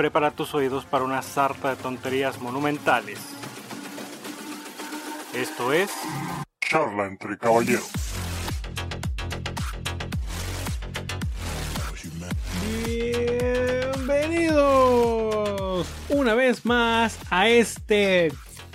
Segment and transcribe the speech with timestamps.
[0.00, 3.18] prepara tus oídos para una sarta de tonterías monumentales.
[5.34, 5.90] Esto es...
[6.58, 7.90] Charla entre caballeros.
[12.86, 18.32] Bienvenidos una vez más a este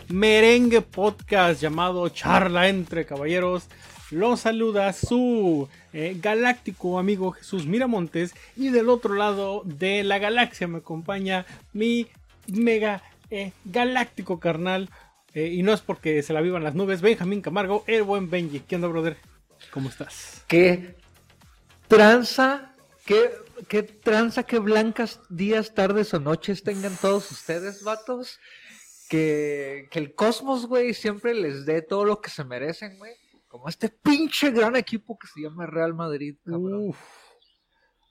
[0.10, 3.68] merengue podcast llamado Charla entre Caballeros.
[4.12, 10.68] Los saluda su eh, galáctico amigo Jesús Miramontes y del otro lado de la galaxia
[10.68, 12.08] me acompaña mi
[12.48, 14.90] mega eh, galáctico carnal.
[15.34, 18.60] eh, y no es porque se la vivan las nubes, Benjamín Camargo, el buen Benji.
[18.60, 19.18] ¿Qué onda, brother?
[19.72, 20.44] ¿Cómo estás?
[20.48, 20.96] Qué
[21.88, 23.32] tranza, qué,
[23.68, 28.40] qué tranza, qué blancas días, tardes o noches tengan todos ustedes, vatos.
[29.10, 33.14] Que, que el Cosmos, güey, siempre les dé todo lo que se merecen, güey.
[33.56, 36.90] Como este pinche gran equipo que se llama Real Madrid, cabrón.
[36.90, 37.00] Uf.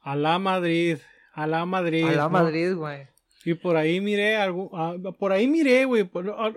[0.00, 0.96] A la Madrid,
[1.34, 2.06] a la Madrid.
[2.06, 2.30] A la ¿no?
[2.30, 3.08] Madrid, güey.
[3.44, 6.08] Y por ahí miré algo, ah, por ahí miré, güey,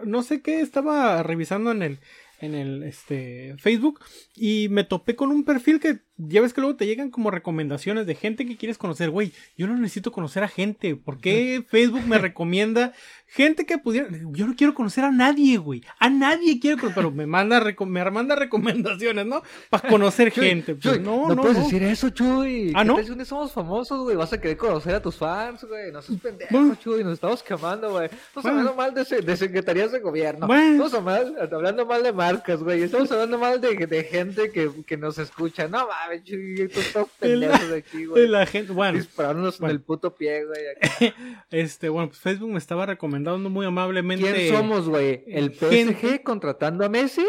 [0.06, 2.00] no sé qué estaba revisando en el
[2.40, 4.00] en el este Facebook
[4.38, 8.06] y me topé con un perfil que ya ves que luego te llegan como recomendaciones
[8.08, 9.34] de gente que quieres conocer, güey.
[9.58, 12.94] Yo no necesito conocer a gente, ¿por qué Facebook me recomienda
[13.30, 15.84] gente que pudiera yo no quiero conocer a nadie, güey.
[16.00, 19.42] A nadie quiero, conocer, pero me manda me manda recomendaciones, ¿no?
[19.70, 20.76] Para conocer Chuy, gente.
[20.76, 21.64] Pues Chuy, no, no, no, puedes no.
[21.66, 22.72] decir eso, Chuy.
[22.74, 22.96] ¿Ah, ¿Qué no?
[22.96, 24.16] tal somos famosos, güey.
[24.16, 25.92] Vas a querer conocer a tus fans, güey.
[25.92, 26.76] No seas pendejo, Bueno.
[26.76, 27.04] Chuy.
[27.04, 28.06] Nos estamos quemando, güey.
[28.06, 28.60] Estamos Bueno.
[28.60, 30.48] hablando mal de, de secretarías de gobierno.
[30.48, 30.86] Bueno.
[30.86, 32.82] Estamos mal- hablando mal de marcas, güey.
[32.84, 35.68] Estamos hablando mal de, de gente que, que nos escucha.
[35.68, 38.28] No mames, pendejos aquí, güey.
[38.28, 39.72] la gente, bueno, Disparándonos bueno.
[39.72, 41.14] en el puto pie, güey.
[41.52, 45.24] este, bueno, pues Facebook me estaba recomendando muy amablemente ¿Quién somos, güey?
[45.28, 46.24] ¿El PSG Gente.
[46.24, 47.26] contratando a Messi?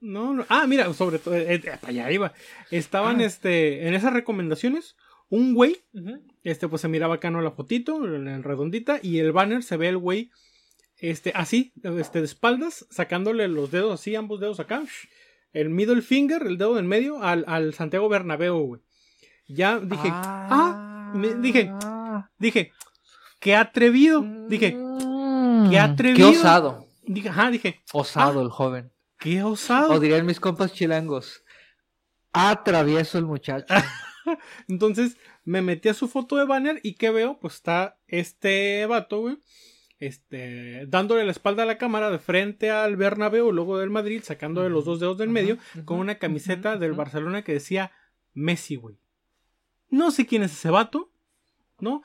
[0.00, 0.46] No, no.
[0.48, 2.32] Ah, mira, sobre todo, eh, eh, para allá iba.
[2.70, 3.24] Estaban, Ah.
[3.24, 4.96] este, en esas recomendaciones,
[5.28, 5.78] un güey,
[6.44, 7.40] este, pues se miraba acá, ¿no?
[7.42, 10.30] La fotito, en redondita, y el banner se ve el güey,
[10.98, 14.82] este, así, este, de espaldas, sacándole los dedos así, ambos dedos acá,
[15.52, 18.80] el middle finger, el dedo del medio, al, al Santiago Bernabéu, güey.
[19.48, 21.72] Ya dije, ah, me- dije,
[22.38, 22.72] dije,
[23.40, 26.30] qué atrevido, dije, Mm, qué atrevido.
[26.30, 26.86] Qué osado.
[27.02, 28.42] dije, ajá, dije, Osado Ah.
[28.42, 28.92] el joven.
[29.18, 29.92] qué osado.
[29.94, 31.42] O dirían mis compas chilangos.
[32.32, 33.66] Atravieso el muchacho.
[34.68, 37.38] Entonces me metí a su foto de banner y ¿qué veo?
[37.40, 39.38] Pues está este vato, güey.
[40.00, 44.70] Este, dándole la espalda a la cámara de frente al Bernabéu, luego del Madrid, sacándole
[44.70, 46.92] los dos dedos del medio, con una camiseta del.
[46.92, 47.90] Barcelona que decía
[48.34, 48.96] Messi, güey.
[49.90, 51.10] No sé quién es ese vato,
[51.80, 52.02] ¿no?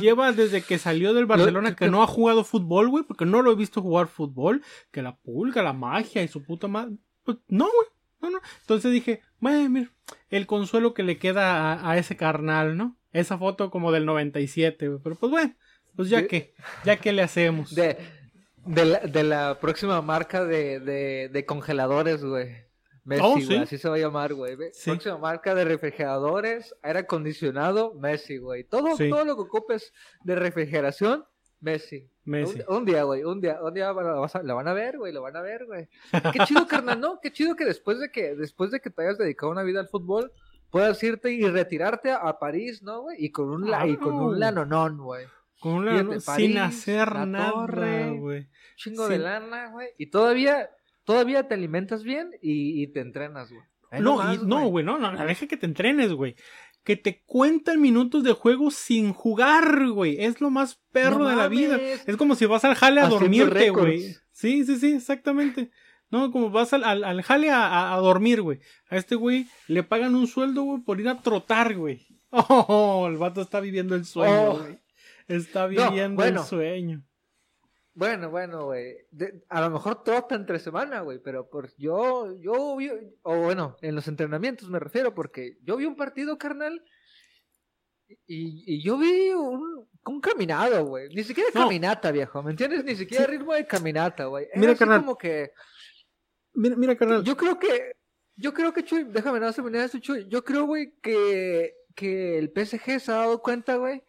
[0.00, 3.42] Lleva desde que salió del Barcelona que- que no ha jugado fútbol, güey, porque no
[3.42, 6.96] lo he visto jugar fútbol, que la pulga, la magia y su puta madre.
[7.24, 7.88] Pues no, güey,
[8.22, 8.38] no, no.
[8.62, 9.90] Entonces dije, bueno, mira,
[10.30, 12.96] el consuelo que le queda a, a ese carnal, ¿no?
[13.12, 15.00] Esa foto como del 97, güey.
[15.02, 15.54] Pero pues bueno,
[15.96, 17.74] pues ya que, ya que le hacemos.
[17.74, 17.96] De,
[18.64, 22.64] de, la, de la próxima marca de, de, de congeladores, güey.
[23.04, 23.56] Messi, Oh, güey, ¿sí?
[23.56, 24.56] así se va a llamar, güey.
[24.72, 24.90] Sí.
[24.90, 28.64] Próxima marca de refrigeradores, aire acondicionado, Messi, güey.
[28.64, 29.08] Todo, Sí.
[29.08, 29.92] todo lo que ocupes
[30.24, 31.24] de refrigeración,
[31.60, 32.10] Messi.
[32.24, 32.60] Messi.
[32.66, 35.22] Un, un día, güey, un día, un día la, la van a ver, güey, lo
[35.22, 35.88] van a ver, güey.
[36.32, 37.20] Qué chido, carnal, ¿no?
[37.22, 39.88] Qué chido que después de que, después de que te hayas dedicado una vida al
[39.88, 40.32] fútbol,
[40.70, 43.24] puedas irte y retirarte a, a París, ¿no, güey?
[43.24, 45.26] Y con un, la, y con un lanonón, güey.
[45.60, 48.10] Con una- Fíjate, sin hacer la nada, torre.
[48.18, 48.48] güey.
[48.76, 49.12] Chingo Sí.
[49.14, 49.88] de lana, güey.
[49.98, 50.68] Y todavía,
[51.04, 53.62] todavía te alimentas bien y, y te entrenas, güey.
[53.92, 56.34] No, nomás, y- no, güey, no, no, deja que te entrenes, güey.
[56.84, 60.22] Que te cuentan minutos de juego sin jugar, güey.
[60.22, 61.80] Es lo más perro No de la vida.
[62.06, 63.86] Es como si vas al jale a Haciendo dormirte, récords.
[63.86, 64.14] güey.
[64.30, 65.70] Sí, sí, sí, exactamente.
[66.10, 68.60] No, como vas al, al, al jale a, a- a dormir, güey.
[68.90, 72.06] A este güey le pagan un sueldo, güey, por ir a trotar, güey.
[72.30, 74.58] Oh, el vato está viviendo el sueño, Oh.
[74.58, 74.78] güey.
[75.28, 76.40] Está viviendo bueno.
[76.42, 77.02] el sueño.
[77.94, 78.94] Bueno, bueno, güey.
[79.48, 82.90] A lo mejor trota entre semana, güey, pero por yo, yo vi,
[83.22, 86.84] o bueno, en los entrenamientos me refiero, porque yo vi un partido, carnal,
[88.26, 91.08] y, y yo vi un, un caminado, güey.
[91.08, 91.62] Ni siquiera No.
[91.62, 92.84] caminata, viejo, ¿me entiendes?
[92.84, 94.46] Ni siquiera ritmo de caminata, güey.
[94.54, 95.00] Mira, así carnal.
[95.00, 95.52] como que...
[96.52, 97.24] Mira, mira, carnal.
[97.24, 97.92] Yo creo que,
[98.36, 100.26] yo creo que Chuy, déjame no terminar esto, Chuy.
[100.28, 104.02] Yo creo, güey, que, que el PSG se ha dado cuenta, güey,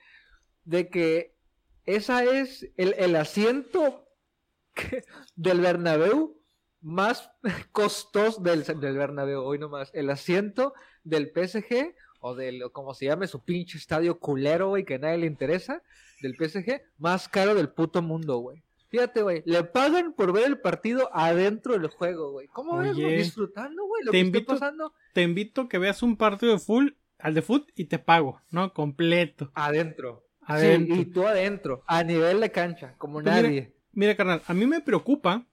[0.68, 1.36] de que
[1.86, 4.06] esa es el, el asiento
[4.74, 5.04] que-
[5.36, 6.38] del Bernabéu
[6.82, 7.32] más
[7.72, 9.90] costoso del, del Bernabéu, hoy nomás.
[9.94, 10.74] El asiento
[11.04, 15.20] del PSG o del, como se llame, su pinche estadio culero, güey, que a nadie
[15.20, 15.82] le interesa,
[16.22, 18.64] del PSG, más caro del puto mundo, güey.
[18.90, 22.48] Fíjate, güey, le pagan por ver el partido adentro del juego, güey.
[22.48, 23.18] ¿Cómo ves, güey?
[23.18, 26.54] Disfrutando, güey, lo te que invito- está pasando Te invito a que veas un partido
[26.54, 28.74] de full, al de foot, y te pago, ¿no?
[28.74, 29.52] Completo.
[29.56, 30.24] adentro.
[30.48, 30.96] Adentro.
[30.96, 33.74] Sí, y tú adentro, a nivel de cancha, como Pues mira, nadie.
[33.92, 35.46] Mira, carnal, a mí me preocupa.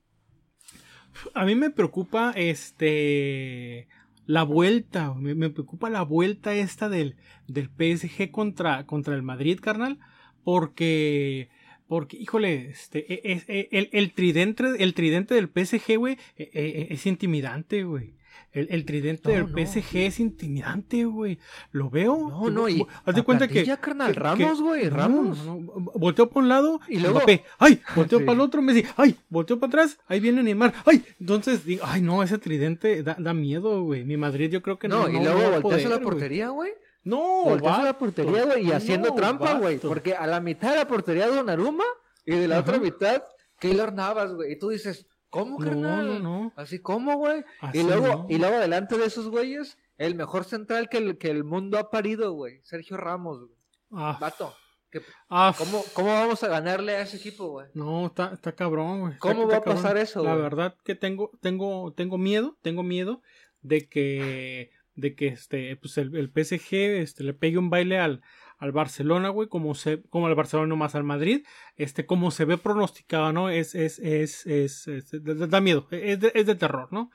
[1.33, 3.87] A mí me preocupa este.
[4.25, 5.13] La vuelta.
[5.13, 7.15] Me, me preocupa la vuelta esta del,
[7.47, 9.99] del PSG contra, contra el Madrid, carnal.
[10.43, 11.49] Porque.
[11.87, 16.49] Porque, híjole, este, e- e- e- el, el tridente, el tridente del PSG, güey, e-
[16.53, 18.15] e- es intimidante, güey.
[18.51, 19.57] El, el tridente No, del no.
[19.57, 21.37] PSG es intimidante, güey.
[21.71, 22.29] Lo veo.
[22.29, 23.53] No, no, y Haz de cuenta que.
[23.55, 25.45] plantilla, carnal, que- Ramos, güey, Ramos.
[25.45, 27.43] no, no, Volteo para un lado Y luego- luego.
[27.59, 27.81] ¡Ay!
[27.95, 28.25] Volteo Sí.
[28.25, 28.83] para el otro, Messi.
[28.95, 29.15] ¡Ay!
[29.29, 29.99] Volteo para atrás.
[30.07, 30.73] Ahí viene Neymar.
[30.85, 31.03] ¡Ay!
[31.19, 32.23] Entonces digo, ¡ay no!
[32.23, 34.05] Ese tridente da, da miedo, güey.
[34.05, 35.07] Mi Madrid yo creo que no.
[35.07, 36.71] No, y luego volteas a la portería, güey.
[37.05, 39.77] No, Volteas a la portería, güey, y haciendo No, trampa, güey.
[39.77, 41.83] Porque a la mitad de la portería Donnarumma
[42.25, 42.63] y de la Ajá.
[42.63, 43.23] otra mitad
[43.59, 44.51] Keylor Navas, güey.
[44.51, 46.07] Y tú dices, ¿cómo, No, carnal?
[46.07, 46.53] no, no.
[46.57, 47.43] Así como, güey.
[47.73, 51.43] Y luego, y luego delante de esos güeyes, el mejor central que el, que el
[51.45, 52.59] mundo ha parido, güey.
[52.63, 53.55] Sergio Ramos, güey.
[53.91, 54.53] Ah, Vato.
[54.91, 57.67] ¿qué- ah, ¿Cómo, ¿Cómo vamos a ganarle a ese equipo, güey?
[57.75, 59.17] No, está, está cabrón, güey.
[59.19, 59.75] ¿Cómo está va a cabrón.
[59.83, 60.41] pasar eso, La güey?
[60.41, 63.21] verdad que tengo, tengo, tengo miedo, tengo miedo
[63.61, 68.21] de que, de que este, pues el, el PSG, este, le pegue un baile al,
[68.57, 71.45] al Barcelona, güey, como se, como al Barcelona no más al Madrid,
[71.75, 73.49] este, como se ve pronosticado, ¿no?
[73.49, 77.11] Es, es, es, es, es- da da miedo, es de, es de terror, ¿no?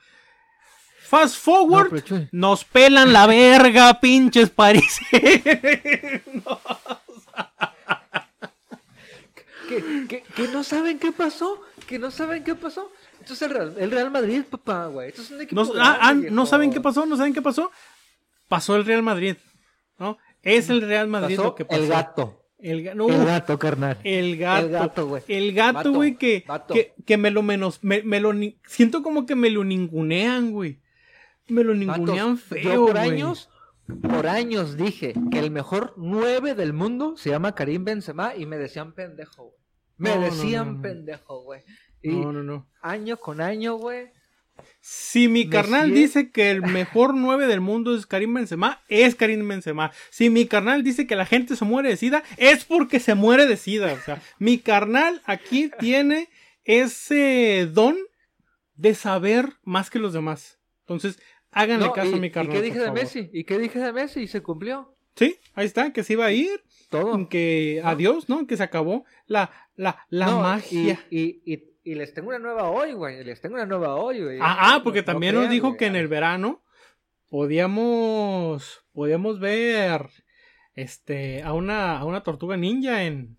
[0.99, 4.99] Fast forward, No, pero, nos pelan la verga, pinches París.
[6.45, 6.59] No.
[9.67, 12.91] ¿Que, que, que no saben qué pasó, que no saben qué pasó.
[13.21, 15.09] Esto es el Real, el Real Madrid, papá, güey.
[15.09, 16.45] Esto es un equipo No, ah, ah, grande, ¿no viejo.
[16.47, 17.05] saben qué pasó?
[17.05, 17.71] ¿No saben qué pasó?
[18.47, 19.35] Pasó el Real Madrid,
[19.97, 20.17] ¿no?
[20.41, 21.81] Es el Real Madrid Pasó lo que pasó.
[21.81, 22.37] el gato.
[22.59, 23.97] El, ga- no, el gato, carnal.
[24.03, 24.65] el gato.
[24.65, 25.23] El gato, güey.
[25.27, 29.25] El gato, güey, que, que, que me lo menos, me, me lo, ni- siento como
[29.25, 30.79] que me lo ningunean, güey.
[31.47, 33.49] Me lo ningunean Vatos, feo, yo por años,
[34.03, 38.57] por años dije que el mejor 9 del mundo se llama Karim Benzema y me
[38.57, 39.57] decían pendejo, güey.
[39.97, 40.81] Me No, decían no.
[40.83, 41.61] pendejo, güey.
[42.01, 42.67] Y No, no, no.
[42.81, 44.07] año con año, güey.
[44.79, 49.47] Si mi carnal dice que el mejor 9 del mundo es Karim Benzema, es Karim
[49.47, 49.91] Benzema.
[50.09, 53.45] Si mi carnal dice que la gente se muere de sida, es porque se muere
[53.47, 53.93] de sida.
[53.93, 56.29] O sea, mi carnal aquí tiene
[56.63, 57.97] ese don
[58.75, 60.59] de saber más que los demás.
[60.81, 61.19] Entonces,
[61.51, 62.55] háganle No, caso y, a mi ¿y carnal.
[62.55, 62.99] qué dije de favor.
[63.01, 63.29] Messi?
[63.33, 64.21] ¿Y qué dije de Messi?
[64.21, 64.95] Y se cumplió.
[65.15, 67.27] Sí, ahí está, que se iba a ir, Todo.
[67.29, 68.47] que adiós, ¿no?
[68.47, 71.05] Que se acabó la, la, la No, magia.
[71.09, 73.23] Y, y, y, les tengo una nueva hoy, güey.
[73.23, 74.39] Les tengo una nueva hoy, güey.
[74.41, 75.77] Ah, ah, porque No también nos dijo güey.
[75.77, 76.63] que en el verano
[77.29, 80.09] podíamos podíamos ver
[80.75, 83.37] este a una a una tortuga ninja en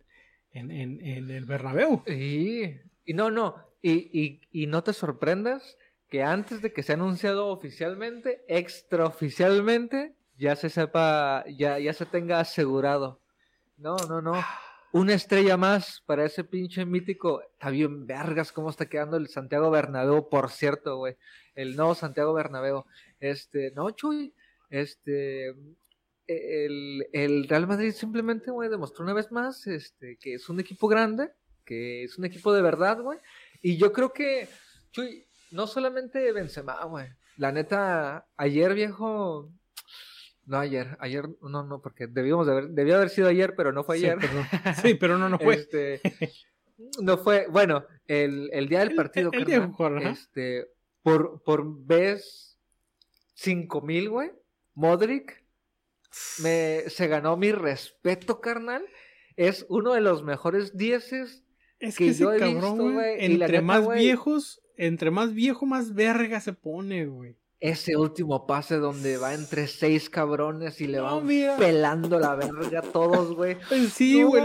[0.52, 2.02] en, en, en el Bernabéu.
[2.06, 2.64] Y,
[3.04, 3.56] y no, no.
[3.80, 5.76] Y, y, y no te sorprendas
[6.08, 12.38] que antes de que sea anunciado oficialmente, extraoficialmente, ya se sepa, ya, ya se tenga
[12.38, 13.20] asegurado.
[13.76, 14.34] No, no, no.
[14.92, 17.42] Una estrella más para ese pinche mítico.
[17.42, 21.16] Está bien vergas cómo está quedando el Santiago Bernabéu, por cierto, güey.
[21.54, 22.84] El nuevo Santiago Bernabéu.
[23.18, 24.34] Este, no, Chuy.
[24.68, 25.54] Este,
[26.26, 30.88] el, el Real Madrid simplemente, güey, demostró una vez más este, que es un equipo
[30.88, 31.30] grande,
[31.64, 33.18] que es un equipo de verdad, güey.
[33.62, 34.46] Y yo creo que,
[34.90, 37.06] Chuy, no solamente Benzema, güey.
[37.38, 39.50] La neta, ayer, viejo...
[40.44, 43.84] No ayer, ayer, no, no, porque debíamos de haber, debió haber sido ayer, pero no
[43.84, 44.18] fue Sí, ayer.
[44.20, 44.32] pero,
[44.82, 45.54] sí, pero no no fue.
[45.54, 46.00] Este,
[47.00, 49.96] no fue, bueno, el, el día del El- partido, el- el día carnal, de jugar,
[49.98, 50.10] ajá.
[50.10, 50.66] este,
[51.02, 52.58] por, por vez
[53.34, 54.30] 5000, güey,
[54.74, 55.44] Modric
[56.42, 58.84] me, se ganó mi respeto, carnal.
[59.36, 61.44] Es uno de los mejores dieces.
[61.78, 65.32] es que que ese yo he cabrón, visto, güey, entre neta, más viejos, entre más
[65.34, 67.36] viejo más verga se pone, güey.
[67.62, 71.56] Ese último pase donde va entre seis cabrones y le No, van mira.
[71.56, 73.56] pelando la verga a todos, güey.
[73.94, 74.42] Sí, güey.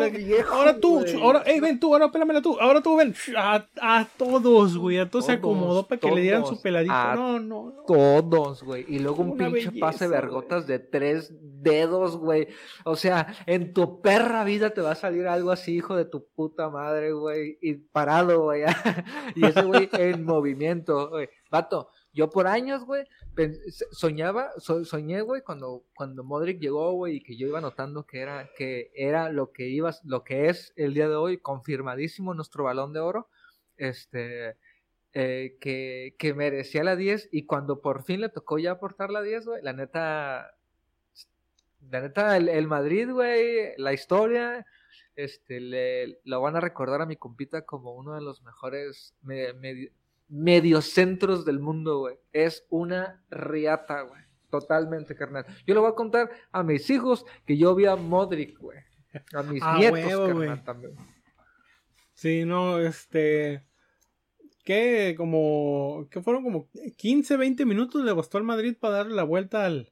[0.52, 3.16] ahora tú, ahora, hey, ven tú, ahora pélamela tú, ahora tú ven.
[3.36, 6.94] A, a todos, güey, a todos, se Todos, acomodó para que le dieran su peladito.
[6.94, 7.84] No, no, no.
[7.88, 8.86] Todos, güey.
[8.88, 12.50] Y luego un Una pinche belleza, pase vergotas de tres dedos, güey.
[12.86, 16.28] O sea, en tu perra vida te va a salir algo así, hijo de tu
[16.36, 17.58] puta madre, güey.
[17.64, 18.62] Y parado, güey.
[19.36, 21.30] y ese güey en movimiento, güey.
[21.50, 23.06] Vato, yo por años, güey,
[23.92, 28.20] soñaba, so- soñé, güey, cuando, cuando Modric llegó, güey, y que yo iba notando que
[28.22, 32.64] era, que era lo que iba, lo que es el día de hoy, confirmadísimo nuestro
[32.64, 33.30] balón de oro.
[33.78, 34.58] Este,
[35.14, 39.22] eh, que, que merecía la 10 y cuando por fin le tocó ya aportar la
[39.22, 40.56] 10, güey, la neta,
[41.92, 44.66] la neta, el, el Madrid, güey, la historia,
[45.16, 49.14] este, le, lo van a recordar a mi compita como uno de los mejores
[50.30, 52.16] mediocentros del mundo, güey.
[52.34, 54.22] Es una riata, güey.
[54.50, 55.46] Totalmente, carnal.
[55.66, 58.80] Yo le voy a contar a mis hijos que yo vi a Modric, güey.
[59.34, 60.94] A mis Ah, nietos, huevo, carnal, también.
[62.14, 63.64] Sí, no, este.
[64.64, 66.08] Que como.
[66.12, 69.92] Que fueron como 15, 20 minutos le bastó al Madrid para darle la vuelta al.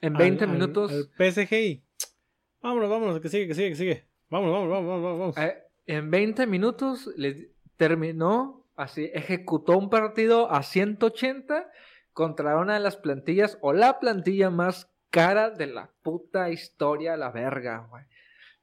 [0.00, 0.92] En al- 20 al- minutos.
[0.92, 1.84] Al PSG y.
[2.60, 4.08] Vámonos, vámonos, que sigue, que sigue, que sigue.
[4.30, 5.34] Vámonos, vámonos, vámonos, vámonos.
[5.34, 5.50] vamos.
[5.52, 11.70] Eh, en 20 minutos le terminó, así, ejecutó un partido a 180
[12.12, 17.30] contra una de las plantillas o la plantilla más cara de la puta historia, la
[17.30, 18.04] verga, güey.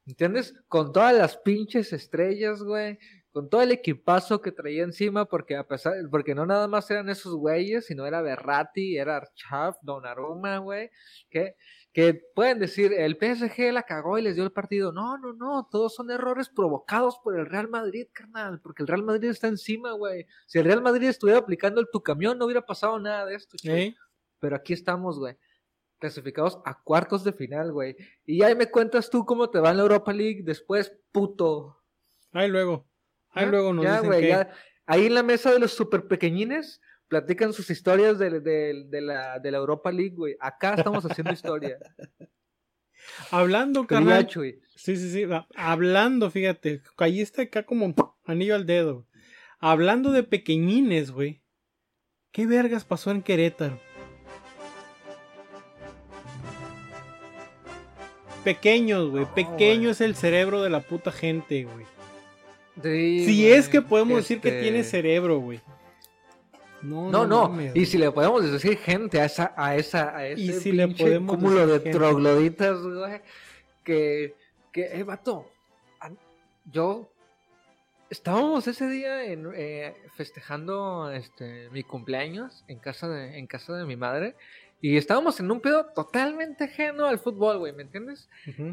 [0.05, 0.55] ¿Entiendes?
[0.67, 2.97] Con todas las pinches estrellas, güey.
[3.31, 7.09] Con todo el equipazo que traía encima, porque a pesar, porque no nada más eran
[7.09, 10.89] esos güeyes, sino era Berratti, era Archaf, Donnarumma, güey,
[11.29, 11.55] que,
[11.99, 14.93] que pueden decir, el PSG la cagó y les dio el partido.
[14.93, 19.03] No, no, no, todos son errores provocados por el Real Madrid, carnal, porque el Real
[19.03, 20.25] Madrid está encima, güey.
[20.47, 23.57] Si el Real Madrid estuviera aplicando el tu camión, no hubiera pasado nada de esto.
[23.63, 23.93] ¿Eh?
[24.39, 25.35] Pero aquí estamos, güey.
[25.97, 27.97] Clasificados a cuartos de final, güey.
[28.25, 31.81] Y ahí me cuentas tú cómo te va en la Europa League después, puto.
[32.31, 32.87] Ahí luego.
[33.31, 33.51] Ahí ¿Ya?
[33.51, 34.27] luego nos Ya, dicen que.
[34.29, 34.49] ya.
[34.85, 36.79] Ahí en la mesa de los super pequeñines
[37.09, 40.35] platican sus historias de, de- de la, de la Europa League, güey.
[40.39, 41.77] Acá estamos haciendo historia.
[43.31, 44.29] Hablando, carnal.
[44.29, 45.25] Sí, sí, sí.
[45.55, 46.81] Hablando, fíjate.
[46.97, 47.93] Ahí está acá como
[48.25, 49.07] anillo al dedo.
[49.59, 51.41] Hablando de pequeñines, güey.
[52.31, 53.79] ¿Qué vergas pasó en Querétaro?
[58.43, 59.23] Pequeños, güey.
[59.25, 61.85] No, Pequeño es el cerebro de la puta gente, güey.
[62.81, 65.59] Sí, Si es que podemos decir que este- tiene cerebro, güey.
[66.81, 70.53] No, No, y si le podemos decir gente a esa, a esa, a ese Y
[70.53, 71.91] si le pinche podemos cúmulo de gente.
[71.91, 73.21] trogloditas, güey,
[73.83, 74.35] que,
[74.71, 75.49] que, eh, vato,
[76.71, 77.11] yo
[78.09, 83.85] estábamos ese día en, eh, festejando este mi cumpleaños en casa de, en casa de
[83.85, 84.35] mi madre.
[84.81, 88.29] Y estábamos en un pedo totalmente ajeno al fútbol, güey, ¿me entiendes?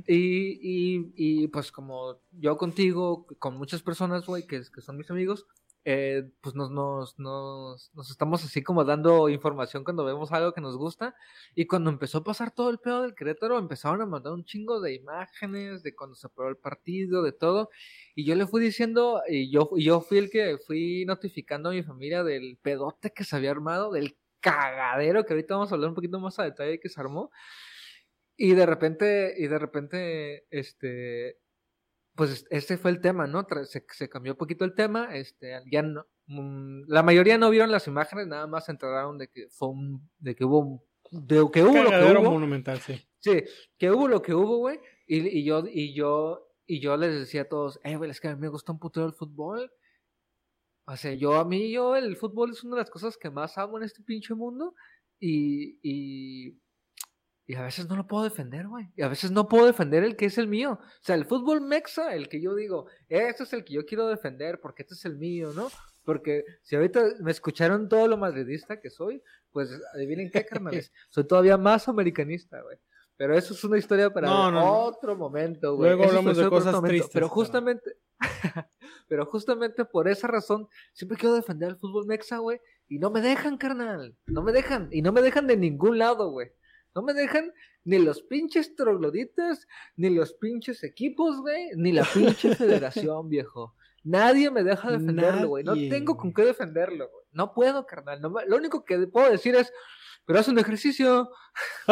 [0.07, 5.11] Y, y, y pues como yo contigo, con muchas personas, güey, que, que son mis
[5.11, 5.47] amigos,
[5.89, 10.61] eh, pues nos, nos, nos, nos estamos así como dando información cuando vemos algo que
[10.61, 11.15] nos gusta.
[11.55, 14.81] Y cuando empezó a pasar todo el pedo del Querétaro, empezaron a mandar un chingo
[14.81, 17.71] de imágenes de cuando se paró el partido, de todo.
[18.17, 21.73] Y yo le fui diciendo, y yo, y yo fui el que fui notificando a
[21.73, 25.91] mi familia del pedote que se había armado, del cagadero, que ahorita vamos a hablar
[25.91, 27.31] un poquito más a detalle que se armó.
[28.37, 31.39] Y de repente, y de repente, este,
[32.17, 33.47] pues este fue el tema, ¿no?
[33.65, 37.71] Se, se cambió un poquito el tema, este, ya no, mm, la mayoría no vieron
[37.71, 40.81] las imágenes, nada más se enteraron de que fue un, de que hubo, un-
[41.11, 42.31] de que hubo lo que hubo.
[42.33, 43.01] monumental, sí.
[43.21, 43.43] Sí,
[43.79, 44.79] que hubo lo que hubo, güey.
[45.07, 48.29] Y, y yo, y yo, y yo les decía a todos, eh, güey, es que
[48.29, 49.71] a mí me gusta un putero el fútbol.
[50.89, 53.59] O sea, yo, a mí, yo, el fútbol es una de las cosas que más
[53.59, 54.75] amo en este pinche mundo.
[55.19, 56.59] Y, y,
[57.49, 58.91] y a veces no lo puedo defender, güey.
[58.97, 60.81] Y a veces no puedo defender el que es el mío.
[60.83, 64.09] O sea, el fútbol mexa, el que yo digo, este es el que yo quiero
[64.09, 65.69] defender porque este es el mío, ¿no?
[66.05, 69.23] Porque si ahorita me escucharon todo lo madridista que soy,
[69.53, 70.93] pues adivinen qué, carnales.
[71.09, 72.79] soy todavía más americanista, güey.
[73.17, 74.75] Pero eso es una historia para No, no, no.
[74.85, 75.91] otro momento, güey.
[75.91, 77.97] Luego Eso es hablamos de cosas tristes, Pero justamente,
[79.09, 82.61] pero justamente por esa razón, siempre quiero defender el fútbol mexa, güey.
[82.89, 84.17] Y no me dejan, carnal.
[84.27, 84.89] No me dejan.
[84.91, 86.51] Y no me dejan de ningún lado, güey.
[86.97, 87.53] No me dejan
[87.85, 93.75] ni los pinches trogloditas, ni los pinches equipos, güey, ni la pinche federación, viejo.
[94.03, 95.63] Nadie me deja defenderlo, güey.
[95.65, 97.25] No tengo con qué defenderlo, güey.
[97.33, 98.21] No puedo, carnal.
[98.23, 99.71] No me- Lo único que puedo decir es,
[100.25, 101.31] pero haz un ejercicio.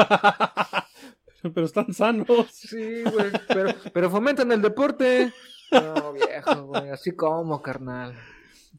[1.42, 2.26] Pero están sanos.
[2.52, 3.30] Sí, güey.
[3.48, 5.32] Pero, pero fomentan el deporte.
[5.72, 6.90] No, viejo, güey.
[6.90, 8.14] Así como, carnal.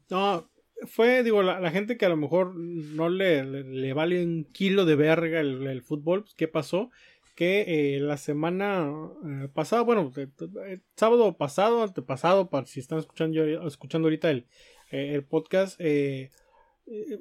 [0.08, 0.48] No,
[0.84, 4.44] fue, digo, la, la gente que a lo mejor no le, le, le vale un
[4.44, 6.90] kilo de verga el, fútbol, pues, ¿qué pasó?
[7.34, 8.90] Que eh, la semana
[9.24, 14.46] eh, pasada, bueno, eh, sábado pasado, antepasado, para si están escuchando, escuchando ahorita el,
[14.90, 15.80] el podcast,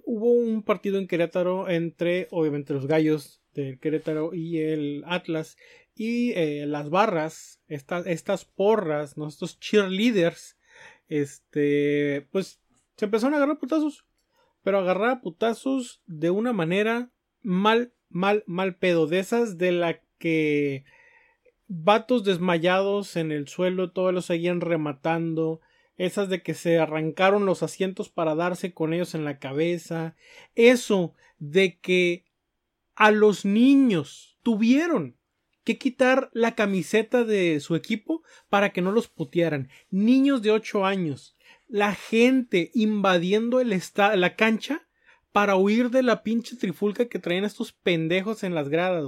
[0.05, 5.57] hubo un partido en Querétaro entre, obviamente, los gallos del Querétaro y el Atlas.
[5.97, 6.33] Y
[6.65, 9.29] las barras, estas, estas porras, ¿no?
[9.29, 10.57] estos cheerleaders,
[11.07, 12.59] este, pues
[12.97, 14.05] se empezaron a agarrar putazos.
[14.63, 17.11] Pero agarrar putazos de una manera
[17.41, 19.07] mal, mal, mal pedo.
[19.07, 20.85] De esas de la que
[21.67, 25.61] vatos desmayados en el suelo, todos los seguían rematando.
[25.97, 30.15] Esas de que se arrancaron los asientos para darse con ellos en la cabeza.
[30.55, 32.25] Eso de que
[32.95, 35.17] a los niños tuvieron
[35.63, 39.69] que quitar la camiseta de su equipo para que no los putearan.
[39.89, 41.34] Niños de 8 años.
[41.67, 44.87] La gente invadiendo el esta- la cancha
[45.31, 49.03] para huir de la pinche trifulca que traían estos pendejos en las gradas.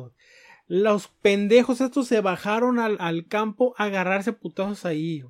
[0.68, 5.24] Los pendejos estos se bajaron al, al campo a agarrarse putazos ahí.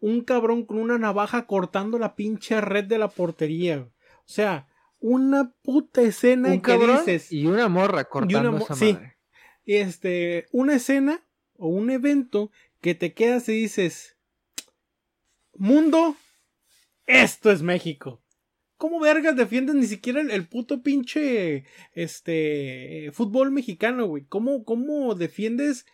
[0.00, 3.80] Un cabrón con una navaja cortando la pinche red de la portería.
[3.80, 3.90] O
[4.26, 4.68] sea,
[5.00, 7.32] una puta escena Un que cabrón dices.
[7.32, 8.92] y una morra cortando mo- esa sí.
[8.92, 9.16] madre.
[9.66, 11.24] Este, una escena
[11.56, 14.16] o un evento que te quedas y dices.
[15.54, 16.14] Mundo,
[17.08, 18.22] esto es México.
[18.76, 24.24] ¿Cómo vergas defiendes ni siquiera el, puto pinche este fútbol mexicano, güey?
[24.26, 25.84] ¿Cómo, cómo defiendes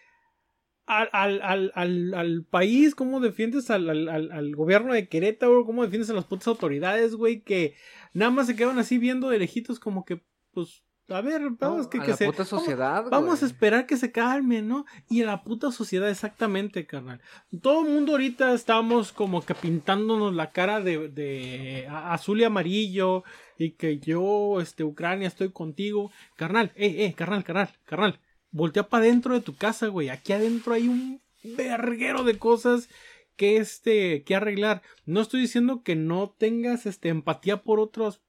[0.84, 2.94] al, al, al, al, país?
[2.94, 5.64] ¿Cómo defiendes al, gobierno de Querétaro?
[5.64, 7.40] ¿Cómo defiendes a las putas autoridades, güey?
[7.40, 7.74] Que
[8.12, 9.38] nada más se quedan así viendo de
[9.80, 10.20] como que,
[10.52, 12.26] pues, a ver, vamos, No, que, a que la se...
[12.26, 13.50] puta vamos- sociedad, Vamos a güey.
[13.52, 14.86] esperar que se calmen, ¿no?
[15.10, 17.20] Y en la puta sociedad, exactamente, carnal.
[17.62, 22.44] Todo el mundo ahorita estamos como que pintándonos la cara de, de a- azul y
[22.44, 23.22] amarillo.
[23.58, 26.10] Y que yo, este, Ucrania, estoy contigo.
[26.36, 28.18] Carnal, eh, eh, carnal, carnal, carnal.
[28.50, 30.08] Voltea para adentro de tu casa, güey.
[30.08, 32.88] Aquí adentro hay un verguero de cosas
[33.36, 34.82] que, este, que arreglar.
[35.06, 38.22] No estoy diciendo que no tengas, este, empatía por otros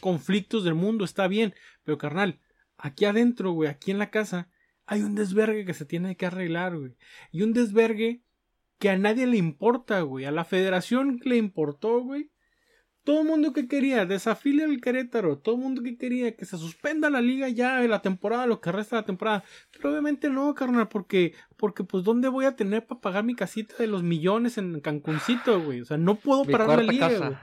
[0.00, 1.54] conflictos del mundo, está bien.
[1.84, 2.40] Pero, carnal,
[2.76, 4.48] aquí adentro, güey, aquí en la casa,
[4.86, 6.96] hay un desvergue que se tiene que arreglar, güey.
[7.30, 8.22] Y un desvergue
[8.78, 10.24] que a nadie le importa, güey.
[10.24, 12.30] A la federación le importó, güey.
[13.04, 15.38] Todo el mundo que quería, desafilia al Querétaro.
[15.38, 18.60] Todo el mundo que quería que se suspenda la liga ya de la temporada, lo
[18.60, 19.44] que resta de la temporada.
[19.72, 23.74] Pero obviamente no, carnal, porque, porque pues, ¿dónde voy a tener para pagar mi casita
[23.78, 25.80] de los millones en Cancuncito, güey?
[25.80, 27.28] O sea, no puedo Mi parar la liga, casa.
[27.28, 27.38] güey.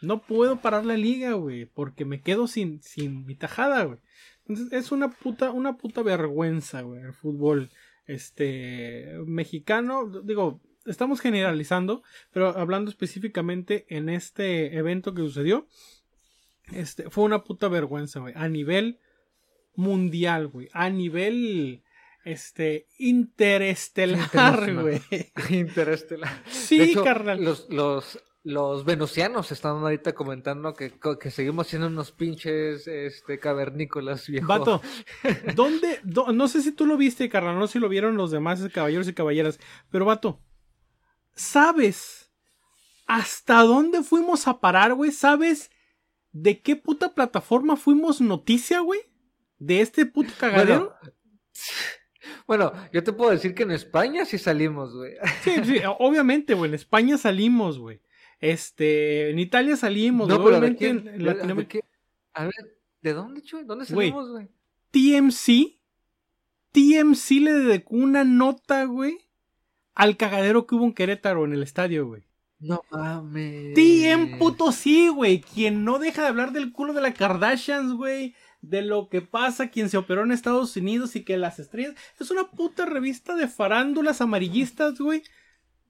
[0.00, 3.98] No puedo parar la liga, güey, porque me quedo sin, sin mi tajada, güey.
[4.46, 7.70] Entonces, es una puta, una puta vergüenza, güey, el fútbol,
[8.06, 10.08] este, mexicano.
[10.24, 12.02] Digo, estamos generalizando,
[12.32, 15.66] pero hablando específicamente en este evento que sucedió,
[16.72, 18.98] este, fue una puta vergüenza, güey, a nivel
[19.74, 21.82] mundial, güey, a nivel,
[22.24, 25.00] este, interestelar, güey.
[25.50, 26.42] Interestelar.
[26.48, 27.42] Sí, hecho, carnal.
[27.42, 34.26] Los, los, los venusianos están ahorita comentando que, que seguimos siendo unos pinches este, cavernícolas,
[34.26, 34.46] viejo.
[34.46, 34.80] Vato,
[35.54, 36.00] ¿dónde?
[36.02, 38.66] dó- no sé si tú lo viste, carnal, no sé si lo vieron los demás
[38.72, 40.40] caballeros y caballeras, pero vato,
[41.34, 42.32] ¿sabes
[43.06, 45.12] hasta dónde fuimos a parar, güey?
[45.12, 45.70] ¿Sabes
[46.32, 49.00] de qué puta plataforma fuimos noticia, güey?
[49.58, 50.94] ¿De este puto cagadero?
[52.46, 55.14] Bueno, yo te puedo decir que en España sí salimos, güey.
[55.42, 58.00] Sí, sí, obviamente, güey, en España salimos, güey.
[58.40, 61.08] Este, en Italia salimos, güey, pero ¿de obviamente quién?
[61.08, 61.84] en.
[62.34, 63.64] A ver, ¿de dónde, Chuy?
[63.64, 64.48] ¿Dónde salimos, güey?
[64.90, 65.78] TMC,
[66.72, 69.18] TMC le dedicó una nota, güey,
[69.94, 72.22] al cagadero que hubo en Querétaro en el estadio, güey.
[72.60, 73.74] No mames.
[73.74, 75.40] TM puto sí, güey.
[75.40, 78.34] Quien no deja de hablar del culo de la Kardashians, güey.
[78.60, 81.94] De lo que pasa, quien se operó en Estados Unidos y que las estrellas.
[82.18, 85.22] Es una puta revista de farándulas amarillistas, güey.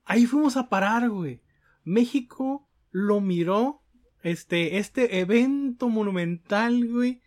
[0.05, 1.41] Ahí fuimos a parar, güey.
[1.89, 3.83] México lo miró.
[4.23, 7.21] Este, este evento monumental, güey.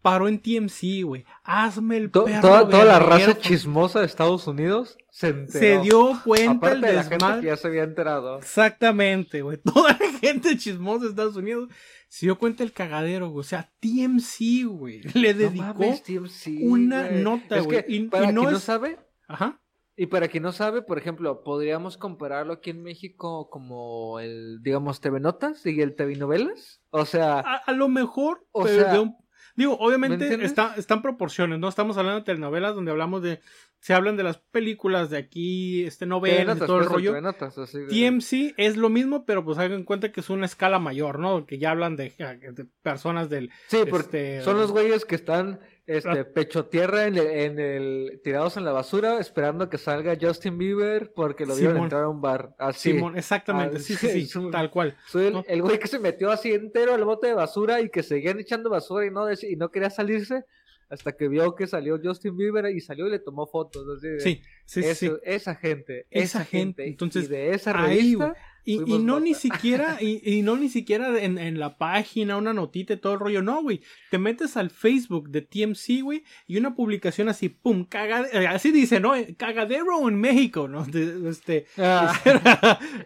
[0.00, 1.24] Paró en TMC, güey.
[1.44, 5.60] Hazme el To- perro toda, toda la raza chismosa de Estados Unidos se enteró.
[5.60, 8.38] Se dio cuenta Aparte el de la gente que ya se había enterado.
[8.38, 9.58] Exactamente, güey.
[9.74, 11.68] Toda la gente chismosa de Estados Unidos
[12.08, 13.40] se dio cuenta el cagadero, güey.
[13.40, 15.02] O sea, TMC, güey.
[15.14, 15.62] Le dedicó.
[15.66, 17.22] No mames, TMC, una güey.
[17.22, 17.84] nota, Es güey.
[17.86, 18.98] que, Y- para y no quien no es- sabe,
[19.28, 19.60] Ajá.
[20.02, 25.00] Y para quien no sabe, por ejemplo, podríamos compararlo aquí en México como el, digamos,
[25.00, 26.82] TV Notas y el TV Novelas.
[26.90, 29.16] O sea, A, a lo mejor, O pero sea, de un-
[29.54, 31.68] digo, ¿me obviamente está, están proporciones, ¿no?
[31.68, 33.40] Estamos hablando de telenovelas donde hablamos de.
[33.78, 37.20] Se hablan de las películas de aquí, este novelas todo el pues, rollo.
[37.20, 40.46] Notas, así de- TMC es lo mismo, pero pues hagan en cuenta que es una
[40.46, 41.46] escala mayor, ¿no?
[41.46, 43.50] Que ya hablan de, de personas del.
[43.68, 48.20] Sí, porque este, son los güeyes que están este, pecho tierra en el, en el-
[48.22, 52.20] tirados en la basura esperando que salga Justin Bieber porque lo vieron entrar a un
[52.20, 52.54] bar.
[52.58, 52.92] Así.
[52.92, 54.96] Simón, exactamente, sí, sí, sí, es un- tal cual.
[55.08, 55.44] Soy el, ¿no?
[55.46, 58.70] el güey que se metió así entero al bote de basura y que seguían echando
[58.70, 60.44] basura y no, y no quería salirse
[60.88, 63.86] hasta que vio que salió Justin Bieber y salió y le tomó fotos.
[63.96, 66.86] así de- Sí, sí, sí, Esa gente, Esa esa, gente, gente.
[66.86, 68.34] entonces, y de esa revista.
[68.64, 72.92] Y, no ni siquiera, y, y no ni siquiera en, en la página, una notita
[72.94, 73.80] y todo el rollo, no, güey.
[74.10, 79.00] Te metes al Facebook de TMC, güey, y una publicación así, pum, cagadero, así dice,
[79.00, 79.12] ¿no?
[79.36, 80.84] Cagadero en México, ¿no?
[80.84, 82.18] De- este, Ah,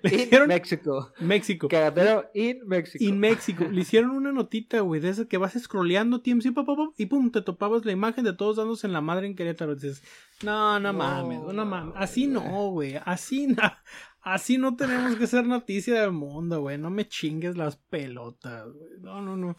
[0.02, 1.12] le in hicieron México.
[1.20, 1.68] México.
[1.68, 3.02] Cagadero in México.
[3.02, 3.64] En México.
[3.70, 6.64] Le hicieron una notita, güey, de esa que vas scrolleando TMC, pa,
[6.98, 9.74] y pum, te topabas la imagen de todos dándose en la madre en Querétaro.
[9.74, 10.02] Dices,
[10.42, 11.94] no, no, No, mames, no mames.
[11.96, 12.96] Así no, güey.
[13.04, 13.62] Así no.
[14.26, 16.78] Así no tenemos que ser noticia del mundo, güey.
[16.78, 18.98] No me chingues las pelotas, güey.
[18.98, 19.56] No, no, no.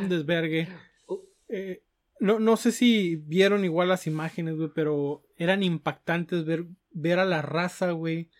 [0.00, 0.68] Un desvergue.
[1.08, 1.18] Uh.
[1.48, 1.82] Eh,
[2.20, 7.24] no, no sé si vieron igual las imágenes, güey, pero eran impactantes ver, ver a
[7.24, 8.30] la raza, güey,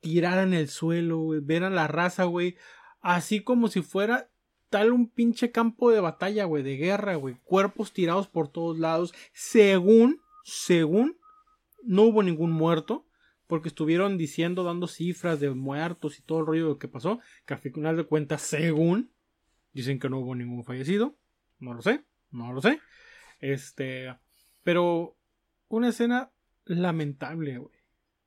[0.00, 2.56] tirada en el suelo, güey, ver a la raza, güey,
[3.02, 4.30] así como si fuera
[4.70, 9.12] tal un pinche campo de batalla, güey, de guerra, güey, cuerpos tirados por todos lados,
[9.34, 11.18] según, según,
[11.82, 13.07] no hubo ningún muerto,
[13.48, 17.54] porque estuvieron diciendo, dando cifras de muertos y todo el rollo de que pasó, que
[17.54, 19.10] al final de cuentas, según,
[19.72, 21.16] dicen que no hubo ningún fallecido,
[21.58, 22.80] no lo sé, no lo sé,
[23.40, 24.14] este,
[24.62, 25.16] pero
[25.68, 26.30] una escena
[26.66, 27.77] lamentable, güey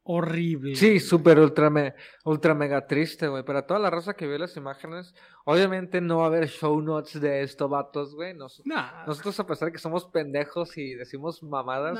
[0.03, 0.75] horrible.
[0.75, 1.93] Sí, súper ultra, me,
[2.25, 3.43] ultra mega triste, güey.
[3.43, 5.13] Para toda la raza que vio las imágenes,
[5.45, 8.33] obviamente no va a haber show notes de estos vatos, güey.
[8.33, 11.99] Nosotros a pesar de que somos pendejos y decimos mamadas,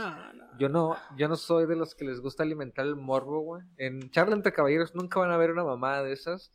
[0.60, 3.64] yo no yo no soy de los que les gusta alimentar el morbo, güey.
[3.78, 6.52] En Charla entre Caballeros nunca van a ver una mamada de esas.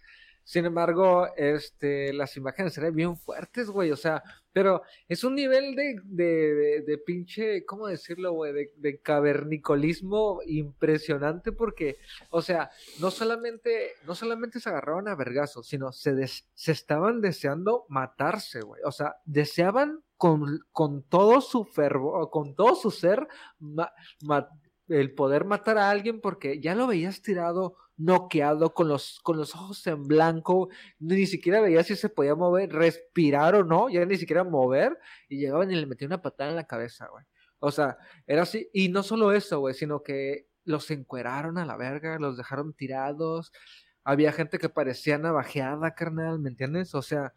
[0.46, 3.90] Sin embargo, este, las imágenes serían bien fuertes, güey.
[3.90, 8.52] O sea, pero es un nivel de, de, de, pinche, ¿cómo decirlo, güey?
[8.52, 11.96] De, de, cavernicolismo impresionante porque,
[12.30, 17.84] o sea, no solamente, no solamente se agarraron a vergazos, sino se, se estaban deseando
[17.88, 18.80] matarse, güey.
[18.84, 23.26] O sea, deseaban con, con todo su fervor, con todo su ser,
[24.86, 29.54] el poder matar a alguien porque ya lo veías tirado noqueado, con los, con los
[29.54, 34.16] ojos en blanco, ni siquiera veía si se podía mover, respirar o no, ya ni
[34.16, 37.24] siquiera mover, y llegaban y le metían una patada en la cabeza, güey.
[37.58, 41.76] O sea, era así, y no solo eso, güey, sino que los encueraron a la
[41.76, 43.52] verga, los dejaron tirados,
[44.04, 46.94] había gente que parecía navajeada, carnal, ¿me entiendes?
[46.94, 47.32] O sea,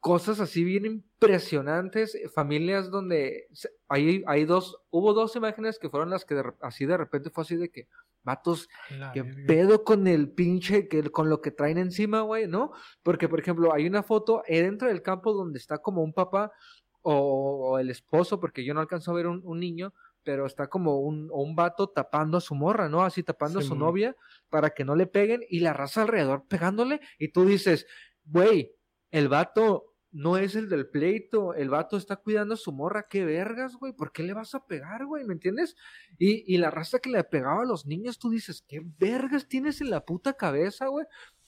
[0.00, 3.48] cosas así bien impresionantes, familias donde
[3.88, 7.56] hay, hay dos, hubo dos imágenes que fueron las que así de repente fue así
[7.56, 7.88] de que,
[8.28, 8.68] Vatos,
[9.14, 12.72] que pedo con el pinche, que, con lo que traen encima, güey, ¿no?
[13.02, 16.52] Porque, por ejemplo, hay una foto dentro del campo donde está como un papá
[17.00, 21.30] o, el esposo, porque yo no alcanzo a ver un, niño, pero está como un,
[21.32, 23.02] un vato tapando a su morra, ¿no?
[23.02, 24.14] Así tapando a su novia
[24.50, 27.86] para que no le peguen y la raza alrededor pegándole y tú dices,
[28.24, 28.74] güey,
[29.10, 33.24] el vato no es el del pleito, el vato está cuidando a su morra, qué
[33.24, 35.24] vergas, güey, ¿por qué le vas a pegar, güey?
[35.24, 35.76] ¿Me entiendes?
[36.18, 39.80] Y, y la raza que le pegaba a los niños, tú dices, ¿qué vergas tienes
[39.80, 41.06] en la puta cabeza, güey?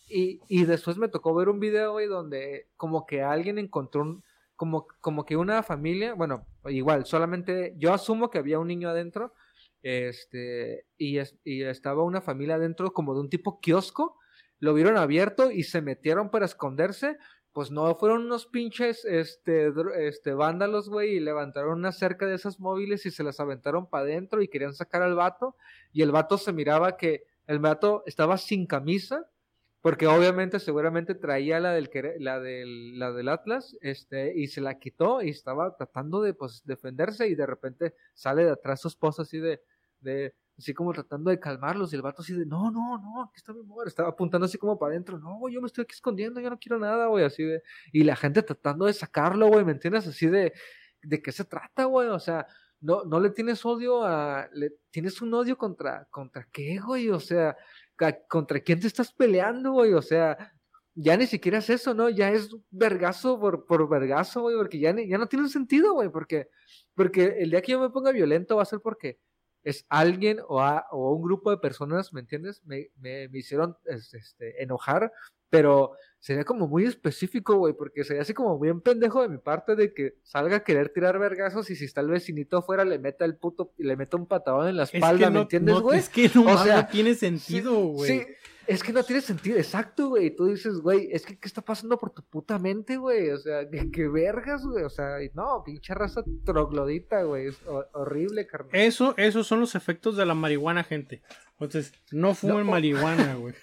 [0.09, 4.25] Y, y después me tocó ver un video, güey, donde como que alguien encontró un,
[4.57, 9.33] como, como que una familia, bueno, igual, solamente, yo asumo que había un niño adentro,
[9.83, 14.18] este, y, y estaba una familia adentro como de un tipo kiosco,
[14.59, 17.16] lo vieron abierto y se metieron para esconderse,
[17.52, 22.60] pues no fueron unos pinches este, este vándalos, güey, y levantaron una cerca de esas
[22.60, 25.56] móviles y se las aventaron para adentro y querían sacar al vato.
[25.92, 29.28] Y el vato se miraba que el vato estaba sin camisa,
[29.80, 34.78] porque obviamente seguramente traía la del, la del, la del Atlas, este, y se la
[34.78, 39.22] quitó y estaba tratando de pues defenderse y de repente sale de atrás su esposa
[39.22, 39.62] así de,
[40.00, 43.37] de así como tratando de calmarlos, y el vato así de, no, no, no, aquí
[43.37, 46.40] está mi mujer, estaba apuntando así como para adentro, no, yo me estoy aquí escondiendo,
[46.40, 49.73] yo no quiero nada, güey, así de, y la gente tratando de sacarlo, güey, ¿me
[49.73, 50.07] entiendes?
[50.07, 50.53] Así de,
[51.03, 52.09] ¿de qué se trata, güey?
[52.09, 52.46] O sea,
[52.81, 57.20] no, no le tienes odio a, le tienes un odio contra, contra qué, güey, o
[57.20, 57.57] sea,
[58.29, 60.53] contra quién te estás peleando, güey, o sea,
[60.94, 62.11] ya ni siquiera es eso, ¿no?
[62.11, 66.49] Ya es vergazo por, por vergazo, güey, porque ya, ya no tiene sentido, güey, porque,
[66.94, 69.18] porque el día que yo me ponga violento va a ser porque
[69.64, 72.62] es alguien o, o un grupo de personas, ¿me entiendes?
[72.64, 75.12] Me, me, me hicieron este, enojar,
[75.51, 79.75] pero sería como muy específico, güey, porque sería así como bien pendejo de mi parte
[79.75, 83.25] de que salga a querer tirar vergazos y si está el vecinito afuera le meta
[83.25, 85.99] el puto y le meta un patadón en la espalda, ¿me entiendes, güey?
[85.99, 88.11] es que no, o sea, tiene sentido, güey.
[88.11, 88.27] Sí,
[88.66, 90.35] es que no tiene sentido, exacto, güey.
[90.35, 93.31] Tú dices, güey, es que ¿qué está pasando por tu puta mente, güey?
[93.31, 94.85] O sea, ¿qué, vergas, güey?
[94.85, 97.49] O sea, no, pinche raza troglodita, güey.
[97.49, 97.61] Es
[97.92, 98.70] horrible, carnal.
[98.73, 101.23] Eso, esos son los efectos de la marihuana, gente.
[101.59, 103.55] Entonces, no fumen marihuana, güey.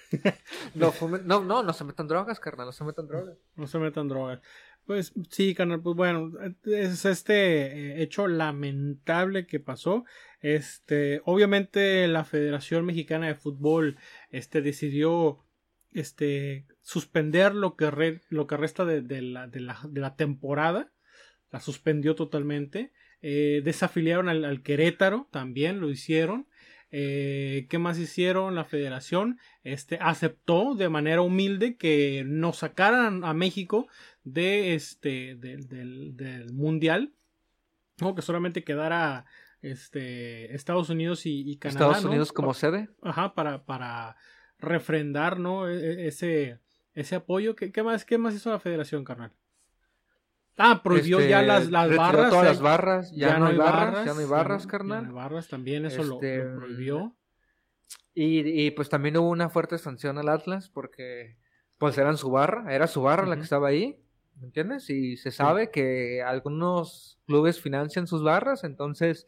[0.76, 3.38] no fumen, no, no, no se metan drogas, carnal, no se metan drogas.
[3.56, 4.40] No se metan drogas.
[4.88, 6.32] Pues sí, carnal, pues bueno,
[6.64, 10.06] es este eh, hecho lamentable que pasó.
[10.40, 13.98] Este, obviamente la Federación Mexicana de Fútbol
[14.32, 15.44] este decidió
[15.92, 20.94] este suspender lo que lo que resta de, la, de, la, de, la, temporada.
[21.52, 22.94] La suspendió totalmente.
[23.22, 26.48] Eh, desafiliaron al, al, Querétaro, también lo hicieron.
[26.92, 28.56] Eh, ¿Qué más hicieron?
[28.56, 33.88] La federación este, aceptó de manera humilde que nos sacaran a México
[34.24, 37.14] de este, del, mundial.
[38.00, 38.16] ¿no?
[38.16, 39.26] Que solamente quedara
[39.62, 41.88] este, Estados Unidos y, Canadá.
[41.88, 42.90] Estados Unidos como sede.
[43.02, 44.16] Ajá, para, para
[44.60, 45.68] refrendar ¿no?
[45.68, 46.60] E, e, ese,
[46.94, 47.56] ese apoyo.
[47.56, 49.34] ¿Qué, qué, más, ¿Qué más hizo la federación, carnal?
[50.58, 52.30] Ah, prohibió Este, ya las, las retiró barras.
[52.32, 53.12] Todas eh, las barras.
[53.16, 55.04] Ya, no hay barras, ya no hay barras, ya carnal.
[55.04, 57.16] no hay barras también, eso lo- Este, lo, prohibió.
[58.16, 61.38] Y, y pues también hubo una fuerte sanción al Atlas porque
[61.78, 64.02] pues eran su barra, era su barra la que estaba ahí,
[64.40, 64.90] ¿me entiendes?
[64.90, 69.28] Y se sabe que algunos clubes financian sus barras, entonces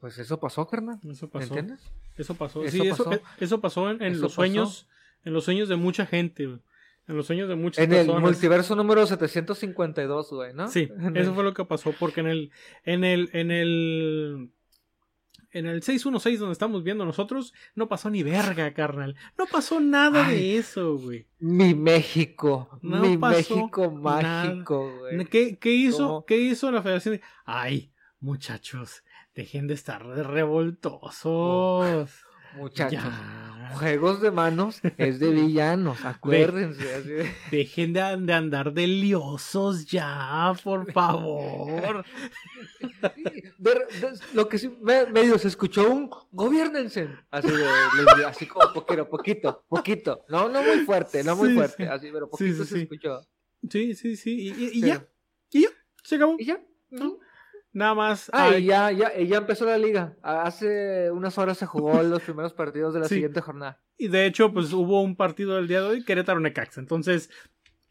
[0.00, 1.46] pues eso pasó, carnal, Eso ¿me pasó.
[1.54, 1.92] entiendes?
[2.16, 2.64] Eso pasó.
[2.64, 3.12] Eso sí, eso, pasó.
[3.16, 4.34] eh, eso pasó en, en Eso los pasó.
[4.36, 4.88] sueños.
[5.24, 6.48] En los sueños de mucha gente.
[7.10, 8.22] En los sueños de muchas En el personas.
[8.22, 10.68] multiverso número 752, güey, ¿no?
[10.68, 12.52] Sí, En eso el- fue lo que pasó, porque en el,
[12.84, 14.50] en el, en el,
[15.52, 19.16] en el 616 donde estamos viendo nosotros, no pasó ni verga, carnal.
[19.36, 20.36] No pasó nada Ay.
[20.36, 21.26] de eso, güey.
[21.40, 25.24] Mi México, No mi pasó México mágico, güey.
[25.26, 26.24] ¿Qué, qué hizo, ¿Cómo?
[26.26, 27.20] ¿Qué hizo la federación?
[27.44, 29.02] Ay, muchachos,
[29.34, 32.08] dejen de estar revoltosos.
[32.56, 32.92] Muchachos.
[33.02, 33.49] Ya.
[33.74, 36.94] Juegos de manos es de villanos, acuérdense.
[36.94, 42.04] así de- Dejen de, de andar de liosos ya, por favor.
[43.58, 43.86] De-
[44.34, 47.08] lo que sí me- medio se escuchó un gobiernense.
[47.30, 50.24] Así de, les- así como poquito, poquito, poquito.
[50.28, 51.90] No, no muy fuerte, no muy Sí, fuerte, sí.
[51.90, 53.20] así, pero poquito sí, se escuchó.
[53.68, 54.30] Sí, sí, sí.
[54.40, 54.80] Y, y- y Sí.
[54.86, 55.06] ya,
[55.52, 55.68] y ya,
[56.02, 56.36] se acabó.
[56.38, 56.60] Y ya.
[57.72, 58.30] Nada más.
[58.32, 60.16] Ah, y ya, ya, ya empezó la liga.
[60.22, 63.14] Hace unas horas se jugó los primeros partidos de la Sí.
[63.16, 63.80] siguiente jornada.
[63.96, 66.80] Y de hecho, pues hubo un partido del día de hoy, Querétaro Necaxa.
[66.80, 67.30] Entonces,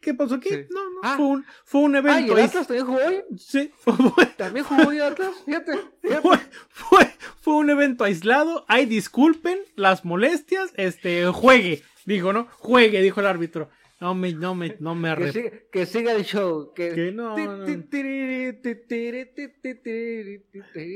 [0.00, 0.48] ¿qué pasó aquí?
[0.50, 0.66] Sí.
[0.70, 1.14] No, no, Ah.
[1.16, 2.36] fue un, fue un Ah, y evento.
[2.36, 2.44] el.
[2.44, 3.22] Atlas también jugó hoy.
[3.38, 5.30] Sí, fue, También jugó hoy Atlas.
[5.46, 6.22] Fíjate, fíjate.
[6.22, 6.38] fue,
[6.68, 8.64] fue- fue un evento aislado.
[8.68, 10.72] Ay, disculpen las molestias.
[10.76, 12.48] Este, juegue, dijo, ¿no?
[12.58, 13.70] Juegue, dijo el árbitro.
[14.00, 16.72] No me, no me, no me Que siga, que siga el show.
[16.74, 17.64] Que, Que no, no.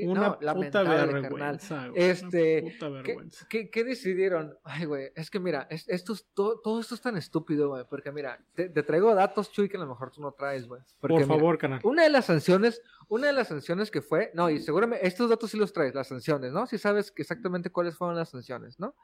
[0.07, 2.03] Una No, puta vergüenza, güey.
[2.03, 3.47] Este, Una puta ¿Qué, vergüenza.
[3.49, 4.57] qué, qué decidieron?
[4.65, 7.85] Ay, güey, es que mira, es- esto es- todo, todo esto es tan estúpido, güey,
[7.89, 10.81] porque mira, te, te traigo datos, Chuy, que a lo mejor tú no traes, güey.
[11.01, 11.81] Porque, Por mira, favor, canal.
[11.85, 15.51] Una de las sanciones, una de las sanciones que fue, no, y seguramente estos datos
[15.51, 16.67] sí los traes, las sanciones, ¿no?
[16.67, 18.95] Si sabes exactamente cuáles fueron las sanciones, ¿no?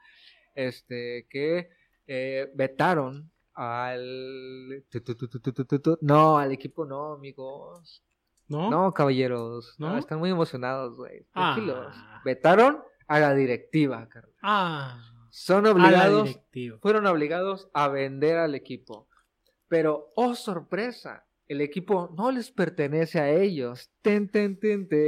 [0.55, 1.69] Este, que
[2.07, 4.85] eh, vetaron al...
[6.01, 8.03] No, al equipo no, amigos.
[8.47, 8.69] ¿No?
[8.69, 9.75] No, caballeros.
[9.79, 9.93] ¿No?
[9.93, 11.25] No, están muy emocionados, güey.
[11.33, 11.87] Tranquilos.
[11.95, 12.21] Ah.
[12.25, 14.33] Vetaron a la directiva, carnal.
[14.41, 16.37] Ah, Son obligados,
[16.81, 19.07] fueron obligados a vender al equipo.
[19.69, 23.89] Pero, oh sorpresa, el equipo no les pertenece a ellos.
[24.01, 24.99] Ten, ten, ten, ten.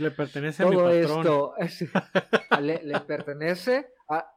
[0.00, 1.20] le pertenece a mi Todo patrón.
[1.20, 1.90] esto es-
[2.62, 4.30] le, le pertenece a-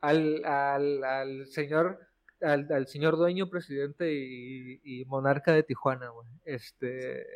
[0.00, 1.98] al, al, al señor
[2.42, 6.28] al, al señor dueño, presidente y, y monarca de Tijuana, güey.
[6.44, 7.26] Este,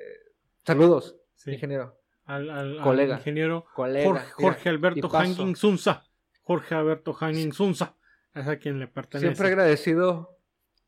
[0.64, 1.52] saludos, Sí.
[1.52, 3.16] ingeniero, Al, al- al Colega.
[3.16, 4.24] ingeniero colega.
[4.34, 5.08] Jorge, mira, Alberto.
[5.08, 6.04] Hanging Sunza.
[6.42, 7.96] Jorge Alberto Hanging Sunza.
[8.34, 9.26] Es a quien le pertenece.
[9.34, 10.38] Siempre agradecido,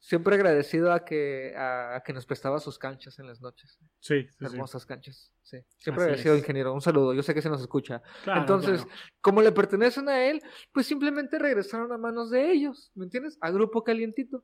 [0.05, 3.79] siempre agradecido a que a, a que nos prestaba sus canchas en las noches.
[4.01, 4.45] Sí, sí, sí.
[4.45, 5.33] Hermosas canchas.
[5.43, 5.59] Sí.
[5.79, 6.41] Siempre Así agradecido, es.
[6.41, 6.75] ingeniero.
[6.75, 7.15] Un saludo.
[7.15, 8.03] Yo sé que se nos escucha.
[8.25, 8.99] Claro, Entonces, claro.
[9.21, 13.39] como le pertenecen a él, pues simplemente regresaron a manos de ellos, ¿me entiendes?
[13.41, 14.43] A Grupo Calientito.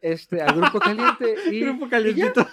[0.00, 1.34] Este, a Grupo Caliente.
[1.50, 2.46] Y, Grupo calientito.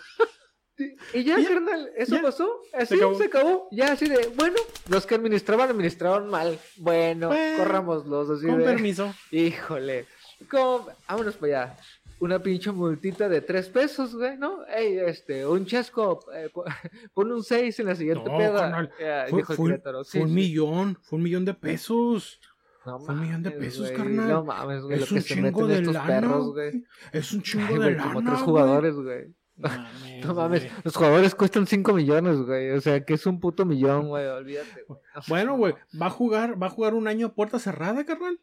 [1.13, 2.21] y ya, Y ya, carnal, eso ya.
[2.23, 2.61] pasó.
[2.73, 3.15] Así Se acabó.
[3.17, 3.67] se acabó.
[3.71, 4.57] Ya así de, bueno,
[4.89, 6.59] los que administraban, administraron mal.
[6.77, 8.65] Bueno, Bueno, corrámoslos así Con de.
[8.65, 9.13] permiso.
[9.31, 10.05] Híjole.
[10.51, 10.87] ¿Cómo?
[11.07, 11.77] Vámonos para allá.
[12.19, 14.65] Una pinche multita de tres pesos, güey, ¿no?
[14.65, 16.65] Ey, este, un chesco, eh, po-
[17.13, 18.59] pon un seis en la siguiente No, peda.
[18.59, 19.81] carnal, eh, Fue, dijo el fue-.
[20.05, 20.33] Sí, un sí.
[20.33, 20.97] millón.
[21.03, 22.39] Fue un millón de pesos.
[22.85, 24.29] No fue un millón de pesos, güey, carnal.
[24.29, 26.07] No mames, güey, lo Es que un se chingo meten de estos lana.
[26.07, 26.71] perros, güey.
[26.71, 26.83] güey.
[27.11, 28.03] Es un chingo Ay, de güey, lana.
[28.13, 28.45] como tres güey.
[28.45, 29.35] jugadores, güey.
[29.57, 30.73] Mames, No mames, güey.
[30.83, 32.71] los jugadores cuestan 5 millones, güey.
[32.71, 34.25] O sea, que es un puto millón, güey.
[34.25, 34.99] Olvídate, güey.
[35.27, 38.39] Bueno, güey, va a jugar, va a jugar un año a puerta cerrada, carnal.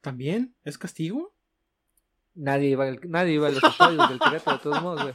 [0.00, 0.54] ¿También?
[0.64, 1.34] ¿Es castigo?
[2.34, 5.14] Nadie iba, al- nadie iba a los estadios del Querétaro, de todos modos, güey.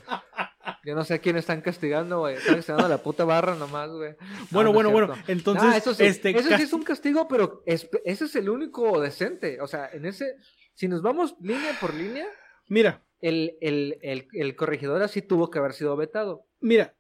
[0.86, 2.36] Yo no sé a quién están castigando, güey.
[2.36, 4.16] Están castigando a la puta barra nomás, güey.
[4.52, 5.14] Bueno, no bueno, bueno.
[5.28, 8.36] Entonces, Ah, eso sí, este eso sí cas- es un castigo, pero es- ese es
[8.36, 9.60] el único decente.
[9.62, 10.36] O sea, en ese,
[10.74, 12.28] si nos vamos línea por línea,
[12.68, 16.46] mira, el, el, el, el corregidor así tuvo que haber sido vetado.
[16.60, 16.94] mira.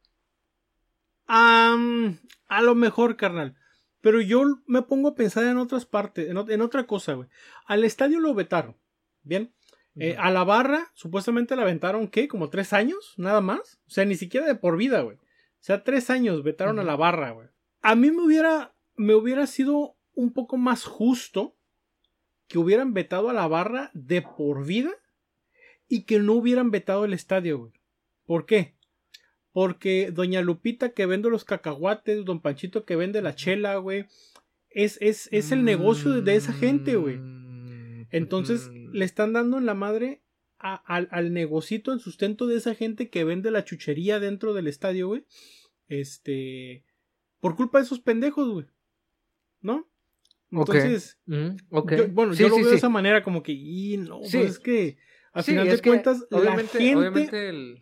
[1.27, 3.55] Am, a lo mejor, carnal.
[4.01, 7.27] Pero yo me pongo a pensar en otras partes, en, en otra cosa, güey.
[7.65, 8.77] Al estadio lo vetaron.
[9.23, 9.53] Bien.
[9.99, 12.27] Eh, a la barra, supuestamente la aventaron, ¿qué?
[12.27, 13.15] ¿Como tres años?
[13.17, 13.79] Nada más.
[13.87, 15.17] O sea, ni siquiera de por vida, güey.
[15.17, 17.47] O sea, tres años vetaron a la barra, güey.
[17.81, 21.55] A mí me hubiera, me hubiera sido un poco más justo
[22.47, 24.91] que hubieran vetado a la barra de por vida
[25.87, 27.73] y que no hubieran vetado el estadio, güey.
[28.25, 28.75] ¿Por qué?
[29.51, 34.05] Porque Doña Lupita que vende los cacahuates, Don Panchito que vende la chela, güey.
[34.69, 37.19] Es, es, es el negocio de, de esa gente, güey.
[38.11, 38.91] Entonces mm.
[38.93, 40.21] le están dando en la madre
[40.59, 44.67] a- al, al negocito, el sustento de esa gente que vende la chuchería dentro del
[44.67, 45.25] estadio, güey.
[45.87, 46.83] Este.
[47.39, 48.65] Por culpa de esos pendejos, güey.
[49.61, 49.87] ¿No?
[50.51, 50.73] Ok.
[50.75, 53.97] Entonces, Mm, yo- bueno, Sí, yo lo sí, veo de esa manera, como que, y
[53.97, 54.37] no, Sí.
[54.37, 54.97] pues es que,
[55.33, 57.81] al Sí, final de que, cuentas, la obviamente, gente, obviamente el...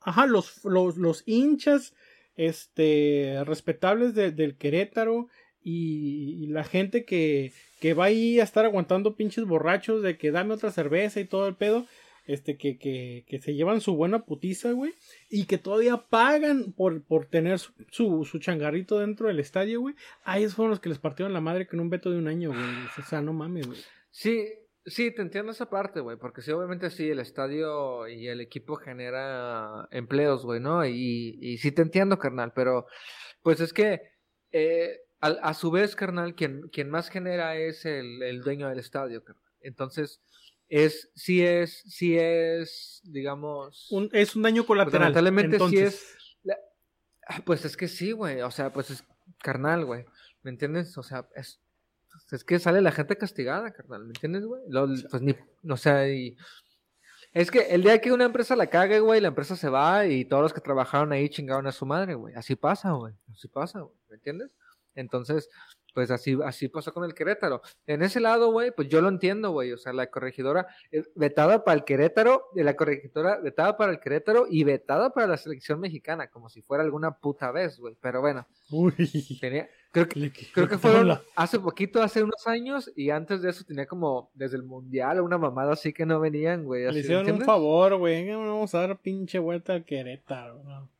[0.00, 1.94] ajá, los, los, los hinchas,
[2.36, 5.28] este, respetables de- del Querétaro
[5.62, 10.30] y, y la gente que, que va ahí a estar aguantando pinches borrachos de que
[10.30, 11.86] dame otra cerveza y todo el pedo,
[12.26, 14.94] este, que, que, que se llevan su buena putiza, güey,
[15.28, 19.94] y que todavía pagan por, por tener su, su, su changarrito dentro del estadio, güey,
[20.24, 22.50] a ellos fueron los que les partieron la madre con un veto de un año,
[22.50, 22.60] güey,
[22.98, 23.80] o sea, no mames, güey.
[24.10, 24.46] Sí,
[24.86, 28.76] sí, te entiendo esa parte, güey, porque sí, obviamente sí, el estadio y el equipo
[28.76, 30.84] genera empleos, güey, ¿no?
[30.86, 32.86] Y, y sí te entiendo, carnal, pero
[33.42, 34.02] pues es que
[34.52, 38.78] eh, a, a su vez, carnal, quien, quien más genera es el, el dueño del
[38.78, 39.44] estadio, carnal.
[39.60, 40.20] Entonces,
[40.68, 43.88] es, sí es, sí es, digamos...
[43.90, 45.12] Un- es un daño colateral.
[45.12, 46.56] lamentablemente sí es- la-
[47.26, 48.40] Ah, Pues es que sí, güey.
[48.42, 49.04] O sea, pues es
[49.42, 50.04] carnal, güey.
[50.42, 50.96] ¿Me entiendes?
[50.98, 51.60] O sea, es,
[52.32, 54.02] es que sale la gente castigada, carnal.
[54.04, 54.62] ¿Me entiendes, güey?
[55.10, 55.36] Pues ni,
[55.68, 56.36] o sea, y.
[57.32, 60.24] Es que el día que una empresa la cague, güey, la empresa se va y
[60.24, 62.34] todos los que trabajaron ahí chingaron a su madre, güey.
[62.34, 63.14] Así pasa, güey.
[63.32, 63.94] Así pasa, güey.
[64.08, 64.50] ¿Me entiendes?
[64.94, 65.48] Entonces,
[65.94, 67.62] pues así, así pasó con el Querétaro.
[67.86, 69.72] En ese lado, güey, pues yo lo entiendo, güey.
[69.72, 74.00] O sea, la corregidora eh, vetada para el Querétaro, de la corregidora vetada para el
[74.00, 77.96] Querétaro y vetada para la selección mexicana, como si fuera alguna puta vez, güey.
[78.00, 78.94] Pero bueno, Uy.
[79.40, 83.64] tenía, creo que, creo que fueron hace poquito, hace unos años, y antes de eso
[83.64, 86.90] tenía como desde el mundial una mamada así que no venían, güey.
[86.92, 88.28] Le hicieron un favor, güey.
[88.28, 90.62] Vamos a dar pinche vuelta al Querétaro.
[90.62, 90.99] ¿no?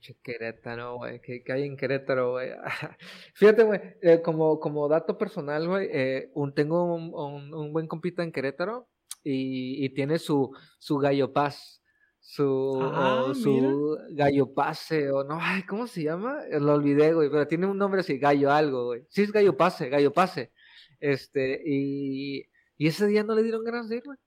[0.00, 2.50] Che, Querétaro, güey, que, que hay en Querétaro, güey.
[3.34, 7.86] Fíjate, güey, eh, como, como dato personal, güey, eh, un, tengo un, un, un buen
[7.86, 8.88] compita en Querétaro
[9.22, 11.82] y, y tiene su, su gallo paz,
[12.18, 16.38] su, Ah, o su gallo pase, o no, ay, ¿cómo se llama?
[16.50, 19.02] Lo olvidé, güey, pero tiene un nombre así, gallo algo, güey.
[19.10, 20.52] Sí, es gallo pase, gallo pase.
[20.98, 22.46] Este, y,
[22.78, 24.18] y ese día no le dieron ganas de ir, güey.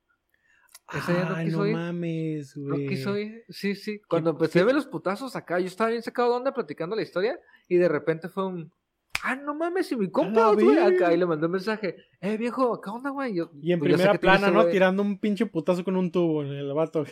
[0.94, 2.88] No mames, No güey.
[2.88, 3.44] quiso ir.
[3.50, 4.00] Sí, sí.
[4.08, 6.96] Cuando empecé qué- a ver los putazos acá, yo estaba bien sacado de onda platicando
[6.96, 8.72] la historia y de repente fue un.
[9.26, 11.96] Ah, no mames, y mi compa, güey, acá y le mandó un mensaje.
[12.20, 13.34] Eh, viejo, ¿qué onda, güey?
[13.36, 14.66] Yo, Y en pues, primera que plana, ¿no?
[14.68, 17.06] Tirando un pinche putazo con un tubo en el vato.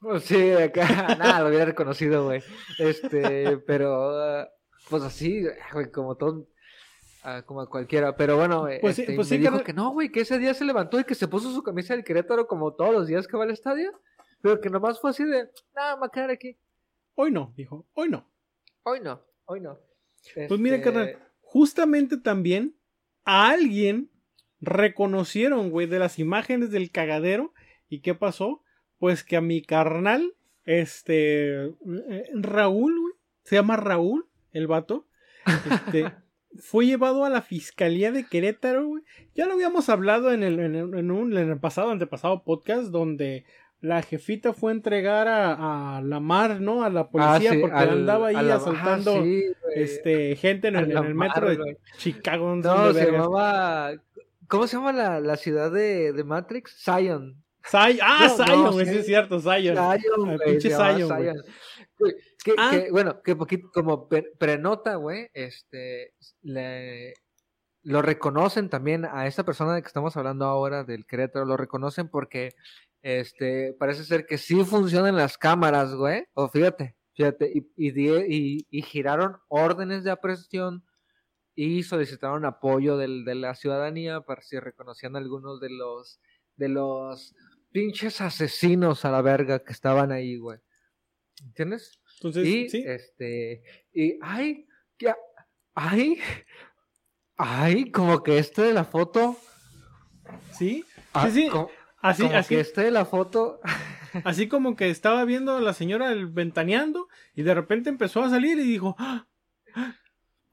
[0.00, 0.84] Pues sí, acá,
[1.18, 2.42] nada, lo hubiera reconocido, güey.
[2.78, 4.48] Este, pero, ah,
[4.90, 6.46] pues así, güey, como todo,
[7.24, 8.16] ah, como a cualquiera.
[8.16, 10.54] Pero bueno, Pues sí, este, pues me sí, dijo que no, güey, que ese día
[10.54, 13.36] se levantó y que se puso su camisa del Querétaro como todos los días que
[13.36, 13.92] va al estadio.
[14.40, 16.56] Pero que nomás fue así de, nada, me voy a quedar aquí.
[17.14, 17.86] Hoy no, dijo.
[17.94, 18.28] Hoy no.
[18.82, 19.78] Hoy no, hoy no.
[20.48, 22.76] Pues mira, Este, carnal, justamente también
[23.24, 24.10] a alguien
[24.60, 27.52] reconocieron, güey, de las imágenes del cagadero.
[27.88, 28.62] ¿Y qué pasó?
[28.98, 30.34] Pues que a mi carnal,
[30.64, 35.06] este, eh, Raúl, güey, se llama Raúl, el vato,
[35.70, 36.04] este,
[36.60, 39.02] fue llevado a la fiscalía de Querétaro, güey.
[39.34, 42.90] Ya lo habíamos hablado en el, en el, en un, en el pasado, antepasado podcast,
[42.90, 43.44] donde
[43.80, 46.84] la jefita fue a entregar a, a la mar, ¿no?
[46.84, 49.42] A la policía, ah, sí, porque al- andaba ahí a la- asaltando sí,
[49.74, 51.78] este, gente en el, en la el metro mar, de.
[51.98, 52.56] Chicago.
[52.56, 53.92] no se llamaba.
[54.48, 56.76] ¿Cómo se llama la, la ciudad de, de Matrix?
[56.84, 57.42] Zion.
[57.62, 59.74] Zion- Ah, No, Zion, no, sí es cierto, Zion.
[59.76, 60.38] Zion, el güey.
[60.50, 61.22] pinche Zion, güey.
[61.22, 61.36] Zion.
[62.44, 62.70] Que, Ah.
[62.70, 67.14] que, bueno, que poquito, como pre- prenota, güey, este, le,
[67.82, 72.08] lo reconocen también a esta persona de que estamos hablando ahora, del Querétaro, lo reconocen
[72.08, 72.50] porque,
[73.02, 78.66] este, parece ser que sí funcionan las cámaras, güey, o fíjate, fíjate, y, y, y,
[78.70, 80.84] y giraron órdenes de aprehensión
[81.54, 86.20] y solicitaron apoyo del, de la ciudadanía para si reconocían algunos de los,
[86.56, 87.34] de los
[87.72, 90.58] pinches asesinos a la verga que estaban ahí, güey.
[91.44, 92.00] ¿Entiendes?
[92.16, 92.84] Entonces, y sí.
[92.86, 95.12] este, y ay, que,
[95.74, 96.18] ay,
[97.36, 99.36] ay, como que este de la foto,
[100.52, 101.48] Sí, ah, sí, sí.
[101.50, 103.60] co- Así, como así, que este de la foto,
[104.24, 108.30] así como que estaba viendo a la señora el ventaneando y de repente empezó a
[108.30, 109.26] salir y dijo, "Ah,
[109.74, 109.96] ah,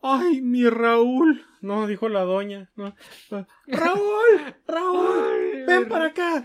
[0.01, 1.45] ay, mi Raúl.
[1.61, 2.71] No, dijo la doña.
[2.75, 2.95] no.
[3.67, 6.43] Raúl, Raúl, ven para acá.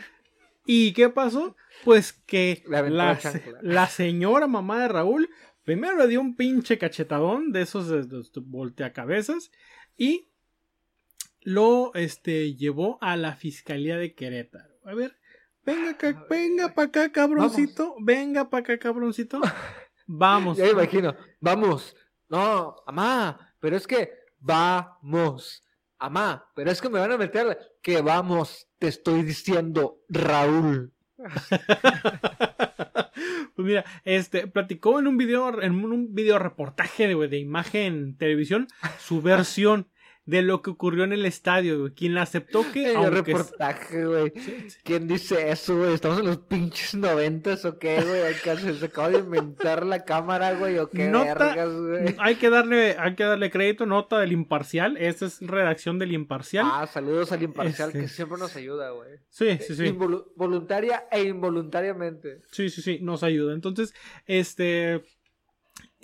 [0.67, 1.57] ¿Y qué pasó?
[1.85, 5.31] Pues que la, señora mamá de Raúl
[5.62, 9.51] primero le dio un pinche cachetadón de esos de, de- de volteacabezas
[9.97, 10.29] y
[11.43, 14.75] lo este, llevó a la fiscalía de Querétaro.
[14.85, 15.17] A ver,
[15.64, 19.41] venga acá, venga para acá, cabroncito, venga para acá, cabroncito.
[20.07, 20.57] Vamos.
[20.59, 21.95] ya imagino, vamos,
[22.29, 24.11] no, amá, pero es que
[24.41, 25.62] vamos,
[25.99, 30.93] amá, pero es que me van a meter, que vamos, te estoy diciendo, Raúl.
[33.57, 38.69] Pues mira, este, platicó en un video, en un video reportaje de, de imagen televisión,
[38.99, 39.89] su versión
[40.27, 41.93] de lo que ocurrió en el estadio, güey.
[41.93, 42.91] Quien la aceptó que.
[42.91, 44.33] El aunque reportaje, güey.
[44.85, 45.95] ¿Quién dice eso, güey?
[45.95, 48.22] ¿Estamos en los pinches noventas o qué, güey?
[48.35, 52.14] Acá se, se acaba de inventar la cámara, güey, o qué Nota- vergas, güey.
[52.18, 54.97] hay que darle, hay que darle crédito, nota del imparcial.
[54.97, 56.66] Esta es redacción del imparcial.
[56.68, 59.11] Ah, saludos al imparcial Este- que siempre nos ayuda, güey.
[59.31, 59.85] sí, sí, sí.
[59.85, 62.43] Involu- voluntaria e involuntariamente.
[62.51, 63.55] Sí, sí, sí, nos ayuda.
[63.55, 63.95] Entonces,
[64.27, 65.03] este.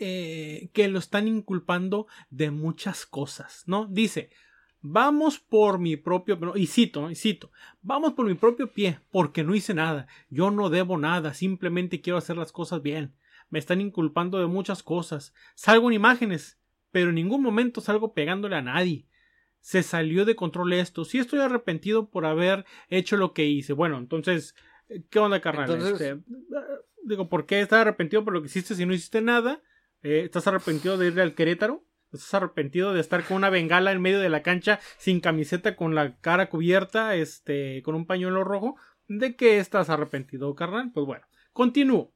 [0.05, 3.87] Eh, que lo están inculpando de muchas cosas, ¿no?
[3.87, 4.31] Dice,
[4.81, 7.51] vamos por mi propio, y cito, y cito,
[7.83, 12.17] vamos por mi propio pie, porque no hice nada, yo no debo nada, simplemente quiero
[12.19, 13.15] hacer las cosas bien.
[13.49, 15.35] Me están inculpando de muchas cosas.
[15.55, 16.59] Salgo en imágenes,
[16.91, 19.07] pero en ningún momento salgo pegándole a nadie.
[19.61, 21.05] Se salió de control esto.
[21.05, 23.75] Sí estoy arrepentido por haber hecho lo que hice.
[23.75, 24.55] Bueno, entonces,
[25.11, 25.71] ¿qué onda, carnal?
[25.71, 26.65] Entonces- Este, eh,
[27.05, 29.61] digo, ¿por qué estás arrepentido por lo que hiciste si no hiciste nada?
[30.03, 31.85] Eh, ¿Estás arrepentido de irle al Querétaro?
[32.13, 35.95] ¿Estás arrepentido de estar con una bengala en medio de la cancha sin camiseta con
[35.95, 38.77] la cara cubierta, este, con un pañuelo rojo?
[39.07, 40.91] ¿De qué estás arrepentido, carnal?
[40.93, 42.13] Pues bueno, continúo.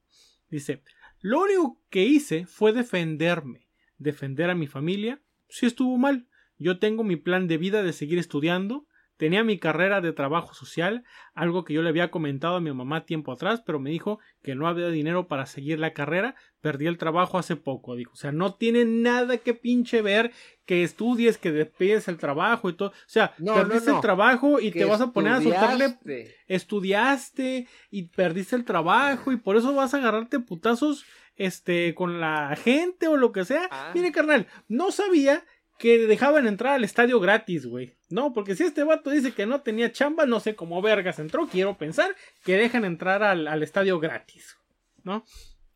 [0.49, 0.83] Dice,
[1.21, 3.67] lo único que hice fue defenderme,
[3.97, 5.21] defender a mi familia.
[5.47, 6.27] Si estuvo mal,
[6.57, 8.86] yo tengo mi plan de vida de seguir estudiando,
[9.17, 11.03] tenía mi carrera de trabajo social,
[11.33, 14.55] algo que yo le había comentado a mi mamá tiempo atrás, pero me dijo que
[14.55, 18.31] no había dinero para seguir la carrera, perdí el trabajo hace poco, dijo, o sea,
[18.31, 20.31] no tiene nada que pinche ver
[20.65, 23.97] que estudies, que despides el trabajo y todo, o sea, No, perdiste no, no.
[23.97, 26.35] el trabajo y Que te vas a poner a soltarle estudiaste.
[26.47, 31.05] estudiaste y perdiste el trabajo y por eso vas a agarrarte putazos
[31.35, 33.67] este con la gente o lo que sea.
[33.71, 33.91] Ah.
[33.93, 35.43] Mire, carnal, no sabía
[35.79, 37.95] que dejaban entrar al estadio gratis, güey.
[38.09, 41.47] No, porque si este vato dice que no tenía chamba, no sé cómo vergas entró.
[41.47, 44.57] Quiero pensar que dejan entrar al, al estadio gratis,
[45.03, 45.23] ¿no?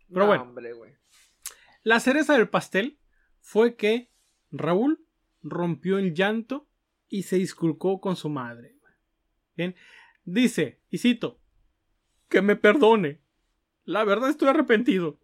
[0.08, 0.44] Pero No, bueno.
[0.44, 0.94] hombre, güey.
[1.84, 2.98] La cereza del pastel
[3.40, 4.10] fue que
[4.52, 5.06] Raúl
[5.44, 6.68] rompió el llanto
[7.10, 8.76] y se disculpó con su madre.
[9.56, 9.76] Bien,
[10.24, 11.40] dice, y cito,
[12.30, 13.20] que me perdone.
[13.84, 15.20] La verdad estoy arrepentido.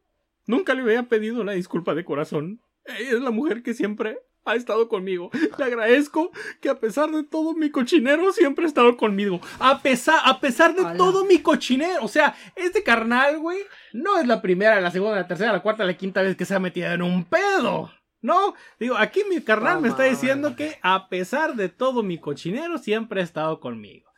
[0.46, 2.62] Nunca le había pedido una disculpa de corazón.
[2.86, 5.30] Ella es la mujer que siempre ha estado conmigo.
[5.58, 6.32] Le agradezco
[6.62, 9.42] que a pesar de todo mi cochinero siempre ha estado conmigo.
[9.60, 12.04] A pesar, a pesar de todo mi cochinero.
[12.04, 13.60] O sea, este carnal, güey,
[13.94, 16.56] no es la primera, la segunda, la tercera, la cuarta, la quinta vez que se
[16.56, 17.92] ha metido en un pedo.
[18.22, 22.78] No, digo, aquí mi carnal me está diciendo que a pesar de todo mi cochinero
[22.78, 24.10] siempre ha estado conmigo.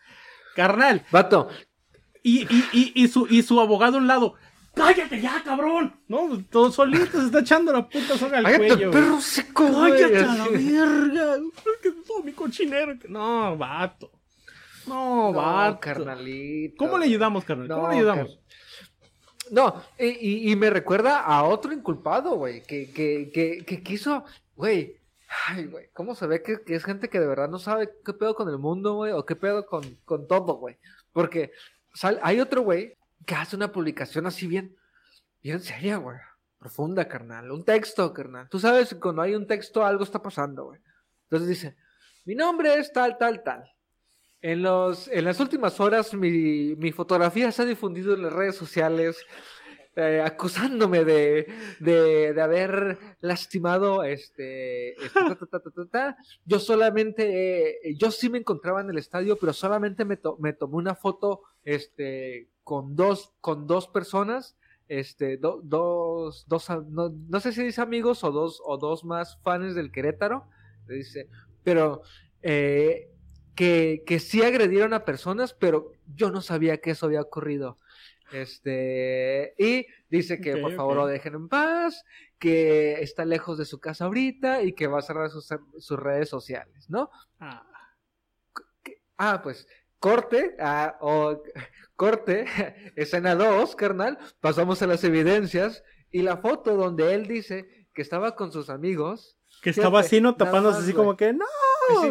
[0.56, 1.50] Carnal, Vato,
[2.24, 4.36] y, y, y, y su, y su abogado a un lado.
[4.80, 5.96] ¡Cállate ya, cabrón!
[6.08, 8.92] No, todo solito se está echando la puta soga al cállate, cuello.
[8.92, 9.04] güey.
[9.04, 9.92] perro seco, güey.
[9.92, 11.38] ¡Cállate a la verga!
[11.82, 12.94] Que todo mi cochinero.
[13.08, 14.12] No, vato.
[14.88, 15.80] No, No, vato.
[15.80, 16.76] carnalito.
[16.78, 17.68] ¿Cómo le ayudamos, carnal?
[17.68, 18.40] ¿Cómo No, le ayudamos?
[19.52, 24.24] No, y, y- y me recuerda a otro inculpado, güey, que, que, que, que quiso,
[24.56, 24.98] güey,
[25.48, 28.14] ay, güey, ¿cómo se ve que, que es gente que de verdad no sabe qué
[28.14, 30.78] pedo con el mundo, güey, o qué pedo con, con todo, güey?
[31.14, 31.52] Porque
[31.96, 32.94] sal- hay otro güey
[33.26, 34.76] que hace una publicación así bien,
[35.42, 36.18] bien seria, güey,
[36.58, 38.50] profunda, carnal, un texto, carnal.
[38.50, 40.80] Tú sabes, que cuando hay un texto algo está pasando, güey.
[41.24, 41.76] Entonces dice,
[42.26, 43.64] mi nombre es tal, tal, tal.
[44.42, 48.56] En, los, en las últimas horas mi, mi fotografía se ha difundido en las redes
[48.56, 49.26] sociales
[49.96, 51.48] eh, acusándome de,
[51.80, 56.16] de, de haber lastimado este, este,
[56.46, 60.54] yo solamente eh, yo sí me encontraba en el estadio pero solamente me, to- me
[60.54, 64.56] tomé una foto este con dos con dos personas
[64.88, 69.38] este do- dos dos no, no sé si dice amigos o dos o dos más
[69.44, 70.46] fans del Querétaro
[70.88, 71.28] dice
[71.64, 72.04] pero
[72.42, 73.12] eh,
[73.56, 77.78] que, que sí agredieron a personas, pero yo no sabía que eso había ocurrido.
[78.32, 82.04] Este, y dice que por favor lo dejen en paz,
[82.38, 86.30] que está lejos de su casa ahorita y que va a cerrar sus, sus redes
[86.30, 87.10] sociales, ¿no?
[87.40, 87.66] Ah,
[89.22, 89.68] Ah, pues,
[90.00, 91.44] corte, ah, o
[91.98, 92.46] corte,
[92.96, 98.38] escena 2, carnal, pasamos a las evidencias y la foto donde él dice que estaba
[98.38, 99.38] con sus amigos.
[99.62, 100.36] que estaba así, ¿no?
[100.36, 101.46] Tapándose más, así como que, ¡no!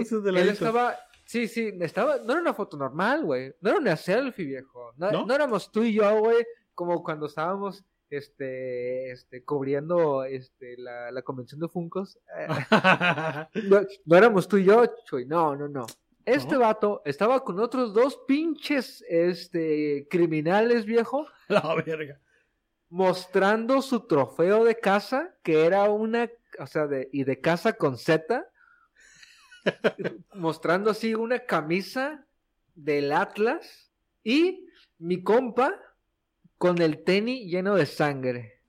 [0.04, 0.96] Sí, él estaba,
[1.28, 5.12] sí, sí, estaba, no era una foto normal, güey, no era una selfie, viejo, no,
[5.12, 5.26] ¿No?
[5.26, 11.20] no éramos tú y yo, güey, como cuando estábamos, este, este, cubriendo, este, la, la
[11.20, 12.18] convención de Funcos,
[13.68, 15.86] no, no éramos tú y yo, Chuy, no, no, no.
[16.24, 16.60] Este ¿No?
[16.60, 22.18] vato estaba con otros dos pinches, este, criminales, viejo, La verga.
[22.88, 27.98] mostrando su trofeo de casa, que era una, o sea, de, y de casa con
[27.98, 28.46] Z,
[30.34, 32.26] mostrando así una camisa
[32.74, 33.90] del Atlas
[34.24, 34.66] y
[34.98, 35.74] mi compa
[36.58, 38.60] con el tenis lleno de sangre.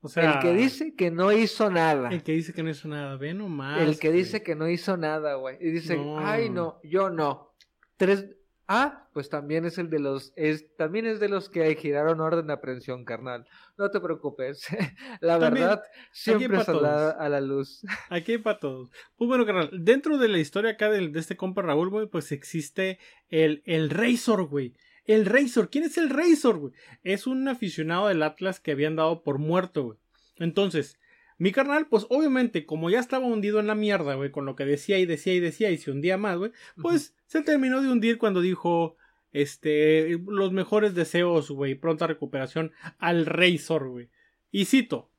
[0.00, 2.10] O sea, el que dice que no hizo nada.
[2.10, 3.80] El que dice que no hizo nada, ve nomás.
[3.80, 4.18] El que güey.
[4.20, 5.56] dice que no hizo nada, güey.
[5.60, 6.18] Y dice, No.
[6.18, 7.52] ay, no, yo no.
[7.96, 8.26] Tres.
[8.68, 10.32] Ah, pues también es el de los.
[10.36, 13.46] Es, también es de los que giraron orden de aprehensión, carnal.
[13.76, 14.66] No te preocupes.
[15.20, 15.82] La También, verdad
[16.12, 17.82] siempre saldrá a la luz.
[18.10, 18.90] Aquí hay para todos.
[19.16, 22.98] Pues bueno, carnal, dentro de la historia acá de, este compa Raúl, güey, pues existe
[23.28, 24.74] el, el Razor, güey.
[25.04, 26.74] El Razor, ¿quién es el Razor, güey?
[27.02, 29.98] Es un aficionado del Atlas que habían dado por muerto, güey.
[30.36, 30.98] Entonces,
[31.42, 34.64] mi carnal, pues obviamente, como ya estaba hundido en la mierda, güey, con lo que
[34.64, 38.18] decía y decía y decía y se hundía más, güey, pues se terminó de hundir
[38.18, 38.96] cuando dijo,
[39.32, 44.08] este, los mejores deseos, güey, pronta recuperación al Razor, güey.
[44.52, 45.10] Y cito,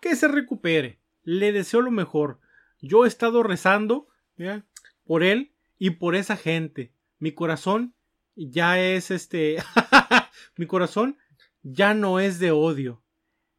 [0.00, 2.38] que se recupere, le deseo lo mejor.
[2.80, 4.64] Yo he estado rezando ¿ya?
[5.02, 6.92] por él y por esa gente.
[7.18, 7.96] Mi corazón
[8.36, 9.56] ya es este,
[10.56, 11.18] mi corazón
[11.64, 13.01] ya no es de odio.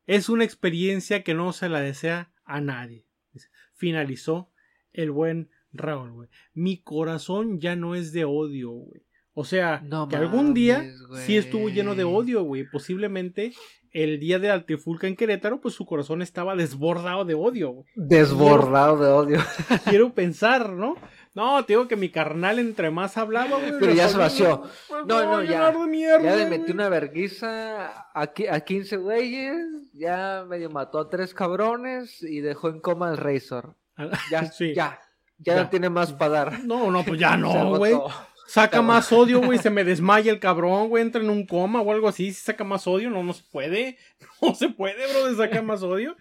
[0.06, 3.06] Es una experiencia que no se la desea a nadie.
[3.74, 4.52] Finalizó
[4.92, 6.30] el buen Raúl, güey.
[6.54, 9.04] Mi corazón ya no es de odio, güey.
[9.34, 12.70] O sea, No que algún día mames, sí estuvo lleno de odio, güey.
[12.70, 13.54] Posiblemente
[13.92, 17.88] el día de la trifulca en Querétaro, pues su corazón estaba desbordado de odio, güey.
[17.96, 19.40] Desbordado de odio.
[19.90, 20.96] Quiero pensar, ¿no?
[21.36, 23.74] No, te digo que mi carnal entre más hablaba, güey.
[23.80, 24.62] Pero ya se vació.
[24.88, 25.50] Pues No, no, ya.
[25.50, 28.22] llenar de mierda, Ya le metí una verguiza a,
[28.52, 29.56] a 15 güeyes.
[29.94, 33.76] Ya medio mató a tres cabrones y dejó en coma al Razor.
[34.30, 34.74] Ya, Sí.
[34.76, 35.00] ya.
[35.40, 35.64] Ya, Ya.
[35.64, 36.64] no tiene más para dar.
[36.64, 37.96] No, no, pues ya no, güey.
[38.46, 39.58] Saca más odio, güey.
[39.58, 41.02] Se me desmaya el cabrón, güey.
[41.02, 42.32] Entra en un coma o algo así.
[42.32, 43.98] Si saca más odio, no, no se puede.
[44.40, 46.16] No se puede, bro, de sacar más odio.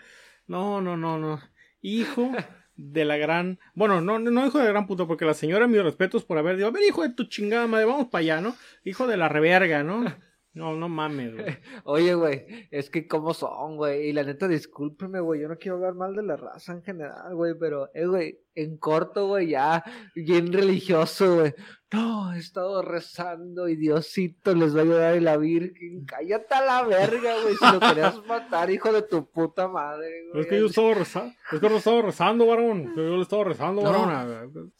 [0.47, 1.39] No, no, no, no.
[1.83, 2.31] Hijo
[2.77, 3.59] de la gran.
[3.75, 6.57] Bueno, no, no hijo de la gran puta, porque la señora, mis respetos por haber
[6.57, 8.55] dicho, a ver, hijo de tu chingada madre, vamos para allá, ¿no?
[8.85, 10.05] Hijo de la reverga, ¿no?
[10.55, 11.57] No, no mames, güey.
[11.85, 14.11] Oye, güey, es que cómo son, güey.
[14.11, 15.41] Y la neta, discúlpeme, güey.
[15.41, 17.55] Yo no quiero hablar mal de la raza en general, güey.
[17.59, 19.83] Pero, eh, güey, en corto, güey, ya,
[20.15, 21.55] bien religioso, güey.
[21.93, 26.05] No, he estado rezando y Diosito les va a ayudar y la Virgen.
[26.07, 27.55] Cállate a la verga, güey.
[27.57, 30.43] Si lo querías matar, hijo de tu puta madre, güey.
[30.43, 32.93] Es que yo estaba rezando, es que yo estaba rezando, varón.
[32.97, 33.91] Yo le estaba rezando, No.
[34.07, 34.73] varón.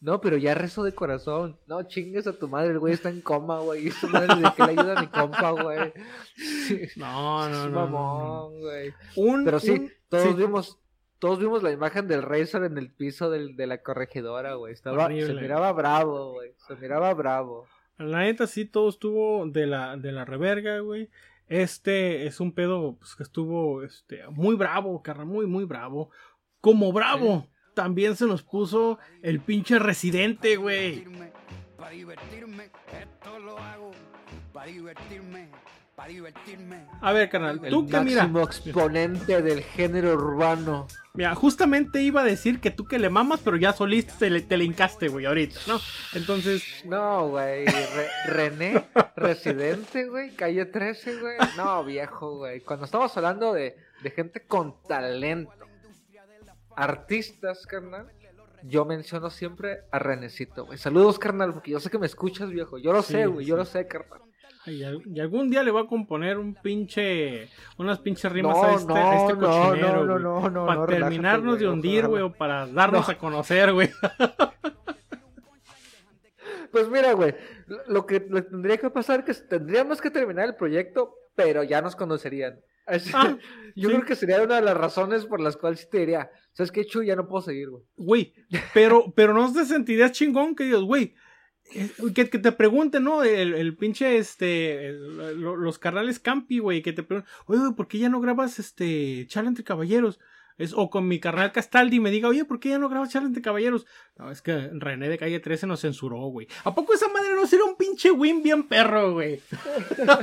[0.00, 1.58] No, pero ya rezo de corazón.
[1.66, 3.90] No, chingues a tu madre, el güey está en coma, güey.
[3.90, 5.92] Su madre de que le ayuda a mi compa, güey.
[6.96, 7.80] No, no, es no, no.
[7.86, 8.94] mamón, güey.
[9.16, 10.34] Un, Pero sí, un- todos sí.
[10.34, 10.78] vimos,
[11.18, 14.72] todos vimos la imagen del Razor en el piso del, de la corregidora, güey.
[14.72, 16.52] Estaba, se miraba bravo, güey.
[16.66, 17.66] Se miraba bravo.
[17.98, 21.10] La neta sí todo estuvo de la, de la reverga, güey.
[21.48, 26.10] Este es un pedo pues, que estuvo este, muy bravo, carnal, muy, muy bravo.
[26.60, 31.06] Como bravo, también se nos puso el pinche residente, güey.
[31.76, 33.90] Para divertirme, esto lo hago.
[34.52, 35.48] Para divertirme,
[35.98, 36.86] para divertirme.
[37.00, 40.86] A ver, carnal, El tú que mira, máximo exponente del género urbano.
[41.12, 44.40] mira, justamente iba a decir que tú que le mamas, pero ya soliste te le,
[44.42, 45.80] te le hincaste, güey, ahorita, ¿no?
[46.14, 47.66] Entonces, No, güey.
[47.66, 48.84] Re- René,
[49.16, 50.30] residente, güey.
[50.36, 51.36] Calle 13, güey.
[51.56, 52.60] No, viejo, güey.
[52.60, 55.50] Cuando estamos hablando de, de gente con talento,
[56.76, 58.06] artistas, carnal,
[58.62, 60.78] yo menciono siempre a Renecito, güey.
[60.78, 62.78] Saludos, carnal, porque yo sé que me escuchas, viejo.
[62.78, 63.44] Yo lo Sí, sé, güey.
[63.44, 64.20] Yo lo sé, carnal.
[64.70, 67.48] Y, al- y algún día le voy a componer un pinche,
[67.78, 70.86] unas pinches rimas No, a este, a este no, cochinero, no, no, no, no, para
[70.86, 73.12] relájate, terminarnos de hundir, güey, o para darnos No.
[73.12, 73.90] a conocer, güey.
[76.70, 77.34] Pues mira, güey,
[77.86, 81.80] lo- que lo tendría que pasar es que tendríamos que terminar el proyecto, pero ya
[81.80, 82.60] nos conocerían.
[82.86, 83.36] Así- Ah,
[83.76, 83.94] yo sí.
[83.94, 86.84] creo que sería una de las razones por las cuales sí te diría, ¿sabes qué,
[86.84, 87.02] Chu?
[87.02, 87.84] Ya no puedo seguir, güey.
[87.96, 88.34] Güey,
[88.74, 91.14] pero, pero no te sentirías chingón que digas, güey,
[92.14, 93.22] que, que te pregunten, ¿no?
[93.24, 97.98] El, el pinche, este, el- los carnales Campi, güey, que te pregunten, oye, ¿por qué
[97.98, 100.18] ya no grabas, este, charla entre caballeros?
[100.56, 103.28] Es, o con mi carnal Castaldi me diga, oye, ¿por qué ya no grabas charla
[103.28, 103.86] entre caballeros?
[104.16, 106.48] No, es que René de Calle 13 nos censuró, güey.
[106.64, 109.40] ¿A poco esa madre no será un pinche win bien perro, güey?
[109.98, 110.16] No,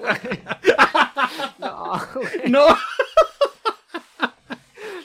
[0.00, 0.40] güey.
[1.60, 2.50] No, güey.
[2.50, 2.66] No.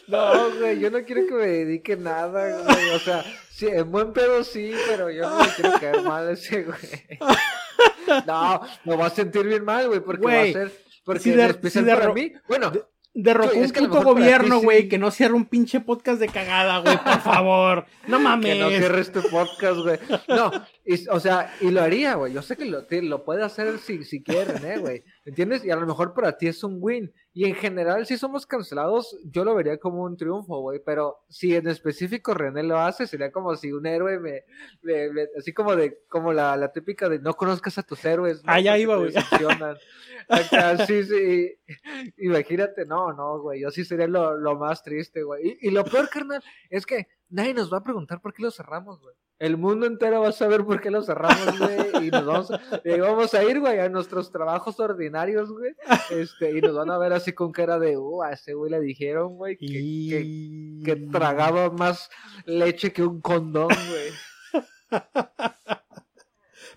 [0.07, 2.89] No, güey, yo no quiero que me dedique nada, güey.
[2.95, 3.23] O sea,
[3.59, 6.79] sí, en buen pedo sí, pero yo no quiero caer mal ese, güey.
[8.25, 10.71] No, me va a sentir bien mal, güey, porque va Güey, a ser.
[11.05, 12.33] Porque si de- especial si de para mí.
[12.47, 12.71] Bueno,
[13.13, 14.65] Derrocó Es un puto gobierno, sí.
[14.65, 17.85] güey, que no cierre un pinche podcast de cagada, güey, por favor.
[18.07, 18.53] No mames.
[18.55, 19.99] que no cierres tu podcast, güey.
[20.27, 20.51] No,
[20.91, 22.33] Y, o sea, y lo haría, güey.
[22.33, 25.03] Yo sé que lo, te- lo puede hacer si, si quiere René, güey.
[25.23, 25.63] ¿Entiendes?
[25.63, 27.13] Y a lo mejor para ti es un win.
[27.31, 30.81] Y en general, si somos cancelados, yo lo vería como un triunfo, güey.
[30.83, 34.45] Pero si en específico René lo hace, sería como si un héroe me.
[34.81, 35.99] me- me- así como de.
[36.09, 38.43] Como la, la típica de no conozcas a tus héroes.
[38.43, 38.51] ¿no?
[38.51, 39.13] Ah, ya Porque iba, güey.
[40.87, 41.53] sí, sí.
[42.17, 43.61] Imagínate, no, no, güey.
[43.61, 45.57] Yo sí sería lo, lo más triste, güey.
[45.61, 48.51] Y, y lo peor, carnal, es que nadie nos va a preguntar por qué lo
[48.51, 49.15] cerramos, güey.
[49.39, 52.07] El mundo entero va a saber por qué lo cerramos, güey.
[52.07, 55.71] Y nos vamos a, y vamos a ir, güey, a nuestros trabajos ordinarios, güey.
[56.09, 58.81] Este, y nos van a ver así con cara de, uh, a ese güey le
[58.81, 60.83] dijeron, güey, que, que, Y...
[60.83, 62.09] que tragaba más
[62.45, 64.99] leche que un condón, güey.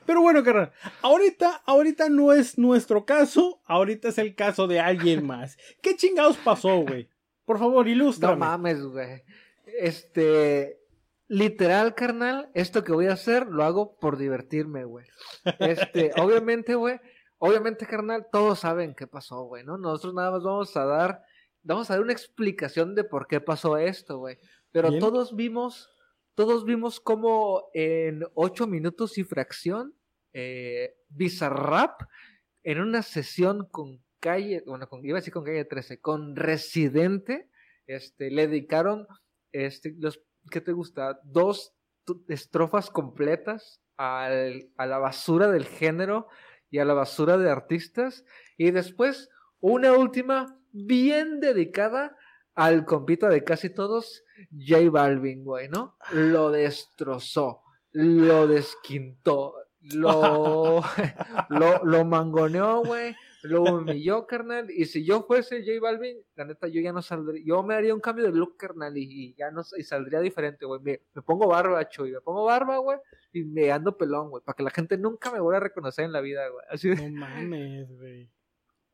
[0.07, 5.25] Pero bueno, carnal, ahorita, ahorita no es nuestro caso, ahorita es el caso de alguien
[5.27, 5.57] más.
[5.81, 7.09] ¿Qué chingados pasó, güey?
[7.45, 8.37] Por favor, No ilústrame.
[8.37, 9.23] mames, güey.
[9.79, 10.81] Este,
[11.33, 15.07] literal, carnal, esto que voy a hacer lo hago por divertirme, güey.
[15.61, 17.01] Este, obviamente, güey,
[17.39, 19.79] obviamente, carnal, todos saben qué pasó, güey, ¿no?
[19.79, 21.23] Nosotros nada más vamos a dar,
[21.63, 24.39] vamos a dar una explicación de por qué pasó esto, güey.
[24.73, 25.01] Pero Bien.
[25.01, 25.89] todos vimos,
[26.35, 29.95] todos vimos como en ocho minutos y fracción,
[30.35, 32.03] eh, Bizarrap,
[32.63, 37.49] en una sesión con calle, bueno, con, iba a decir con calle 13, con Residente,
[37.87, 39.07] este, le dedicaron,
[39.51, 40.21] este, los,
[40.51, 41.21] ¿qué te gusta?
[41.25, 41.75] Dos
[42.29, 46.29] estrofas completas al- a la basura del género
[46.71, 48.25] y a la basura de artistas,
[48.57, 49.29] y después
[49.61, 52.17] una última bien dedicada
[52.55, 55.97] al compita de casi todos, J Balvin, güey, ¿no?
[56.13, 57.63] Lo destrozó,
[57.93, 60.83] lo desquintó, lo,
[61.51, 66.69] lo, lo mangoneó, güey, lo humilló, carnal, y si yo fuese J Balvin, la neta,
[66.69, 69.51] yo ya no saldría, yo me haría un cambio de look, carnal, y, y ya
[69.51, 72.99] no, y saldría diferente, güey, me, me pongo barba, chuy, me pongo barba, güey,
[73.33, 76.13] y me ando pelón, güey, para que la gente nunca me vuelva a reconocer en
[76.13, 78.31] la vida, güey, así de No mames, güey.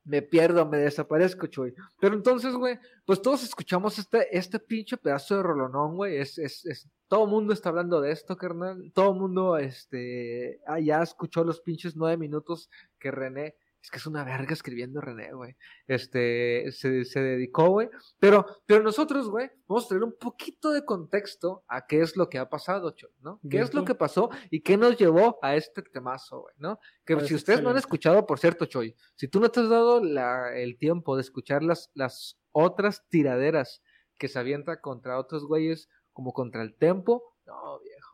[0.04, 1.74] me pierdo, me desaparezco, Chuy.
[2.00, 6.16] Pero entonces, güey, pues todos escuchamos este, este pinche pedazo de rolonón, güey.
[6.16, 8.90] Es, es, es, todo el mundo está hablando de esto, carnal.
[8.94, 13.98] Todo el mundo, este, ah, ya escuchó los pinches nueve minutos que René, es que
[13.98, 15.56] es una verga escribiendo René, güey.
[15.86, 17.88] Este, se, se dedicó, güey.
[18.18, 22.28] Pero, pero nosotros, güey, vamos a traer un poquito de contexto a qué es lo
[22.28, 23.40] que ha pasado, Chuy, ¿no?
[23.48, 26.78] ¿Qué es lo que pasó y qué nos llevó a este temazo, güey, ¿no?
[27.04, 29.68] Que Parece si ustedes no han escuchado, por cierto, Choy, si tú no te has
[29.68, 33.82] dado la- el tiempo de escuchar las, las otras tiraderas
[34.18, 38.07] que se avienta contra otros güeyes, como contra el tempo, no, viejo.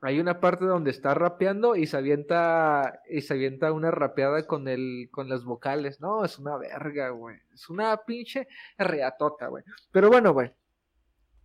[0.00, 4.68] Hay una parte donde está rapeando y se avienta, y se avienta una rapeada con
[4.68, 6.00] el, con las vocales.
[6.00, 7.36] No, es una verga, güey.
[7.52, 8.46] Es una pinche
[8.76, 9.64] reatota, güey.
[9.90, 10.52] Pero bueno, güey.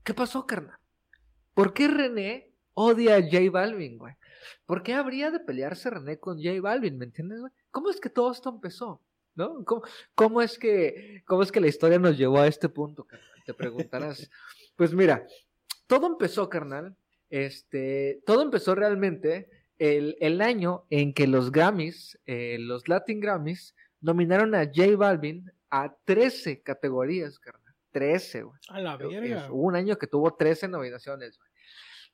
[0.03, 0.77] ¿Qué pasó, carnal?
[1.55, 4.13] ¿Por qué René odia a J Balvin, güey?
[4.65, 6.97] ¿Por qué habría de pelearse René con J Balvin?
[6.97, 7.51] ¿Me entiendes, güey?
[7.71, 9.01] ¿Cómo es que todo esto empezó?
[9.33, 9.63] ¿No?
[9.65, 9.81] ¿Cómo,
[10.13, 13.43] cómo es que, ¿Cómo es que la historia nos llevó a este punto, carnal?
[13.45, 14.29] Te preguntarás.
[14.75, 15.25] pues mira,
[15.87, 16.95] todo empezó, carnal.
[17.33, 23.75] Este, todo empezó realmente el, el año en que los Grammys, eh, los Latin Grammys,
[24.01, 27.73] nominaron a J Balvin a 13 categorías, carnal.
[27.91, 28.59] 13, güey.
[28.69, 29.51] A la verga.
[29.51, 31.49] Hubo un año que tuvo 13 nominaciones, güey.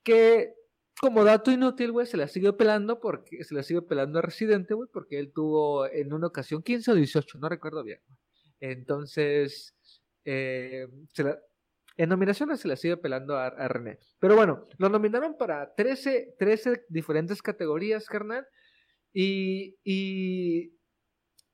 [0.04, 0.54] Que
[1.02, 4.74] como dato inútil, güey, se la sigue pelando porque se la sigue pelando a Residente,
[4.74, 8.00] güey, porque él tuvo en una ocasión 15 o 18, no recuerdo bien.
[8.08, 8.18] güey.
[8.62, 9.76] Entonces,
[10.24, 11.40] eh, se la-
[12.02, 14.00] en nominaciones se la sigue pelando a, a René.
[14.20, 18.48] Pero bueno, lo nominaron para 13, 13 diferentes categorías, carnal.
[19.14, 20.74] Y, y,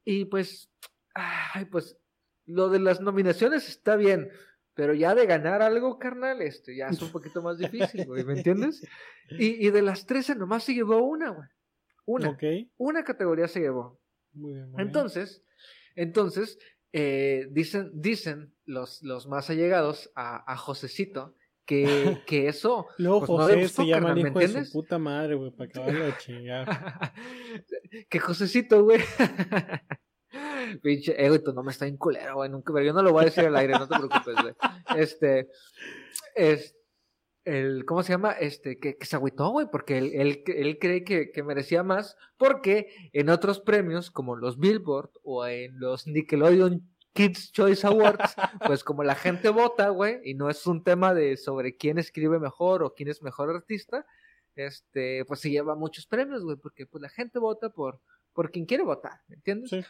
[0.04, 0.70] y pues,
[1.16, 1.98] ay, pues,
[2.46, 4.30] lo de las nominaciones está bien,
[4.76, 8.34] pero ya de ganar algo, carnal, este, ya es un poquito más difícil, güey, ¿me
[8.34, 8.82] entiendes?
[9.40, 11.48] Y, y de las 13 nomás se llevó una, güey.
[12.06, 12.44] Una, Ok.
[12.78, 14.00] una categoría se llevó.
[14.34, 14.88] Muy bien, muy bien.
[14.88, 15.44] Entonces,
[15.96, 16.60] entonces,
[16.98, 21.36] eh, dicen, dicen los, los más allegados a, a Josecito
[21.66, 24.98] que, que eso, Luego pues, no gustó, se llama carnal, ¿me hijo de su puta
[24.98, 27.14] madre, güey, para acabarlo de chingar.
[28.10, 29.02] que Josecito, güey.
[30.82, 32.50] Pinche, eh, güey, tu nombre está en culero, güey.
[32.50, 34.54] Nunca, pero yo no lo voy a decir al aire, no te preocupes, güey.
[34.96, 35.50] Este,
[36.34, 36.78] es,
[37.46, 38.32] el, ¿cómo se llama?
[38.34, 42.18] Este, que, que se agüitó, güey, porque él, él, él cree que, que merecía más,
[42.38, 48.36] porque en otros premios, como los Billboard o en los Nickelodeon Kids Choice Awards,
[48.68, 52.40] pues como la gente vota, güey, y no es un tema de sobre quién escribe
[52.40, 54.06] mejor o quién es mejor artista,
[54.56, 58.02] este, pues se lleva muchos premios, güey, porque pues la gente vota por,
[58.34, 59.70] por quien quiere votar, ¿me entiendes?
[59.70, 59.82] Sí.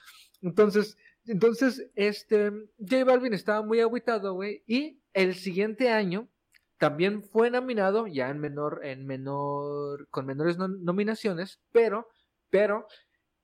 [0.41, 6.29] Entonces, entonces, este, J Balvin estaba muy agüitado, güey, y el siguiente año
[6.77, 12.07] también fue nominado, ya en menor, en menor, con menores no- nominaciones, pero,
[12.49, 12.87] pero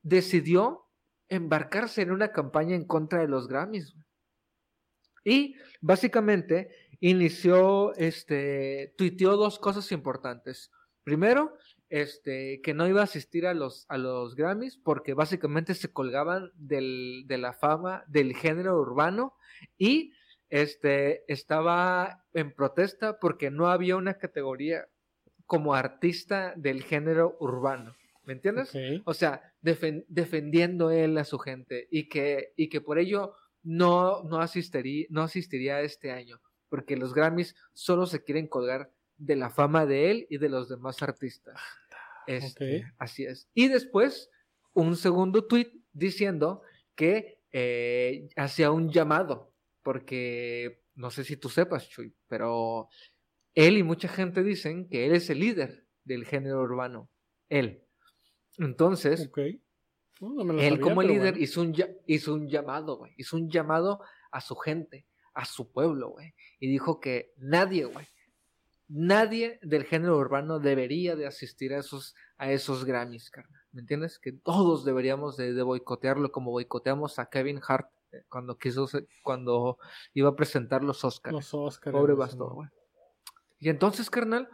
[0.02, 0.88] decidió
[1.30, 3.96] embarcarse en una campaña en contra de los Grammys.
[5.24, 6.70] Y básicamente
[7.00, 10.72] inició, este, tuiteó dos cosas importantes.
[11.04, 11.56] Primero,
[11.90, 16.52] este, que no iba a asistir a los, a los Grammys porque básicamente se colgaban
[16.56, 19.36] del, de la fama del género urbano
[19.78, 20.14] y
[20.52, 24.88] este, estaba en protesta porque no había una categoría
[25.48, 27.96] como artista del género urbano.
[28.24, 28.70] ¿Me entiendes?
[29.06, 33.34] O sea, defen- defendiendo él a su gente y que, y que por ello
[33.64, 36.40] no, no, asistiría, no asistiría este año,
[36.70, 40.70] porque los Grammys solo se quieren colgar de la fama de él y de los
[40.70, 41.60] demás artistas.
[42.28, 42.86] Este.
[42.98, 43.50] Así es.
[43.54, 44.30] Y después,
[44.74, 46.62] un segundo tweet diciendo
[46.96, 49.51] que eh, hacía un llamado,
[49.84, 52.90] porque no sé si tú sepas, Chuy, pero
[53.56, 57.10] él y mucha gente dicen que él es el líder del género urbano.
[57.50, 57.84] Él.
[58.58, 59.30] Entonces.
[60.20, 61.40] No, no él sabía, como líder bueno.
[61.40, 63.14] hizo, un, ya- hizo un llamado, güey.
[63.18, 64.02] Hizo un llamado
[64.32, 66.34] a su gente, a su pueblo, güey.
[66.60, 68.06] Y dijo que nadie, güey,
[68.88, 73.62] nadie del género urbano debería de asistir a esos, a esos Grammys, carnal.
[73.72, 74.20] ¿Me entiendes?
[74.20, 77.90] Que todos deberíamos de, de boicotearlo como boicoteamos a Kevin Hart
[78.30, 78.88] cuando quiso,
[79.24, 79.78] cuando
[80.14, 81.34] iba a presentar los Oscars.
[81.34, 81.94] Los Oscars.
[81.94, 82.50] Pobre no.
[82.50, 82.70] güey.
[83.60, 84.50] Y entonces, carnal,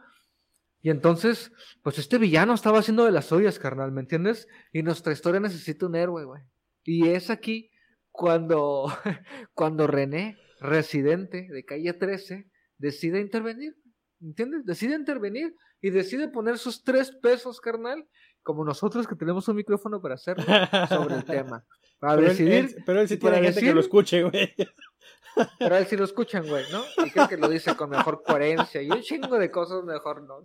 [0.81, 1.51] y entonces,
[1.83, 4.47] pues este villano estaba haciendo de las suyas, carnal, ¿me entiendes?
[4.71, 6.41] Y nuestra historia necesita un héroe, güey.
[6.83, 7.71] Y es aquí
[8.11, 8.85] cuando,
[9.53, 13.75] cuando René, residente de calle 13, decide intervenir,
[14.21, 14.65] ¿entiendes?
[14.65, 18.07] Decide intervenir y decide poner sus tres pesos, carnal,
[18.43, 20.45] como nosotros que tenemos un micrófono para hacerlo,
[20.87, 21.65] sobre el tema.
[21.99, 24.53] Para Pero él, decidir él- pero él sí tiene gente que lo escuche, güey.
[25.59, 26.83] pero a él sí lo escuchan, güey, ¿no?
[27.05, 30.43] Y creo que lo dice con mejor coherencia y un chingo de cosas mejor, ¿no?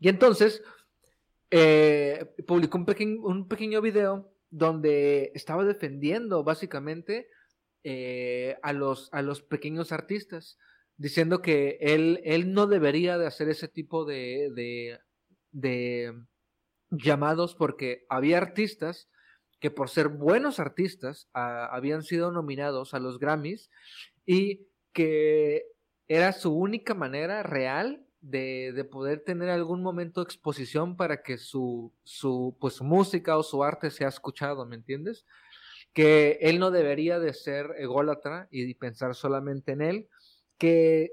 [0.00, 0.62] Y entonces,
[1.50, 7.28] eh, publicó un, pequeño un pequeño video donde estaba defendiendo básicamente
[7.84, 10.58] eh, a, los, a los pequeños artistas,
[10.96, 14.98] diciendo que él, él no debería de hacer ese tipo de, de,
[15.50, 16.12] de
[16.90, 19.08] llamados porque había artistas
[19.64, 23.70] que por ser buenos artistas ah, habían sido nominados a los Grammys
[24.26, 25.64] y que
[26.06, 31.38] era su única manera real de, de poder tener algún momento de exposición para que
[31.38, 35.24] su, su, pues, música o su arte sea escuchado, ¿me entiendes?
[35.94, 40.08] Que él no debería de ser ególatra y pensar solamente en él,
[40.58, 41.12] que,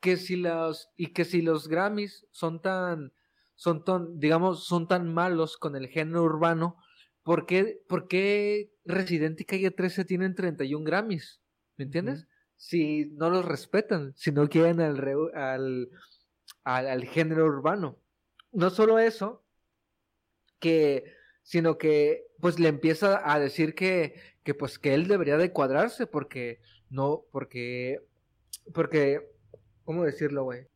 [0.00, 3.14] que si los, y que si los Grammys son tan,
[3.54, 6.76] son tan, digamos, son tan malos con el género urbano,
[7.28, 11.42] ¿por qué, por qué Residente y Calle 13 tienen 31 Grammys?
[11.76, 12.26] ¿Me entiendes?
[12.56, 15.90] Si no los respetan, si no quieren al, re- al,
[16.64, 17.98] al, al género urbano.
[18.50, 19.44] No solo eso,
[20.58, 21.04] que,
[21.42, 26.06] sino que pues le empieza a decir que, que pues que él debería de cuadrarse
[26.06, 28.00] porque no, porque,
[28.72, 29.20] porque,
[29.84, 30.66] ¿cómo decirlo, güey?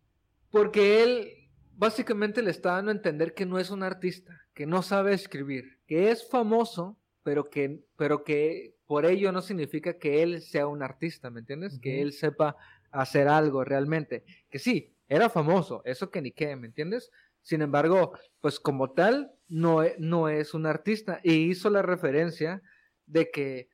[0.51, 4.83] Porque él básicamente le está dando a entender que no es un artista, que no
[4.83, 10.41] sabe escribir, que es famoso, pero que, pero que por ello no significa que él
[10.41, 11.79] sea un artista, ¿me entiendes?
[11.79, 12.57] Que él sepa
[12.91, 14.25] hacer algo realmente.
[14.49, 17.11] Que sí, era famoso, eso que ni qué, ¿me entiendes?
[17.43, 21.21] Sin embargo, pues como tal, no, e- no es un artista.
[21.23, 22.63] Y hizo la referencia
[23.05, 23.69] de que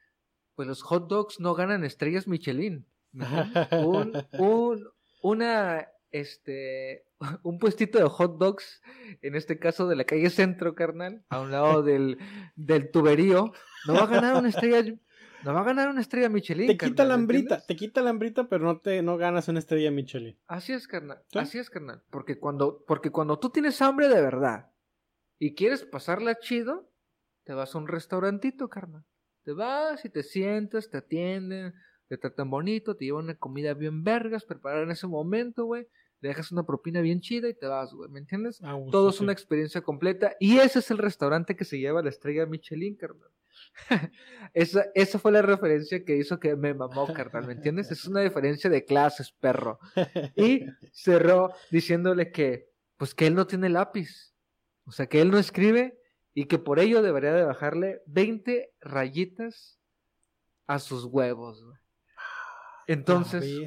[0.56, 2.84] pues los hot dogs no ganan estrellas Michelin.
[3.80, 4.88] un, un,
[5.22, 7.04] una, este,
[7.42, 8.82] un puestito de hot dogs,
[9.22, 12.18] en este caso de la calle Centro, carnal, a un lado del,
[12.56, 13.52] del tuberío,
[13.86, 14.94] no va a ganar una estrella,
[15.44, 16.66] no va a ganar una estrella Michelin.
[16.66, 19.58] Te quita la ¿me hambrita, te quita la hambrita, pero no te no ganas una
[19.58, 20.38] estrella Michelin.
[20.46, 21.22] Así es, carnal.
[21.32, 21.38] ¿Sí?
[21.38, 22.02] Así es, carnal.
[22.10, 24.70] Porque cuando, porque cuando tú tienes hambre de verdad
[25.38, 26.90] y quieres pasarla chido,
[27.44, 29.04] te vas a un restaurantito, carnal.
[29.44, 31.72] Te vas y te sientas, te atienden,
[32.08, 35.86] te tratan bonito, te llevan una comida bien vergas, preparada en ese momento, güey.
[36.20, 38.10] Dejas una propina bien chida y te vas, güey.
[38.10, 38.60] ¿Me entiendes?
[38.62, 39.22] Ah, gusto, Todo es sí.
[39.22, 40.34] una experiencia completa.
[40.40, 43.30] Y ese es el restaurante que se lleva la estrella Michelin, carnal.
[44.54, 47.46] esa, esa fue la referencia que hizo que me mamó, carnal.
[47.46, 47.90] ¿Me entiendes?
[47.92, 49.78] Es una diferencia de clases, perro.
[50.34, 54.34] Y cerró diciéndole que, pues que él no tiene lápiz.
[54.84, 56.00] O sea, que él no escribe
[56.34, 59.78] y que por ello debería de bajarle 20 rayitas
[60.66, 61.62] a sus huevos.
[61.64, 61.76] güey.
[62.88, 63.66] Entonces, sí,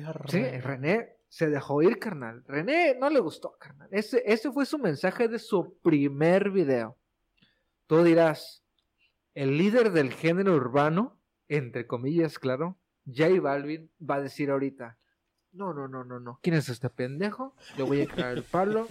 [0.61, 2.43] René se dejó ir, carnal.
[2.45, 3.87] René no le gustó, carnal.
[3.89, 6.97] Ese, ese fue su mensaje de su primer video.
[7.87, 8.65] Tú dirás,
[9.33, 11.17] el líder del género urbano,
[11.47, 14.97] entre comillas, claro, J Balvin, va a decir ahorita,
[15.53, 16.39] No, no, no, no, no.
[16.43, 17.55] ¿Quién es este pendejo?
[17.77, 18.87] Le voy a cagar el palo.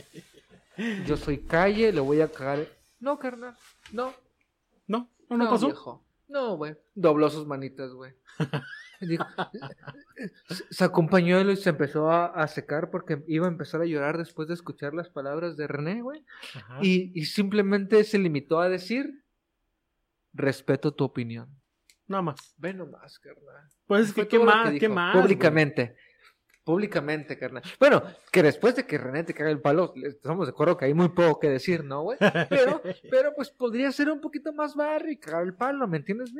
[1.06, 2.66] Yo soy calle, le voy a cagar.
[3.00, 3.54] No, carnal.
[3.92, 4.14] No,
[4.86, 5.66] No, no, no pasó.
[5.66, 6.06] viejo.
[6.30, 6.76] No, güey.
[6.94, 8.12] Dobló sus manitas, güey.
[9.00, 9.26] Dijo-
[10.70, 14.46] se- acompañó y se empezó a, a secar porque iba a empezar a llorar después
[14.48, 16.24] de escuchar las palabras de René, güey.
[16.54, 16.78] Ajá.
[16.82, 19.24] Y, y simplemente se limitó a decir:
[20.32, 21.48] Respeto tu opinión.
[22.06, 22.54] Nada más.
[22.58, 23.68] Ve nomás, carnal.
[23.86, 24.70] Pues es que, ¿qué más?
[24.70, 25.16] que ¿Qué más?
[25.16, 25.96] Públicamente.
[26.62, 27.62] Públicamente, carnal.
[27.80, 30.94] Bueno, que después de que René te caga el palo, estamos de acuerdo que hay
[30.94, 32.18] muy poco que decir, ¿no, güey?
[32.48, 36.32] Pero, pero pues podría ser un poquito más barrio y cagar el palo, ¿me entiendes?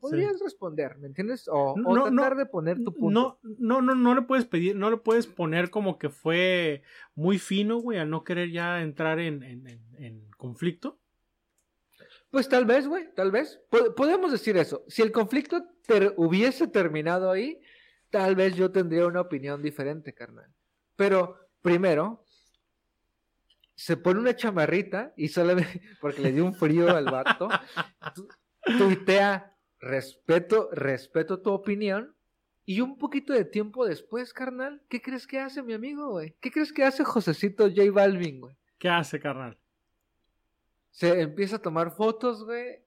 [0.00, 1.48] Podrías responder, ¿me entiendes?
[1.48, 3.38] O, o No, no, tratar de poner tu punto.
[3.42, 6.82] No, no, no, no le puedes pedir, no le puedes poner como que fue
[7.16, 10.98] muy fino, güey, al no querer ya entrar en, en- en- en conflicto.
[12.30, 13.60] Pues tal vez, güey, tal vez.
[13.70, 14.84] Po- podemos decir eso.
[14.88, 17.60] Si el conflicto ter- hubiese terminado ahí,
[18.14, 20.48] tal vez yo tendría una opinión diferente, carnal.
[20.94, 22.24] Pero primero,
[23.74, 25.56] se pone una chamarrita y solo
[26.00, 27.48] porque le dio un frío al vato.
[28.14, 28.28] tu-
[28.78, 32.14] Tuitea, respeto, respeto tu opinión.
[32.66, 36.36] Y un poquito de tiempo después, carnal, ¿qué crees que hace mi amigo, güey?
[36.40, 38.56] ¿Qué crees que hace Josecito J Balvin, güey?
[38.78, 39.58] ¿Qué hace, carnal?
[40.92, 42.78] se empieza a tomar fotos, güey,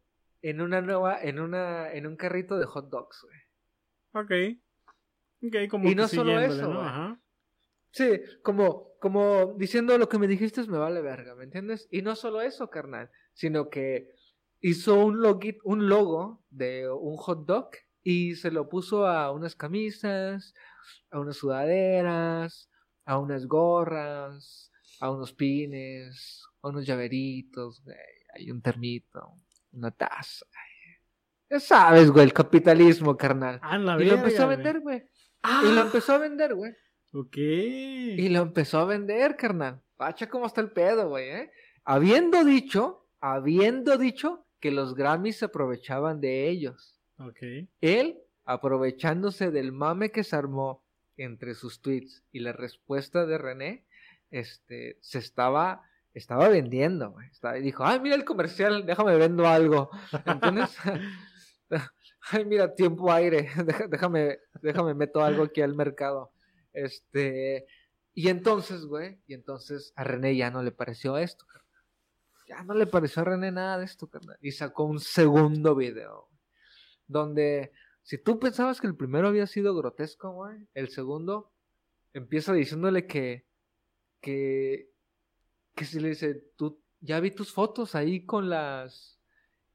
[0.41, 3.37] en una nueva, en una, en un carrito de hot dogs, güey.
[4.53, 4.57] Ok.
[5.69, 6.81] Como Y no solo eso, ¿no?
[6.81, 7.19] Ajá.
[7.91, 11.87] Sí, como, como diciendo lo que me dijiste me vale verga, ¿me entiendes?
[11.91, 14.13] Y no solo eso, carnal, sino que
[14.61, 17.69] hizo un logit, un logo de un hot dog
[18.03, 20.53] y se lo puso a unas camisas,
[21.11, 22.69] a unas sudaderas,
[23.05, 27.97] a unas gorras, a unos pines, a unos llaveritos, güey,
[28.33, 29.33] hay un termito,
[29.71, 30.45] una taza.
[31.49, 33.59] Ya sabes, güey, el capitalismo, carnal.
[33.63, 35.03] Ah, la y lo empezó a vender, güey.
[35.43, 36.73] Ah, Y lo empezó a vender, güey.
[37.13, 37.37] Ok.
[37.37, 39.81] Y lo empezó a vender, carnal.
[39.95, 41.51] Pacha, cómo está el pedo, güey, ¿eh?
[41.83, 46.99] Habiendo dicho, habiendo dicho que los Grammys se aprovechaban de ellos.
[47.19, 47.37] Ok.
[47.81, 50.83] Él, aprovechándose del mame que se armó
[51.15, 53.85] entre sus tweets y la respuesta de René,
[54.29, 55.81] este, se estaba,
[56.13, 57.27] estaba vendiendo, güey.
[57.31, 59.89] Estaba- dijo, ay, mira el comercial, déjame vendo algo.
[60.25, 60.77] ¿Entiendes?
[62.31, 63.49] Ay, mira, tiempo aire,
[63.89, 66.31] déjame, déjame meto algo aquí al mercado.
[66.73, 67.65] Este,
[68.13, 71.83] y entonces, güey, y entonces a René ya no le pareció esto, carnal.
[72.47, 74.37] Ya no le pareció a René nada de esto, carnal.
[74.41, 76.29] Y sacó un segundo video,
[77.07, 77.71] donde
[78.03, 81.51] si tú pensabas que el primero había sido grotesco, güey, el segundo
[82.13, 83.45] empieza diciéndole que,
[84.21, 84.89] que,
[85.75, 89.16] que si le dice, tú, ya vi tus fotos ahí con las,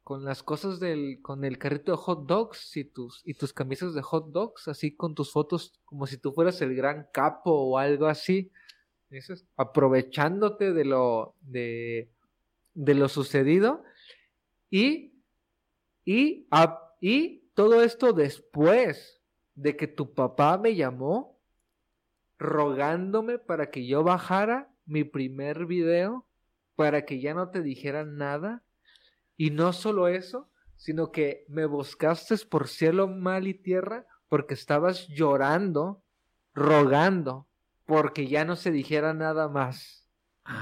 [0.02, 3.94] con las cosas del, con el carrito de hot dogs y tus, y tus camisas
[3.94, 7.78] de hot dogs, así con tus fotos como si tú fueras el gran capo o
[7.78, 8.50] algo así.
[9.10, 12.10] Dices, aprovechándote de lo, de,
[12.74, 13.84] de lo sucedido
[14.70, 15.12] y,
[16.04, 19.20] y, a- y todo esto después
[19.54, 21.38] de que tu papá me llamó
[22.38, 26.26] rogándome para que yo bajara mi primer video
[26.74, 28.64] para que ya no te dijeran nada.
[29.42, 35.08] Y no solo eso, sino que me buscaste por cielo, mal y tierra porque estabas
[35.08, 36.04] llorando,
[36.54, 37.48] rogando,
[37.84, 40.08] porque ya no se dijera nada más.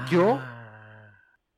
[0.09, 1.13] Yo Ah.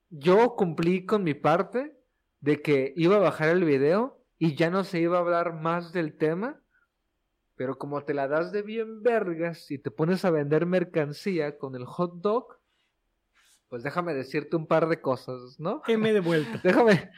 [0.10, 1.98] yo cumplí con mi parte
[2.42, 5.94] de que iba a bajar el video y ya no se iba a hablar más
[5.94, 6.62] del tema,
[7.56, 11.76] pero como te la das de bien vergas y te pones a vender mercancía con
[11.76, 12.60] el hot dog,
[13.74, 15.82] pues déjame decirte un par de cosas, ¿no?
[15.88, 16.62] M de vuelta.
[16.64, 17.10] Déjame,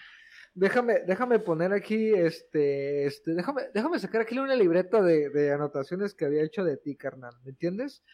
[0.54, 6.14] déjame, déjame poner aquí, este, este, déjame, déjame sacar aquí una libreta de, de anotaciones
[6.14, 8.06] que había hecho de ti, carnal, ¿me entiendes?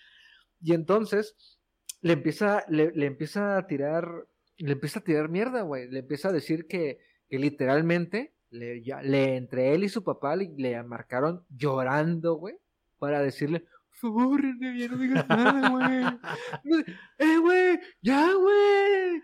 [0.60, 1.36] Y entonces
[2.02, 4.08] le empieza, le, le empieza a tirar,
[4.58, 6.98] le empieza a tirar mierda, güey, le empieza a decir que,
[7.30, 12.56] que literalmente le, ya- le entre él y su papá le, le marcaron llorando, güey,
[12.98, 13.66] para decirle,
[14.02, 15.70] favor, René, ya no digas nada,
[16.64, 16.84] güey.
[17.20, 19.22] Eh, güey, ya, güey.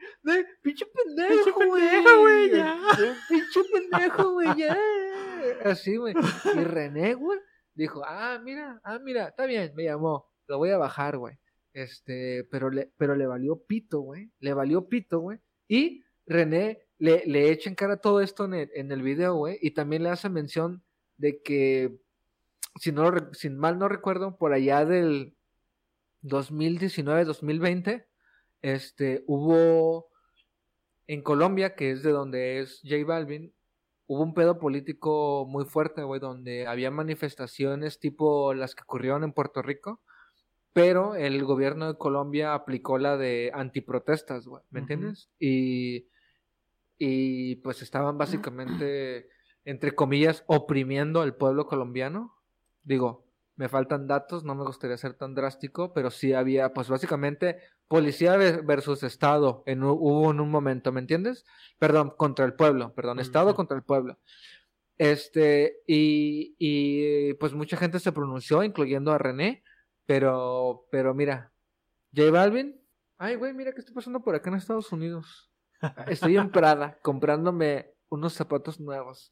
[0.62, 1.82] Pinche pendejo, Pinche güey.
[1.82, 2.80] pendejo, güey, ya.
[3.28, 4.78] Pinche pendejo, güey, ya.
[5.66, 6.14] Así, güey.
[6.56, 7.40] Y René, güey,
[7.74, 10.26] dijo, ah, mira, ah, mira, está bien, me llamó.
[10.48, 11.36] Lo voy a bajar, güey.
[11.74, 14.32] Este, pero le, pero le valió pito, güey.
[14.40, 15.40] Le valió pito, güey.
[15.68, 19.58] Y René le, le echa en cara todo esto en el, en el video, güey.
[19.62, 20.84] Y también le hace mención
[21.18, 22.00] de que,
[22.80, 25.36] si, no, re- si mal no recuerdo, por allá del
[26.24, 28.06] 2019-2020,
[28.62, 30.08] este, hubo
[31.08, 33.54] en Colombia, que es de donde es J Balvin,
[34.08, 39.34] hubo un pedo político muy fuerte, güey, donde había manifestaciones tipo las que ocurrieron en
[39.34, 40.02] Puerto Rico,
[40.74, 45.30] pero el gobierno de Colombia aplicó la de antiprotestas, güey, ¿me entiendes?
[45.40, 46.08] Y,
[46.98, 49.30] y pues estaban básicamente,
[49.66, 52.37] entre comillas, oprimiendo al pueblo colombiano.
[52.88, 53.26] Digo,
[53.58, 57.58] me faltan datos, no me gustaría ser tan drástico, pero sí había, pues básicamente,
[57.90, 61.46] policía ve- versus Estado en, hubo en un momento, ¿me entiendes?
[61.80, 64.20] Perdón, contra el pueblo, perdón, Estado contra el pueblo.
[64.98, 69.64] Este, y, y pues mucha gente se pronunció, incluyendo a René,
[70.06, 71.52] pero, pero mira,
[72.16, 72.80] J Balvin,
[73.18, 75.52] ay güey, mira qué está pasando por acá en Estados Unidos.
[76.08, 79.32] Estoy en Prada comprándome unos zapatos nuevos.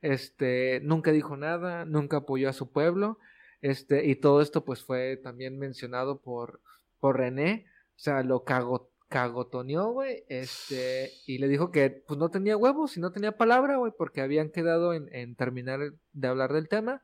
[0.00, 3.18] Este, nunca dijo nada, nunca apoyó a su pueblo.
[3.60, 6.60] Este, y todo esto pues fue también mencionado por,
[6.98, 7.66] por René.
[7.96, 10.24] O sea, lo cago, cagotoneó, güey.
[10.28, 14.20] Este, y le dijo que pues no tenía huevos y no tenía palabra, güey, porque
[14.20, 17.02] habían quedado en, en terminar de hablar del tema.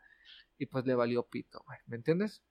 [0.58, 1.78] Y pues le valió pito, güey.
[1.86, 2.42] ¿Me entiendes?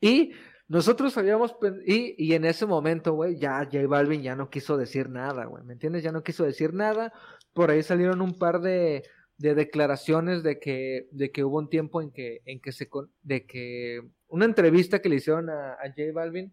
[0.00, 0.32] Y
[0.68, 1.56] nosotros habíamos
[1.86, 5.62] y, y en ese momento, güey, ya J Balvin ya no quiso decir nada, güey,
[5.64, 6.02] ¿me entiendes?
[6.02, 7.12] Ya no quiso decir nada.
[7.52, 9.04] Por ahí salieron un par de,
[9.38, 12.88] de declaraciones de que, de que hubo un tiempo en que, en que se,
[13.22, 16.52] de que una entrevista que le hicieron a, a J Balvin,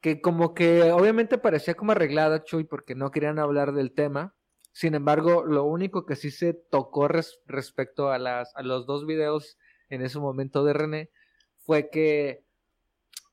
[0.00, 4.34] que como que obviamente parecía como arreglada, Chuy, porque no querían hablar del tema.
[4.72, 9.06] Sin embargo, lo único que sí se tocó res- respecto a, las, a los dos
[9.06, 9.56] videos
[9.88, 11.10] en ese momento de René
[11.64, 12.43] fue que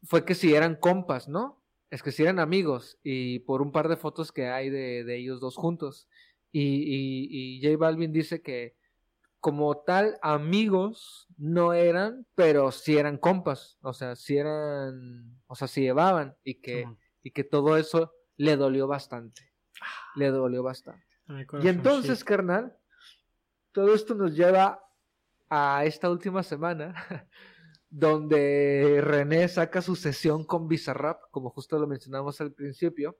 [0.04, 1.64] fue que si eran compas, ¿no?
[1.90, 5.18] Es que si eran amigos y por un par de fotos que hay de, de
[5.18, 6.08] ellos dos juntos.
[6.52, 8.76] Y, y, y J Balvin dice que
[9.42, 15.68] como tal amigos no eran, pero sí eran compas, o sea, sí eran, o sea,
[15.68, 16.86] sí llevaban y que,
[17.24, 19.52] y que todo eso le dolió bastante,
[20.16, 21.08] le dolió bastante.
[21.26, 22.26] Ay, Y entonces, sí.
[22.26, 22.78] carnal,
[23.72, 24.84] todo esto nos lleva
[25.50, 26.94] a esta última semana,
[27.92, 33.18] donde René saca su sesión con Bizarrap, como justo lo mencionamos al principio.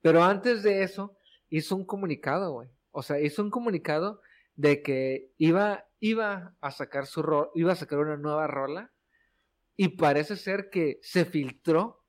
[0.00, 1.16] Pero antes de eso,
[1.50, 2.68] hizo un comunicado, güey.
[2.92, 4.22] O sea, hizo un comunicado
[4.54, 8.92] de que iba, iba a sacar su ro- iba a sacar una nueva rola.
[9.76, 12.04] Y parece ser que se filtró,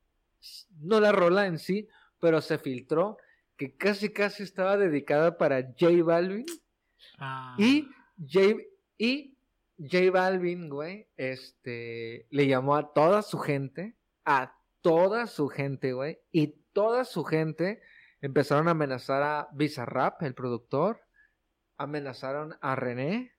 [0.80, 1.88] no la rola en sí,
[2.20, 3.16] pero se filtró
[3.56, 6.46] que casi casi estaba dedicada para J Balvin
[7.18, 7.88] Ah, y
[8.18, 8.56] J,
[8.96, 9.36] y
[9.80, 16.18] J Balvin, güey, este, le llamó a toda su gente, a toda su gente, güey,
[16.30, 17.80] y toda su gente
[18.20, 21.00] empezaron a amenazar a Bizarrap, el productor,
[21.78, 23.32] amenazaron a René,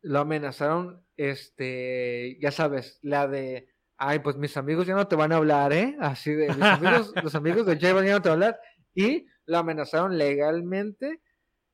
[0.00, 5.32] lo amenazaron, este, ya sabes, la de, ay, pues mis amigos ya no te van
[5.32, 5.96] a hablar, ¿eh?
[5.98, 8.60] Así de, mis amigos, los amigos de J Balvin ya no te van a hablar,
[8.94, 11.20] y lo amenazaron legalmente,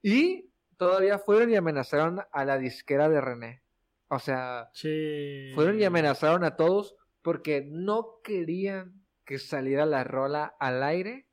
[0.00, 3.62] y todavía fueron y amenazaron a la disquera de René.
[4.12, 4.70] O sea,
[5.54, 11.28] fueron y amenazaron a todos porque no querían que saliera la rola al aire,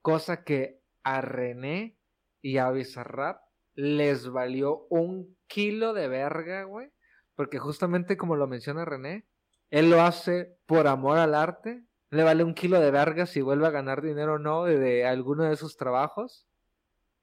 [0.00, 1.98] cosa que a René
[2.40, 3.42] y a Bizarrap
[3.74, 6.90] les valió un kilo de verga, güey,
[7.34, 9.26] porque justamente como lo menciona René,
[9.68, 13.66] él lo hace por amor al arte, le vale un kilo de verga si vuelve
[13.66, 16.46] a ganar dinero o no de, de alguno de sus trabajos.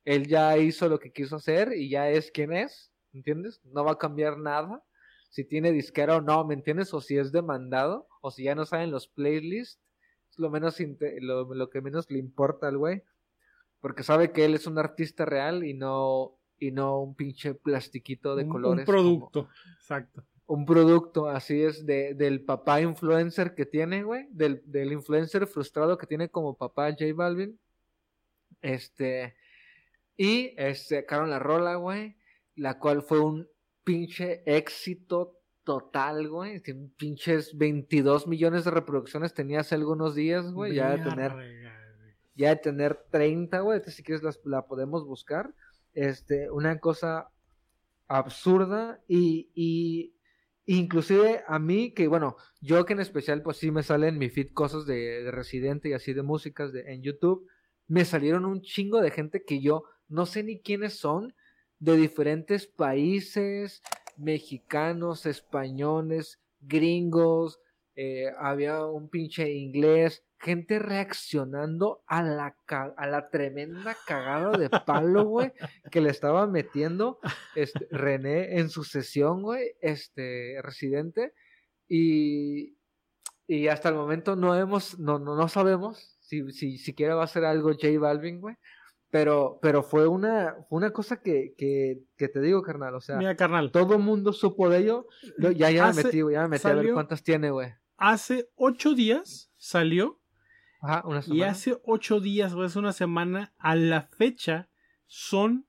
[0.05, 3.61] Él ya hizo lo que quiso hacer y ya es quien es, ¿entiendes?
[3.63, 4.83] No va a cambiar nada.
[5.29, 6.93] Si tiene disquera o no, ¿me entiendes?
[6.93, 9.81] O si es demandado, o si ya no saben los playlists,
[10.29, 10.77] es lo, menos
[11.21, 13.03] lo, lo que menos le importa al güey.
[13.79, 18.35] Porque sabe que él es un artista real y no, y no un pinche plastiquito
[18.35, 18.79] de un, colores.
[18.79, 20.23] Un como- producto, exacto.
[20.45, 25.97] un producto, así es, de, del papá influencer que tiene, güey, del, del influencer frustrado
[25.97, 27.59] que tiene como papá J Balvin.
[28.61, 29.35] Este,
[30.15, 32.15] y este, sacaron la rola, güey,
[32.55, 33.47] la cual fue un
[33.83, 36.59] pinche éxito total, güey.
[36.61, 41.31] Tiene Pinches 22 millones de reproducciones tenía hace algunos días, güey, ya de tener
[42.35, 45.53] ya de tener 30, güey, entonces si quieres las- la podemos buscar.
[45.93, 47.29] Este, una cosa
[48.07, 50.15] absurda y, y
[50.65, 54.29] inclusive a mí que bueno, yo que en especial pues sí me salen en mi
[54.29, 57.47] feed cosas de, de Residente y así de músicas de, en YouTube,
[57.87, 61.33] me salieron un chingo de gente que yo no sé ni quiénes son,
[61.83, 63.83] de diferentes países,
[64.15, 67.59] mexicanos, españoles, gringos,
[67.95, 75.25] eh, había un pinche inglés, gente reaccionando a la, a la tremenda cagada de palo,
[75.25, 75.51] güey,
[75.91, 77.19] que le estaba metiendo
[77.53, 81.33] este, René en su sesión, güey, este, residente,
[81.89, 82.77] y,
[83.45, 87.27] y hasta el momento no hemos, no, no, no sabemos si, si siquiera va a
[87.27, 88.55] ser algo J Balvin, güey,
[89.13, 92.95] Pero, pero fue una, fue una cosa que, que, que te digo, carnal.
[92.95, 93.69] O sea, Mira, carnal.
[93.71, 95.05] todo mundo supo de ello.
[95.37, 97.71] Yo ya, ya Hace- me metí, ya me metí a ver cuántas tiene, güey.
[97.95, 100.19] Hace ocho días salió
[100.81, 101.51] Ajá, una y semana.
[101.51, 104.67] hace ocho días o hace una semana a la fecha
[105.05, 105.67] son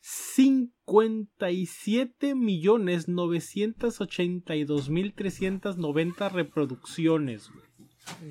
[0.00, 7.50] 57 millones 982 mil 390 reproducciones.
[7.50, 7.64] güey.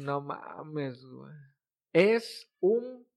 [0.03, 1.34] No mames, güey.
[1.91, 3.07] Es un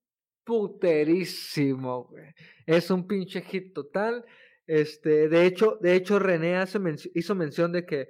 [0.46, 2.24] puterísimo, güey.
[2.66, 4.24] Es un pinche hit total.
[4.66, 6.78] Este, de hecho, de hecho, René hace
[7.14, 8.08] hizo mención de que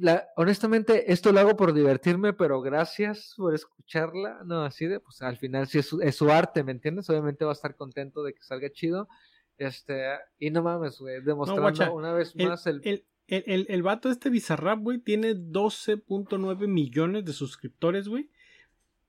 [0.00, 4.40] la- honestamente, esto lo hago por divertirme, pero gracias por escucharla.
[4.44, 7.08] No, así de, pues al final sí es su, es su arte, ¿me entiendes?
[7.10, 9.08] Obviamente va a estar contento de que salga chido.
[9.56, 10.04] Este,
[10.38, 13.82] y no mames, güey, demostrando guacha, una vez El, más el, el, el, el- el
[13.82, 18.30] vato este Bizarrap, güey, tiene 12.9 millones de suscriptores, güey.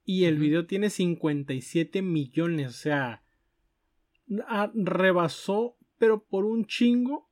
[0.04, 0.42] Y el Ujú.
[0.42, 2.68] video tiene 57 millones.
[2.68, 3.22] O sea,
[4.74, 7.28] rebasó, pero por un chingo,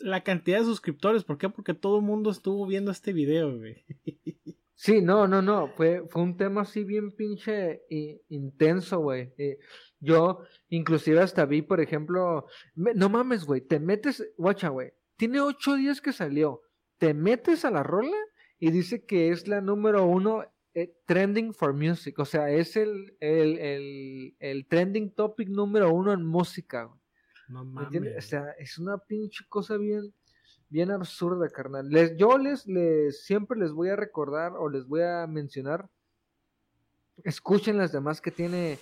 [0.00, 1.24] la cantidad de suscriptores.
[1.24, 1.48] ¿Por qué?
[1.48, 3.84] Porque todo el mundo estuvo viendo este video, güey.
[4.74, 9.32] Sí, no, no, no, fue, fue un tema así bien pinche i- intenso, güey.
[9.38, 9.60] Eh,
[10.00, 15.40] yo inclusive hasta vi, por ejemplo, me- no mames, güey, te metes, guacha, güey, tiene
[15.40, 16.62] ocho días que salió,
[16.98, 18.16] te metes a la rola
[18.58, 20.42] y dice que es la número uno
[20.74, 26.12] eh, trending for music, o sea, es el, el, el, el trending topic número uno
[26.12, 27.00] en música, güey.
[27.48, 28.12] No ¿Me entiendes?
[28.12, 28.26] O mames.
[28.26, 30.14] sea, es una pinche cosa bien,
[30.68, 31.88] bien absurda, carnal.
[31.90, 35.88] Les, yo les, les, siempre les voy a recordar o les voy a mencionar.
[37.24, 38.78] Escuchen las demás que tiene,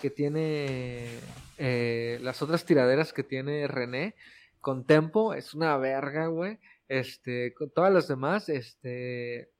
[0.00, 1.20] que tiene,
[1.58, 4.14] eh, las otras tiraderas que tiene René.
[4.60, 6.58] Con Tempo, es una verga, güey.
[6.88, 9.50] Este, con todas las demás, este,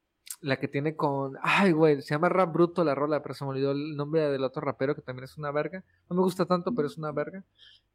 [0.41, 3.51] la que tiene con, ay, güey, se llama Rap Bruto la rola, pero se me
[3.51, 5.85] olvidó el nombre del otro rapero que también es una verga.
[6.11, 7.45] No me gusta tanto, pero es una verga.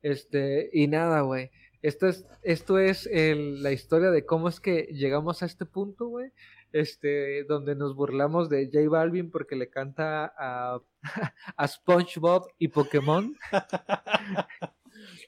[0.01, 1.51] Este, y nada, güey.
[1.81, 6.07] Esto es, esto es el- la historia de cómo es que llegamos a este punto,
[6.07, 6.31] güey.
[6.71, 10.79] Este, donde nos burlamos de J Balvin porque le canta a,
[11.57, 13.35] a SpongeBob y Pokémon.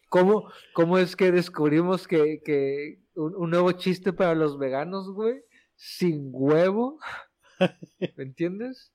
[0.09, 5.41] ¿Cómo, cómo es que descubrimos que, que un, un nuevo chiste para los veganos, güey?
[5.81, 6.99] Sin huevo.
[8.15, 8.93] ¿Me entiendes?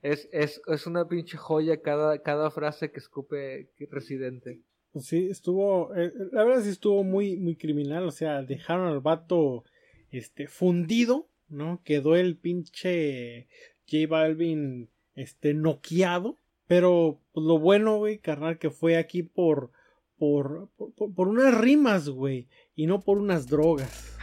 [0.00, 4.62] Es, es, es una pinche joya cada, cada frase que escupe Residente.
[4.98, 5.94] Sí, estuvo.
[5.94, 8.04] eh, la verdad sí estuvo muy, muy criminal.
[8.04, 9.64] O sea, dejaron al vato
[10.10, 11.82] este, fundido, ¿no?
[11.84, 13.46] Quedó el pinche
[13.86, 16.38] J Balvin este, noqueado.
[16.66, 19.70] Pero pues, lo bueno, güey, carnal, que fue aquí por,
[20.16, 22.48] por, por, por unas rimas, güey.
[22.74, 24.16] Y no por unas drogas.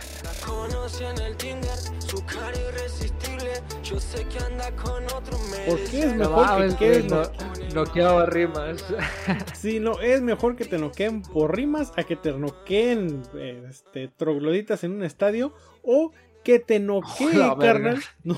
[0.70, 3.52] Conocí en el Tinder, su cara irresistible.
[3.84, 5.38] Yo sé que anda con otro
[5.68, 8.86] ¿Por qué es No mejor mames, que quedes güey, no- no, noqueaba rimas.
[9.56, 13.22] Sí, no, es mejor que te noqueen por rimas a que te noqueen
[13.70, 15.54] este, trogloditas en un estadio
[15.84, 16.12] o
[16.44, 17.58] que te noquee, verga.
[17.58, 18.38] carnal, no,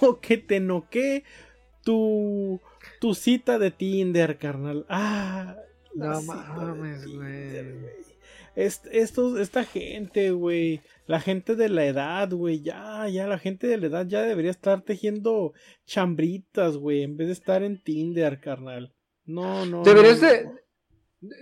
[0.00, 1.24] o que te noquee
[1.82, 2.60] tu,
[3.00, 4.86] tu cita de Tinder, carnal.
[4.88, 5.56] Ah,
[5.94, 8.11] No mames, güey.
[8.54, 13.66] Est- estos, esta gente, güey, la gente de la edad, güey, ya, ya, la gente
[13.66, 15.52] de la edad ya debería estar tejiendo
[15.86, 18.92] chambritas, güey, en vez de estar en Tinder, carnal.
[19.24, 19.82] No, no.
[19.82, 20.50] Deberías no, de,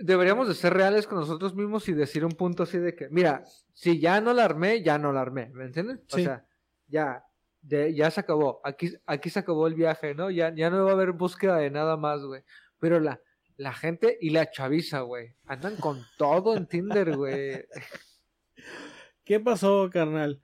[0.01, 3.43] deberíamos de ser reales con nosotros mismos y decir un punto así de que, mira,
[3.73, 5.99] si ya no la armé, ya no la armé, ¿me entiendes?
[6.13, 6.23] O Sí.
[6.23, 6.45] sea,
[6.87, 7.23] ya,
[7.61, 10.29] de- ya se acabó, aquí, aquí se acabó el viaje, ¿no?
[10.31, 12.43] Ya, ya no va a haber búsqueda de nada más, güey.
[12.79, 13.19] Pero la,
[13.61, 17.63] la gente y la chaviza, güey, andan con todo en Tinder, güey.
[19.23, 20.41] ¿Qué pasó, carnal?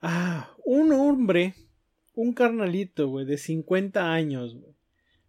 [0.00, 1.54] Ah, un hombre,
[2.14, 4.74] un carnalito, güey, de 50 años, güey.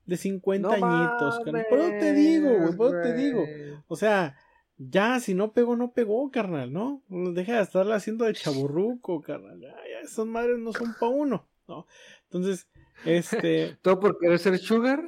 [0.07, 1.67] De 50 añitos, carnal.
[1.69, 3.45] Por eso te digo, güey, por eso te digo.
[3.88, 4.35] O sea,
[4.77, 7.03] ya, si no pegó, no pegó, carnal, ¿no?
[7.07, 9.59] Deja de estarla haciendo de chaburruco, carnal.
[9.62, 11.86] Ya, esas madres no son pa' uno, ¿no?
[12.24, 12.67] Entonces,
[13.05, 15.07] este, ¿Todo por querer ser sugar?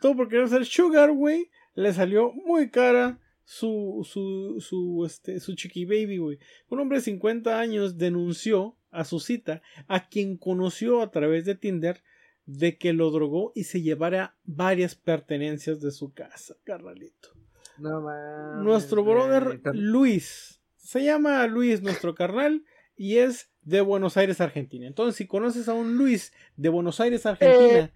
[0.00, 5.54] todo por querer ser sugar, güey, le salió muy cara su, su, su, este, su
[5.54, 6.38] chiqui baby, güey.
[6.68, 11.54] Un hombre de 50 años denunció a su cita, a quien conoció a través de
[11.54, 12.02] Tinder,
[12.46, 17.30] de que lo drogó y se llevara varias pertenencias de su casa, carnalito.
[17.78, 18.62] No.
[18.62, 20.60] Nuestro brother Luis.
[20.76, 22.64] Se llama Luis, nuestro carnal,
[22.96, 24.86] y es de Buenos Aires, Argentina.
[24.86, 27.90] Entonces, si conoces a un Luis de Buenos Aires, Argentina,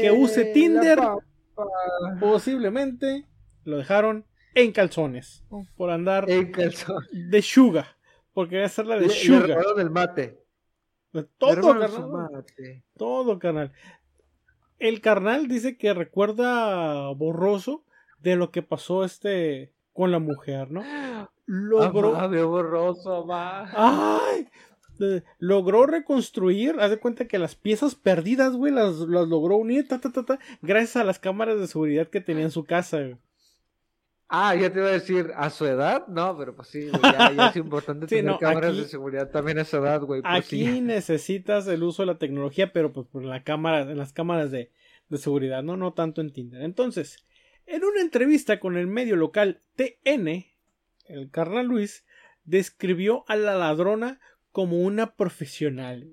[0.00, 0.98] que use Eh, Tinder.
[2.20, 3.24] Posiblemente
[3.64, 4.24] lo dejaron
[4.54, 5.44] en calzones
[5.76, 7.04] por andar En calzón.
[7.12, 7.86] de sugar.
[8.32, 9.48] Porque debe ser la de Le, le sugar.
[9.48, 10.38] robaron el mate.
[11.38, 12.08] Todo, carnal.
[12.32, 12.84] mate.
[12.96, 13.72] Todo, carnal.
[14.78, 17.84] El carnal dice que recuerda borroso
[18.20, 20.82] de lo que pasó este con la mujer, ¿no?
[21.46, 22.12] Logró,
[22.48, 23.70] borroso, amá.
[23.74, 24.46] ¡Ay!
[25.00, 29.86] Eh, Logró reconstruir, haz de cuenta que las piezas perdidas, güey, las, las logró unir,
[29.88, 32.98] ta, ta, ta, ta, gracias a las cámaras de seguridad que tenía en su casa,
[32.98, 33.16] güey.
[34.30, 36.06] Ah, ya te iba a decir, ¿a su edad?
[36.06, 38.88] No, pero pues sí, güey, ya, ya es importante Sí, tener no, cámaras aquí- de
[38.88, 40.20] seguridad también a su edad, güey.
[40.20, 40.80] Pues Aquí sí.
[40.82, 44.70] necesitas el uso de la tecnología, pero pues por la cámara, en las cámaras de,
[45.08, 45.78] de seguridad, ¿no?
[45.78, 46.60] No tanto en Tinder.
[46.60, 47.24] Entonces,
[47.64, 50.44] en una entrevista con el medio local TN,
[51.06, 52.04] el carnal Luis
[52.44, 54.20] describió a la ladrona
[54.52, 56.08] como una profesional.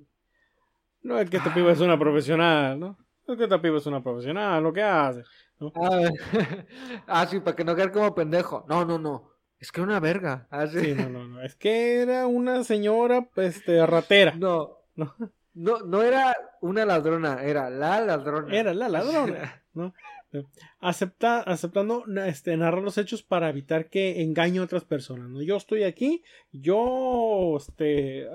[1.02, 2.98] No es que esta piba es una profesional, ¿no?
[3.28, 5.24] No es que esta piba es una profesional, lo que hace.
[5.76, 6.10] Ah,
[7.08, 8.66] ah, sí, para que no quede como pendejo.
[8.68, 9.30] No, no, no.
[9.60, 10.48] Es que era una verga.
[10.50, 10.80] Ah, sí.
[10.80, 11.42] Sí, no, no, no.
[11.42, 14.34] Es que era una señora, pues, este, ratera.
[14.36, 15.14] No, No.
[15.54, 18.54] no, no era una ladrona, era la ladrona.
[18.56, 19.94] Era la ladrona, ¿no?
[20.80, 25.42] Acepta, aceptando este, narrar los hechos para evitar que engañe a otras personas, ¿no?
[25.42, 28.28] Yo estoy aquí, yo, este,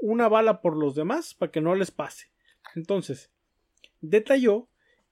[0.00, 2.30] una bala por los demás para que no les pase.
[2.74, 3.30] Entonces,
[4.00, 4.68] detalló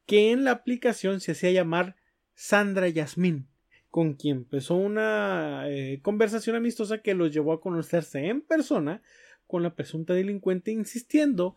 [0.07, 1.97] que en la aplicación se hacía llamar
[2.35, 3.49] Sandra Yasmín,
[3.91, 9.03] con quien empezó una eh, conversación amistosa que los llevó a conocerse en persona
[9.47, 11.57] con la presunta delincuente insistiendo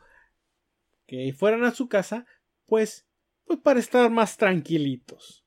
[1.05, 2.25] que fueran a su casa,
[2.65, 3.05] pues,
[3.51, 5.43] pues para estar más tranquilitos.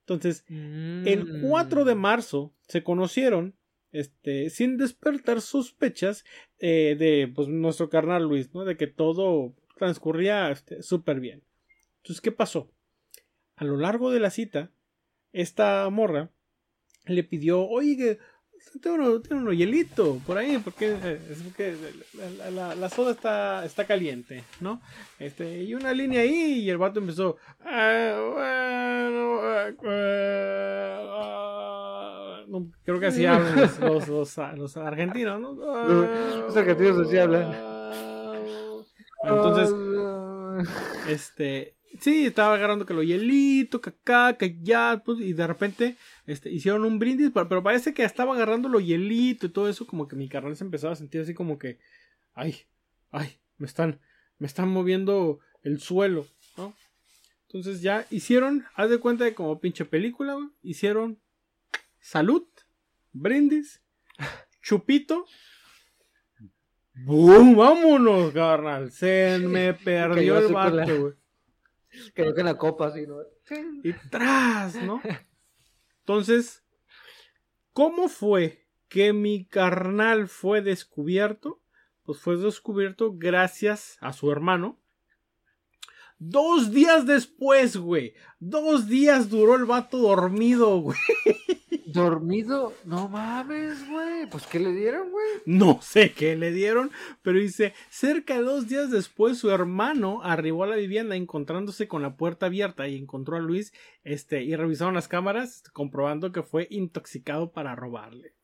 [0.00, 1.86] Entonces, el 4 Mm.
[1.86, 3.56] de marzo se conocieron,
[3.92, 6.24] este, sin despertar sospechas
[6.58, 8.64] eh, de pues, nuestro carnal Luis, ¿no?
[8.64, 11.42] De que todo transcurría este, súper bien.
[11.98, 12.70] Entonces, ¿qué pasó?
[13.56, 14.70] A lo largo de la cita,
[15.32, 16.30] esta morra
[17.06, 18.18] le pidió, oye,
[18.80, 20.92] tengo uno, tengo uno hielito por ahí, porque,
[21.30, 21.76] es porque
[22.38, 24.80] la, la- la soda está, está caliente, ¿no?
[25.18, 28.14] Este, y una línea ahí, y el vato empezó, "Ah,
[31.12, 33.78] ah", no, creo que así hablan los,
[34.08, 35.54] los, los- los argentinos, ¿no?
[36.46, 37.52] Los argentinos así hablan.
[39.22, 39.74] Entonces,
[41.08, 45.96] este, sí, estaba agarrando que lo hielito, que acá, que allá, pues, y de repente,
[46.26, 49.86] este, hicieron un brindis, pero, pero parece que estaba agarrando lo hielito y todo eso,
[49.86, 51.78] como que mi carnal se empezaba a sentir así como que,
[52.34, 52.56] ay,
[53.10, 54.00] ay, me están,
[54.38, 56.26] me están moviendo el suelo,
[56.56, 56.74] ¿no?
[57.46, 61.18] Entonces ya hicieron, haz de cuenta de como pinche película, hicieron
[61.98, 62.46] salud,
[63.12, 63.82] brindis,
[64.62, 65.26] chupito,
[67.02, 67.56] ¡Bum!
[67.56, 68.90] ¡Vámonos, carnal!
[68.90, 71.19] Se me perdió el vato, güey.
[72.14, 73.16] Creo que en la copa, así, ¿no?
[73.82, 75.00] Y tras, ¿no?
[76.00, 76.64] Entonces,
[77.72, 81.60] ¿cómo fue que mi carnal fue descubierto?
[82.02, 84.80] Pues fue descubierto gracias a su hermano.
[86.18, 88.14] Dos días después, güey.
[88.38, 90.98] Dos días duró el vato dormido, güey.
[91.92, 94.26] Dormido, no mames, güey.
[94.30, 95.26] Pues, ¿qué le dieron, güey?
[95.46, 96.90] No sé qué le dieron,
[97.22, 102.02] pero dice, cerca de dos días después su hermano arribó a la vivienda encontrándose con
[102.02, 103.72] la puerta abierta y encontró a Luis,
[104.04, 108.34] este, y revisaron las cámaras comprobando que fue intoxicado para robarle.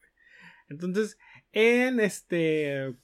[0.69, 1.19] Entonces,
[1.53, 2.97] en este,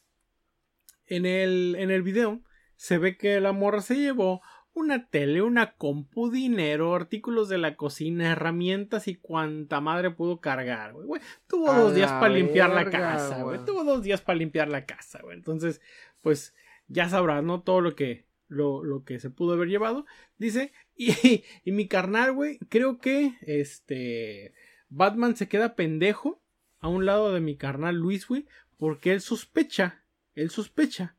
[1.06, 2.42] en el, en el video
[2.76, 4.40] se ve que la morra se llevó
[4.74, 10.94] una tele, una compu, dinero, artículos de la cocina, herramientas y cuanta madre pudo cargar,
[10.94, 11.20] güey.
[11.46, 13.56] Tuvo dos días para limpiar la casa, güey.
[13.56, 13.66] güey.
[13.66, 15.36] Tuvo dos días para limpiar la casa, güey.
[15.36, 15.80] Entonces,
[16.20, 16.54] pues,
[16.88, 17.62] ya sabrás, ¿no?
[17.62, 20.06] Todo lo que, lo, lo que se pudo haber llevado.
[20.38, 21.12] Dice, y,
[21.64, 24.54] y mi carnal, güey, creo que, este,
[24.88, 26.42] Batman se queda pendejo
[26.80, 28.46] a un lado de mi carnal Luis, güey,
[28.76, 30.04] porque él sospecha,
[30.34, 31.16] él sospecha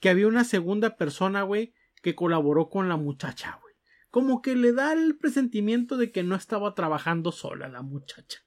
[0.00, 1.72] que había una segunda persona, güey,
[2.06, 3.74] que colaboró con la muchacha, güey.
[4.10, 8.38] Como que le da el presentimiento de que no estaba trabajando sola la muchacha,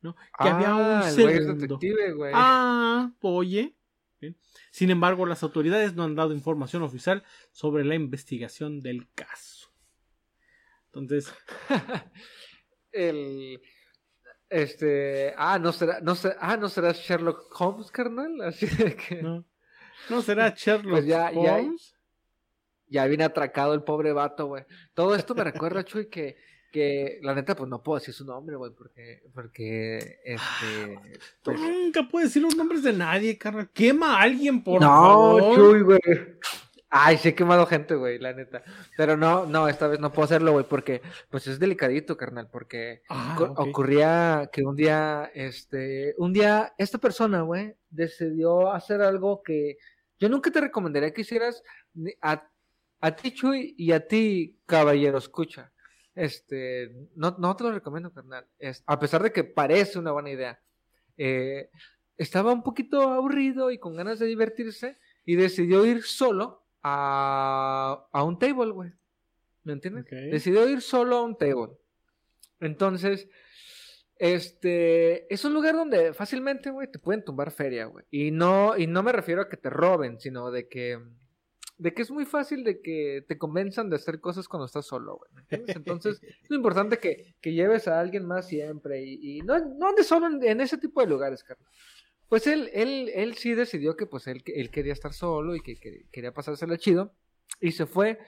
[0.00, 0.14] ¿no?
[0.40, 1.54] Que había un Ah, segundo.
[1.54, 2.30] detective, güey.
[2.32, 3.76] Ah, oye.
[4.20, 4.38] Bien.
[4.70, 9.74] Sin embargo, las autoridades no han dado información oficial sobre la investigación del caso.
[10.86, 11.34] Entonces,
[12.92, 13.60] El.
[14.48, 15.34] Este.
[15.36, 16.00] Ah, no será.
[16.00, 18.40] No será, ah, no será Sherlock Holmes, carnal.
[18.44, 19.20] Así de que.
[19.20, 19.44] ¿no?
[20.08, 21.90] ¿No será Sherlock Pues ya- ya- Holmes?
[21.92, 21.99] Ya
[22.90, 24.64] viene atracado el pobre vato, güey.
[24.94, 26.36] Todo esto me recuerda, Chuy, que.
[26.72, 29.22] Que la neta, pues no puedo decir su nombre, güey, porque.
[29.34, 30.20] Porque.
[30.24, 31.18] Este.
[31.42, 33.70] Tú pues- nunca puedes decir los nombres de nadie, carnal.
[33.72, 35.54] Quema a alguien, por no, favor.
[35.56, 36.00] Chuy, güey.
[36.88, 38.62] Ay, sí he quemado gente, güey, la neta.
[38.96, 41.02] Pero no, no, esta vez no puedo hacerlo, güey, porque.
[41.28, 43.02] Pues es delicadito, carnal, porque.
[43.08, 49.76] Ah, ocurría que un día, este, un día esta persona, güey, decidió hacer algo que
[50.20, 51.62] yo nunca te recomendaría que hicieras
[52.20, 52.49] a,
[53.00, 55.72] a ti, Chuy, y a ti, caballero, escucha.
[56.14, 58.46] Este, no, no te lo recomiendo, carnal.
[58.58, 60.60] Es, a pesar de que parece una buena idea.
[61.16, 61.70] Eh,
[62.16, 68.24] estaba un poquito aburrido y con ganas de divertirse y decidió ir solo a, a
[68.24, 68.92] un table, güey.
[69.62, 70.06] ¿Me entiendes?
[70.10, 71.72] Decidió ir solo a un table.
[72.60, 73.28] Entonces,
[74.20, 78.04] este, es un lugar donde fácilmente, güey, te pueden tumbar feria, güey.
[78.10, 80.98] Y no, y no me refiero a que te roben, sino de que,
[81.80, 85.16] de que es muy fácil de que te convenzan de hacer cosas cuando estás solo,
[85.16, 85.62] güey.
[85.74, 90.06] Entonces, es importante que, que lleves a alguien más siempre y, y no, no andes
[90.06, 91.66] solo en, en ese tipo de lugares, carnal.
[92.28, 95.76] Pues él, él, él sí decidió que pues él, él quería estar solo y que,
[95.76, 97.14] que quería pasársela chido.
[97.60, 98.18] Y se fue.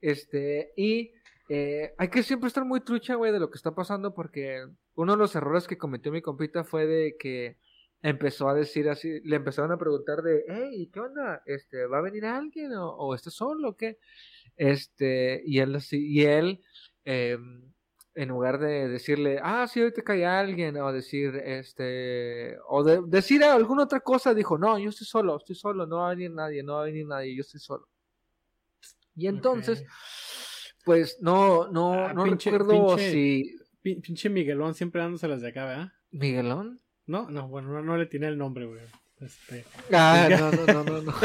[0.00, 1.12] Este, y
[1.50, 5.12] eh, hay que siempre estar muy trucha, güey, de lo que está pasando, porque uno
[5.12, 7.58] de los errores que cometió mi compita fue de que
[8.02, 11.42] empezó a decir así, le empezaron a preguntar de, hey, ¿qué onda?
[11.46, 13.98] Este, ¿va a venir alguien o, o estás solo o qué?
[14.56, 16.60] Este, y él así, y él,
[17.04, 17.38] eh,
[18.14, 23.42] en lugar de decirle, ah, sí, ahorita cae alguien, o decir, este, o de, decir
[23.44, 26.62] alguna otra cosa, dijo, no, yo estoy solo, estoy solo, no va a venir nadie,
[26.62, 27.88] no va a venir nadie, yo estoy solo.
[29.14, 29.84] Y entonces,
[30.84, 35.48] pues no, no, Ah, no pinche- recuerdo pinche- si Pin- Pinche Miguelón siempre dándoselas de
[35.48, 35.92] acá, ¿verdad?
[36.10, 36.80] Miguelón.
[37.06, 38.80] No, no, bueno, no, no le tiene el nombre, güey.
[39.20, 41.12] Este, Ah, no, no, no, no, no.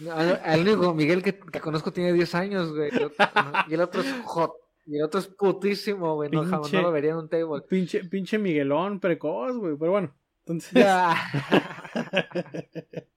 [0.00, 2.90] No, al- único Miguel que, que conozco tiene 10 años, güey.
[3.68, 4.54] Y, el otro es hot.
[4.86, 6.30] Y el otro es putísimo, güey.
[6.30, 7.60] No, jamás no lo vería en un table.
[7.68, 9.76] pinche, pinche Miguelón precoz, güey.
[9.78, 10.72] Pero bueno, entonces.
[10.72, 11.14] Ya.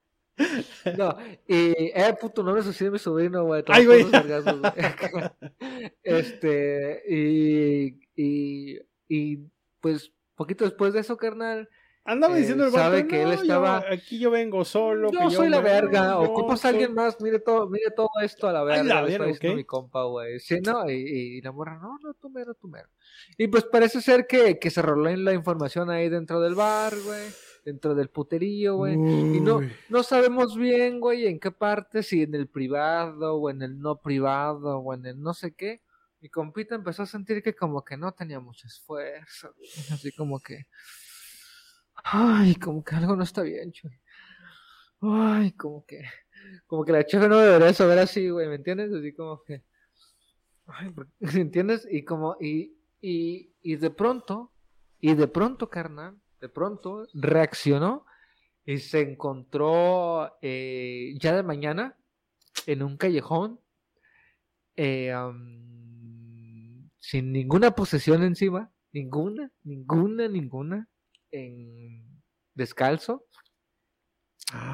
[0.98, 1.16] No,
[1.48, 3.64] y eh, puto nombre así de mi sobrino, güey.
[3.68, 4.04] Ay, güey.
[4.04, 4.14] güey.
[6.04, 9.40] Este, y, y, y
[9.80, 10.12] pues
[10.44, 11.70] poquito después de eso, carnal,
[12.06, 15.10] Andaba Eh, diciendo el sabe vato, que él "No, yo- estaba- aquí yo vengo solo.
[15.10, 18.10] que yo soy la verga, yo ocupas a soy- alguien más, mire todo, mire todo
[18.22, 19.56] esto a la verga, la le está verga, diciendo ok.
[19.58, 20.38] mi compa, güey.
[20.42, 20.96] Sí, no, y,
[21.38, 22.90] y la morra, no, no, tú mero, tú mero.
[23.38, 26.92] Y pues parece ser que, que se roló en la información ahí dentro del bar,
[27.06, 27.30] güey,
[27.64, 28.96] dentro del puterío, güey.
[28.96, 33.62] Y no, no sabemos bien, güey, en qué parte, si en el privado o en
[33.62, 35.80] el no privado o en el no sé qué.
[36.24, 39.12] Mi compita empezó a sentir que como que no tenía mucha güey.
[39.92, 40.68] Así como que...
[42.02, 43.92] Ay, como que algo no está bien, chuy.
[45.02, 46.02] Ay, como que...
[46.66, 48.94] Como que la chefe no debería saber así, güey, ¿me entiendes?
[48.94, 49.66] Así como que...
[50.68, 51.86] Ay, ¿por- ¿me entiendes?
[51.92, 52.38] Y como...
[52.40, 54.54] Y, y, y de pronto...
[55.02, 58.06] Y de pronto, carnal, de pronto reaccionó
[58.64, 61.98] y se encontró eh, ya de mañana
[62.66, 63.60] en un callejón
[64.78, 65.73] eh, am,
[67.14, 70.90] sin ninguna posesión encima, ninguna, ninguna, ninguna,
[71.30, 72.24] en
[72.56, 73.28] descalzo,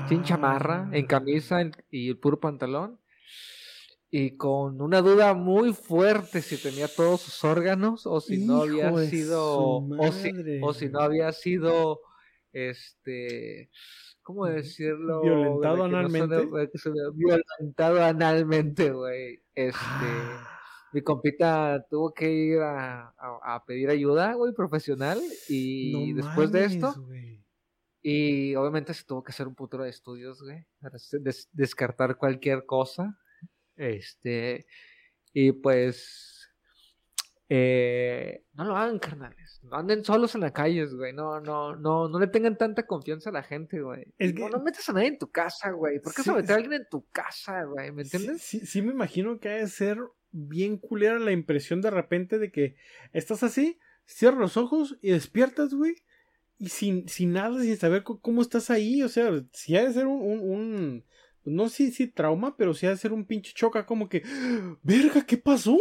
[0.07, 2.97] sin chamarra, en camisa en- y el puro pantalón.
[4.09, 8.89] Y con una duda muy fuerte si tenía todos sus órganos o si no había
[9.09, 9.43] sido
[9.99, 10.31] o si,
[10.63, 11.99] o si no había sido
[12.53, 13.69] este
[14.23, 15.21] ¿cómo decirlo?
[15.23, 16.47] ¿Violentado no analmente?
[16.75, 19.43] suene- violentado analmente, güey.
[19.53, 20.58] Este Ah,
[20.93, 25.19] mi compita tuvo que ir a, a- a pedir ayuda, güey, profesional.
[25.47, 26.95] Y no después de esto,
[28.01, 32.65] y obviamente se tuvo que hacer un putero de estudios, güey, para des- descartar cualquier
[32.65, 33.17] cosa.
[33.75, 34.65] Este,
[35.33, 36.49] y pues,
[37.51, 39.59] eh, no lo hagan, carnales.
[39.63, 41.13] No anden solos en las calles, güey.
[41.13, 44.13] No, no, no, no le tengan tanta confianza a la gente, güey.
[44.17, 45.99] Es no, que- no metas a nadie en tu casa, güey.
[45.99, 47.91] ¿Por qué Sí, se meter a alguien en tu casa, güey?
[47.91, 48.41] ¿Me entiendes?
[48.43, 49.97] Sí, sí, sí me imagino que ha de ser
[50.31, 52.75] bien culera la impresión de repente de que
[53.13, 55.95] estás así, cierras los ojos y despiertas, güey.
[56.57, 59.01] Y sin, sin nada, sin saber cómo estás ahí.
[59.01, 61.03] O sea, si ha de ser un, un, un-
[61.45, 64.23] no sé si trauma, pero sí ha de ser un pinche choca como que,
[64.83, 65.77] verga, ¿qué pasó?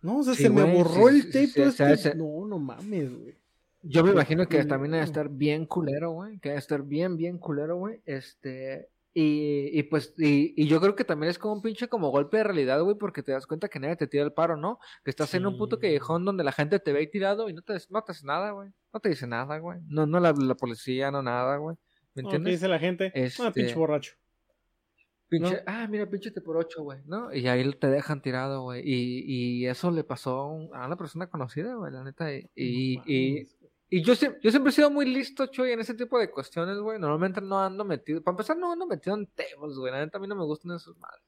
[0.00, 1.46] No, o sea, Sí, se me borró sí, el sí, tape.
[1.46, 3.34] sí, todo o sea, este- No, no mames, güey.
[3.84, 6.38] Yo me imagino que también debe estar bien culero, güey.
[6.38, 8.00] Que debe estar bien, bien culero, güey.
[8.06, 8.88] Este.
[9.14, 12.38] Y, y pues, y, y yo creo que también es como un pinche como golpe
[12.38, 14.78] de realidad, güey, porque te das cuenta que nadie te tira el paro, ¿no?
[15.04, 17.74] Que estás en un puto callejón donde la gente te ve tirado y no te,
[17.90, 18.70] no te hace nada, güey.
[18.92, 19.80] No te dice nada, güey.
[19.86, 21.76] No, no la, la policía, no nada, güey.
[22.14, 22.60] ¿Me No, ¿Qué entiendes?
[22.60, 23.06] dice la gente?
[23.08, 24.14] Ah, Este- pinche borracho.
[25.28, 25.60] Pinche, ¿no?
[25.66, 27.32] ah, mira, pinchete por ocho, güey, ¿no?
[27.34, 28.82] Y ahí te dejan tirado, güey.
[28.84, 29.24] Y,
[29.62, 32.34] y eso le pasó a, un- a una persona conocida, güey, la neta.
[32.34, 32.50] Y,
[33.06, 33.46] y.
[33.94, 36.98] y yo, yo siempre he sido muy listo, Chuy, en ese tipo de cuestiones, güey.
[36.98, 38.22] Normalmente no ando metido.
[38.22, 39.92] Para empezar, no ando metido en temas, güey.
[39.92, 41.22] La neta a mí no me gustan esos madres.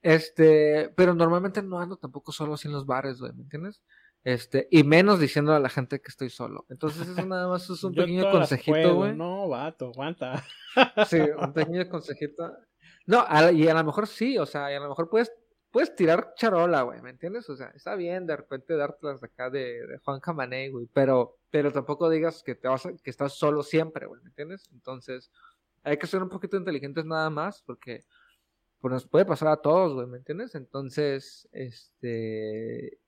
[0.00, 3.82] Este, pero normalmente no ando tampoco solo así en los bares, güey, ¿me entiendes?
[4.22, 6.66] Este, y menos diciendo a la gente que estoy solo.
[6.68, 9.16] Entonces, eso nada más es un pequeño consejito, güey.
[9.16, 10.44] No, vato, aguanta.
[11.08, 12.48] Sí, un pequeño consejito.
[13.06, 15.32] No, a y a lo mejor sí, o sea, y a lo mejor puedes
[15.72, 17.48] puedes tirar charola, güey, ¿me entiendes?
[17.50, 21.38] O sea, está bien de repente dártelas de acá de, de Juan Camané, güey, pero,
[21.50, 24.68] pero tampoco digas que te vas a- que estás solo siempre, güey, ¿me entiendes?
[24.72, 25.30] Entonces,
[25.82, 28.04] hay que ser un poquito inteligentes nada más, porque
[28.80, 30.54] pues nos puede pasar a todos, güey, ¿me entiendes?
[30.56, 32.98] Entonces, este,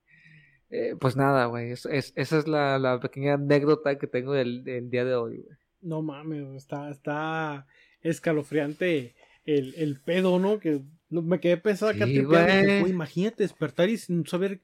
[0.70, 4.64] eh, pues nada, güey, es, es- esa es la, la pequeña anécdota que tengo del,
[4.64, 5.56] del día de hoy, güey.
[5.82, 7.66] No mames, está, está
[8.00, 9.14] escalofriante
[9.44, 10.58] el, el pedo, ¿no?
[10.58, 10.80] Que
[11.22, 12.80] me quedé pensando acá Sí, güey.
[12.80, 14.60] güey, imagínate despertar y sin saber,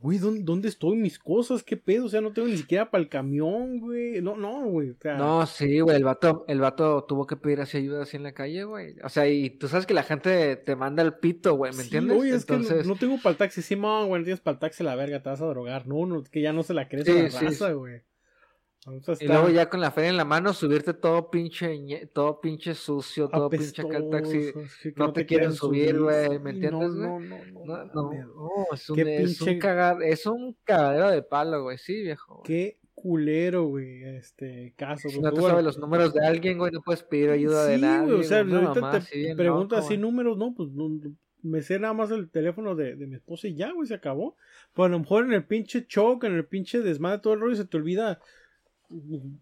[0.00, 0.96] güey, ¿dónde, ¿dónde estoy?
[0.96, 2.06] Mis cosas, ¿qué pedo?
[2.06, 4.20] O sea, no tengo ni siquiera para el camión, güey.
[4.20, 4.90] No, no, güey.
[4.90, 8.16] O sea, No, sí, güey, el vato, el vato tuvo que pedir así ayuda así
[8.16, 8.96] en la calle, güey.
[9.04, 11.84] O sea, y tú sabes que la gente te manda el pito, güey, ¿me sí,
[11.84, 12.18] entiendes?
[12.18, 13.62] Oye, es que Entonces, no, no tengo para el taxi.
[13.62, 15.86] Simón, güey, no tienes para el taxi la verga, te vas a drogar.
[15.86, 17.74] No, no, que ya no se la crees a Sí, la sí, raza, sí.
[18.86, 18.98] Güey.
[18.98, 22.40] O sea, y luego ya con la feria en la mano, subirte todo pinche, todo
[22.40, 24.36] pinche sucio, todo pinche acá el taxi.
[24.48, 27.84] apestoso, sí, que no te quieren subir, güey, ¿me Sí, entiendes, No, no, no, No,
[27.84, 31.62] no, no, no, es un, Qué es un pinche- cagar, es un cagadero de palo,
[31.62, 32.34] güey, sí, viejo.
[32.36, 32.44] güey.
[32.44, 35.08] Qué culero, güey, este caso.
[35.08, 37.80] Si no te sabes los números de alguien, güey, no puedes pedir ayuda de Sí,
[37.82, 38.06] nadie.
[38.06, 41.12] güey, o sea, güey, ahorita mamá te bien pregunto así números, no, pues no, no,
[41.42, 44.36] me sé nada más el teléfono de, de mi esposa y ya, güey, se acabó.
[44.74, 47.56] Pero a lo mejor en el pinche choque, en el pinche desmadre, todo el rollo,
[47.56, 48.20] se te olvida.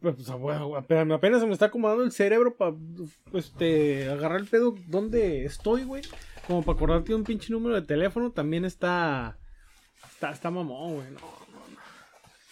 [0.01, 2.75] Pues, apenas, apenas se me está acomodando el cerebro para
[3.33, 6.03] este, agarrar el pedo donde estoy, güey.
[6.47, 9.39] Como para acordarte de un pinche número de teléfono, también está.
[10.05, 11.11] Está, está mamón, güey.
[11.11, 11.19] No,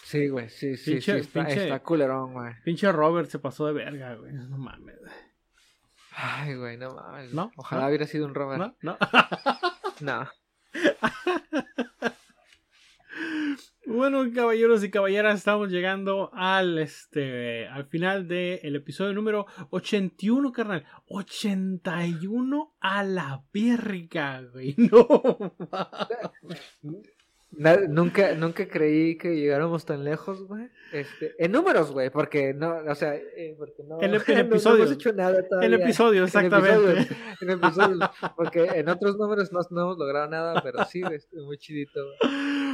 [0.05, 2.55] Sí, güey, sí, sí, Pinche- sí, está, pinche- está culerón, güey.
[2.65, 4.33] pinche Robert se pasó de verga, güey.
[4.33, 4.99] No mames.
[4.99, 5.13] güey.
[6.13, 7.33] Ay, güey, no mames.
[7.35, 7.53] ¿No?
[7.57, 7.89] Ojalá ¿No?
[7.89, 8.59] hubiera sido un Robert.
[8.81, 8.97] ¿No?
[8.97, 8.99] ¿No?
[10.01, 10.29] No.
[13.91, 20.85] Bueno, caballeros y caballeras, estamos llegando al este al final del episodio número 81, carnal.
[21.07, 24.75] 81 a la verga, güey.
[27.51, 27.89] No.
[27.89, 30.69] Nunca, nunca creí que llegáramos tan lejos, güey.
[30.93, 34.41] Este, en números, güey, porque no, o sea, eh, porque no, El el no- no
[34.41, 34.83] episodio.
[34.85, 35.67] hemos hecho nada todavía.
[35.67, 36.91] El episodio, En exactamente.
[37.01, 37.09] episodios,
[37.41, 41.43] en episodios, porque en otros números no, no hemos logrado nada, pero sí, güey, estoy
[41.43, 42.19] muy chidito, güey.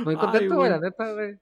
[0.04, 0.70] Muy contento, güey.
[0.70, 1.34] la neta, güey.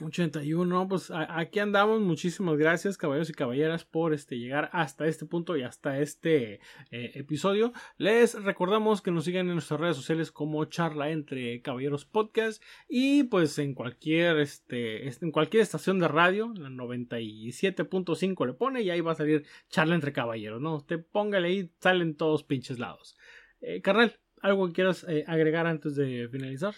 [0.00, 2.00] 81, no, pues aquí andamos.
[2.00, 6.54] Muchísimas gracias, caballeros y caballeras, por este llegar hasta este punto y hasta este
[6.90, 7.74] eh, episodio.
[7.98, 13.24] Les recordamos que nos sigan en nuestras redes sociales como Charla entre Caballeros Podcast y
[13.24, 18.88] pues en cualquier este est- en cualquier estación de radio, la 97.5 le pone y
[18.88, 20.76] ahí va a salir Charla entre Caballeros, ¿no?
[20.76, 23.16] Usted póngale ahí, salen todos pinches lados.
[23.60, 26.74] Eh, carnal, ¿algo que quieras eh, agregar antes de finalizar?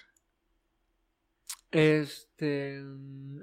[1.73, 2.81] Este.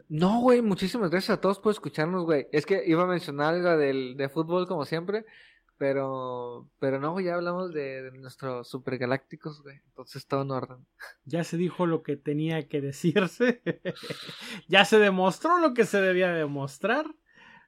[0.08, 2.48] No, güey, muchísimas gracias a todos por escucharnos, güey.
[2.52, 5.26] Es que iba a mencionar algo del, de fútbol, como siempre,
[5.78, 6.70] pero.
[6.80, 9.78] Pero no, güey, ya hablamos de, de nuestros supergalácticos, güey.
[9.88, 10.86] Entonces todo en orden.
[11.26, 13.62] Ya se dijo lo que tenía que decirse.
[14.68, 17.06] ya se demostró lo que se debía demostrar.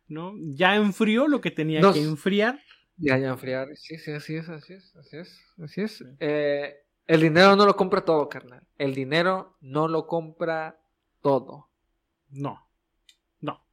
[0.08, 0.34] ¿No?
[0.38, 2.60] Ya enfrió lo que tenía Nos- que enfriar.
[2.98, 3.70] Ya, ya, enfriar.
[3.78, 6.04] Sí, sí, así es, así es, así es, así es.
[6.20, 6.76] Eh,
[7.12, 8.64] el dinero no lo compra todo, carnal.
[8.78, 10.80] El dinero no lo compra
[11.22, 11.68] todo.
[12.30, 12.66] No.
[13.42, 13.66] No.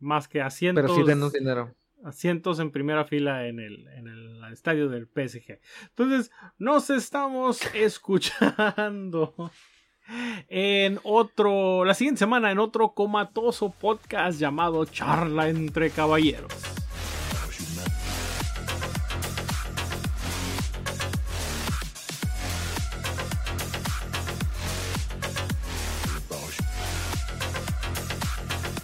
[0.00, 0.84] Más que asientos.
[0.84, 1.74] Pero sí denos dinero.
[2.04, 5.60] asientos en primera fila en el, en el estadio del PSG.
[5.88, 9.50] Entonces, nos estamos escuchando
[10.48, 16.83] en otro, la siguiente semana en otro comatoso podcast llamado Charla entre Caballeros.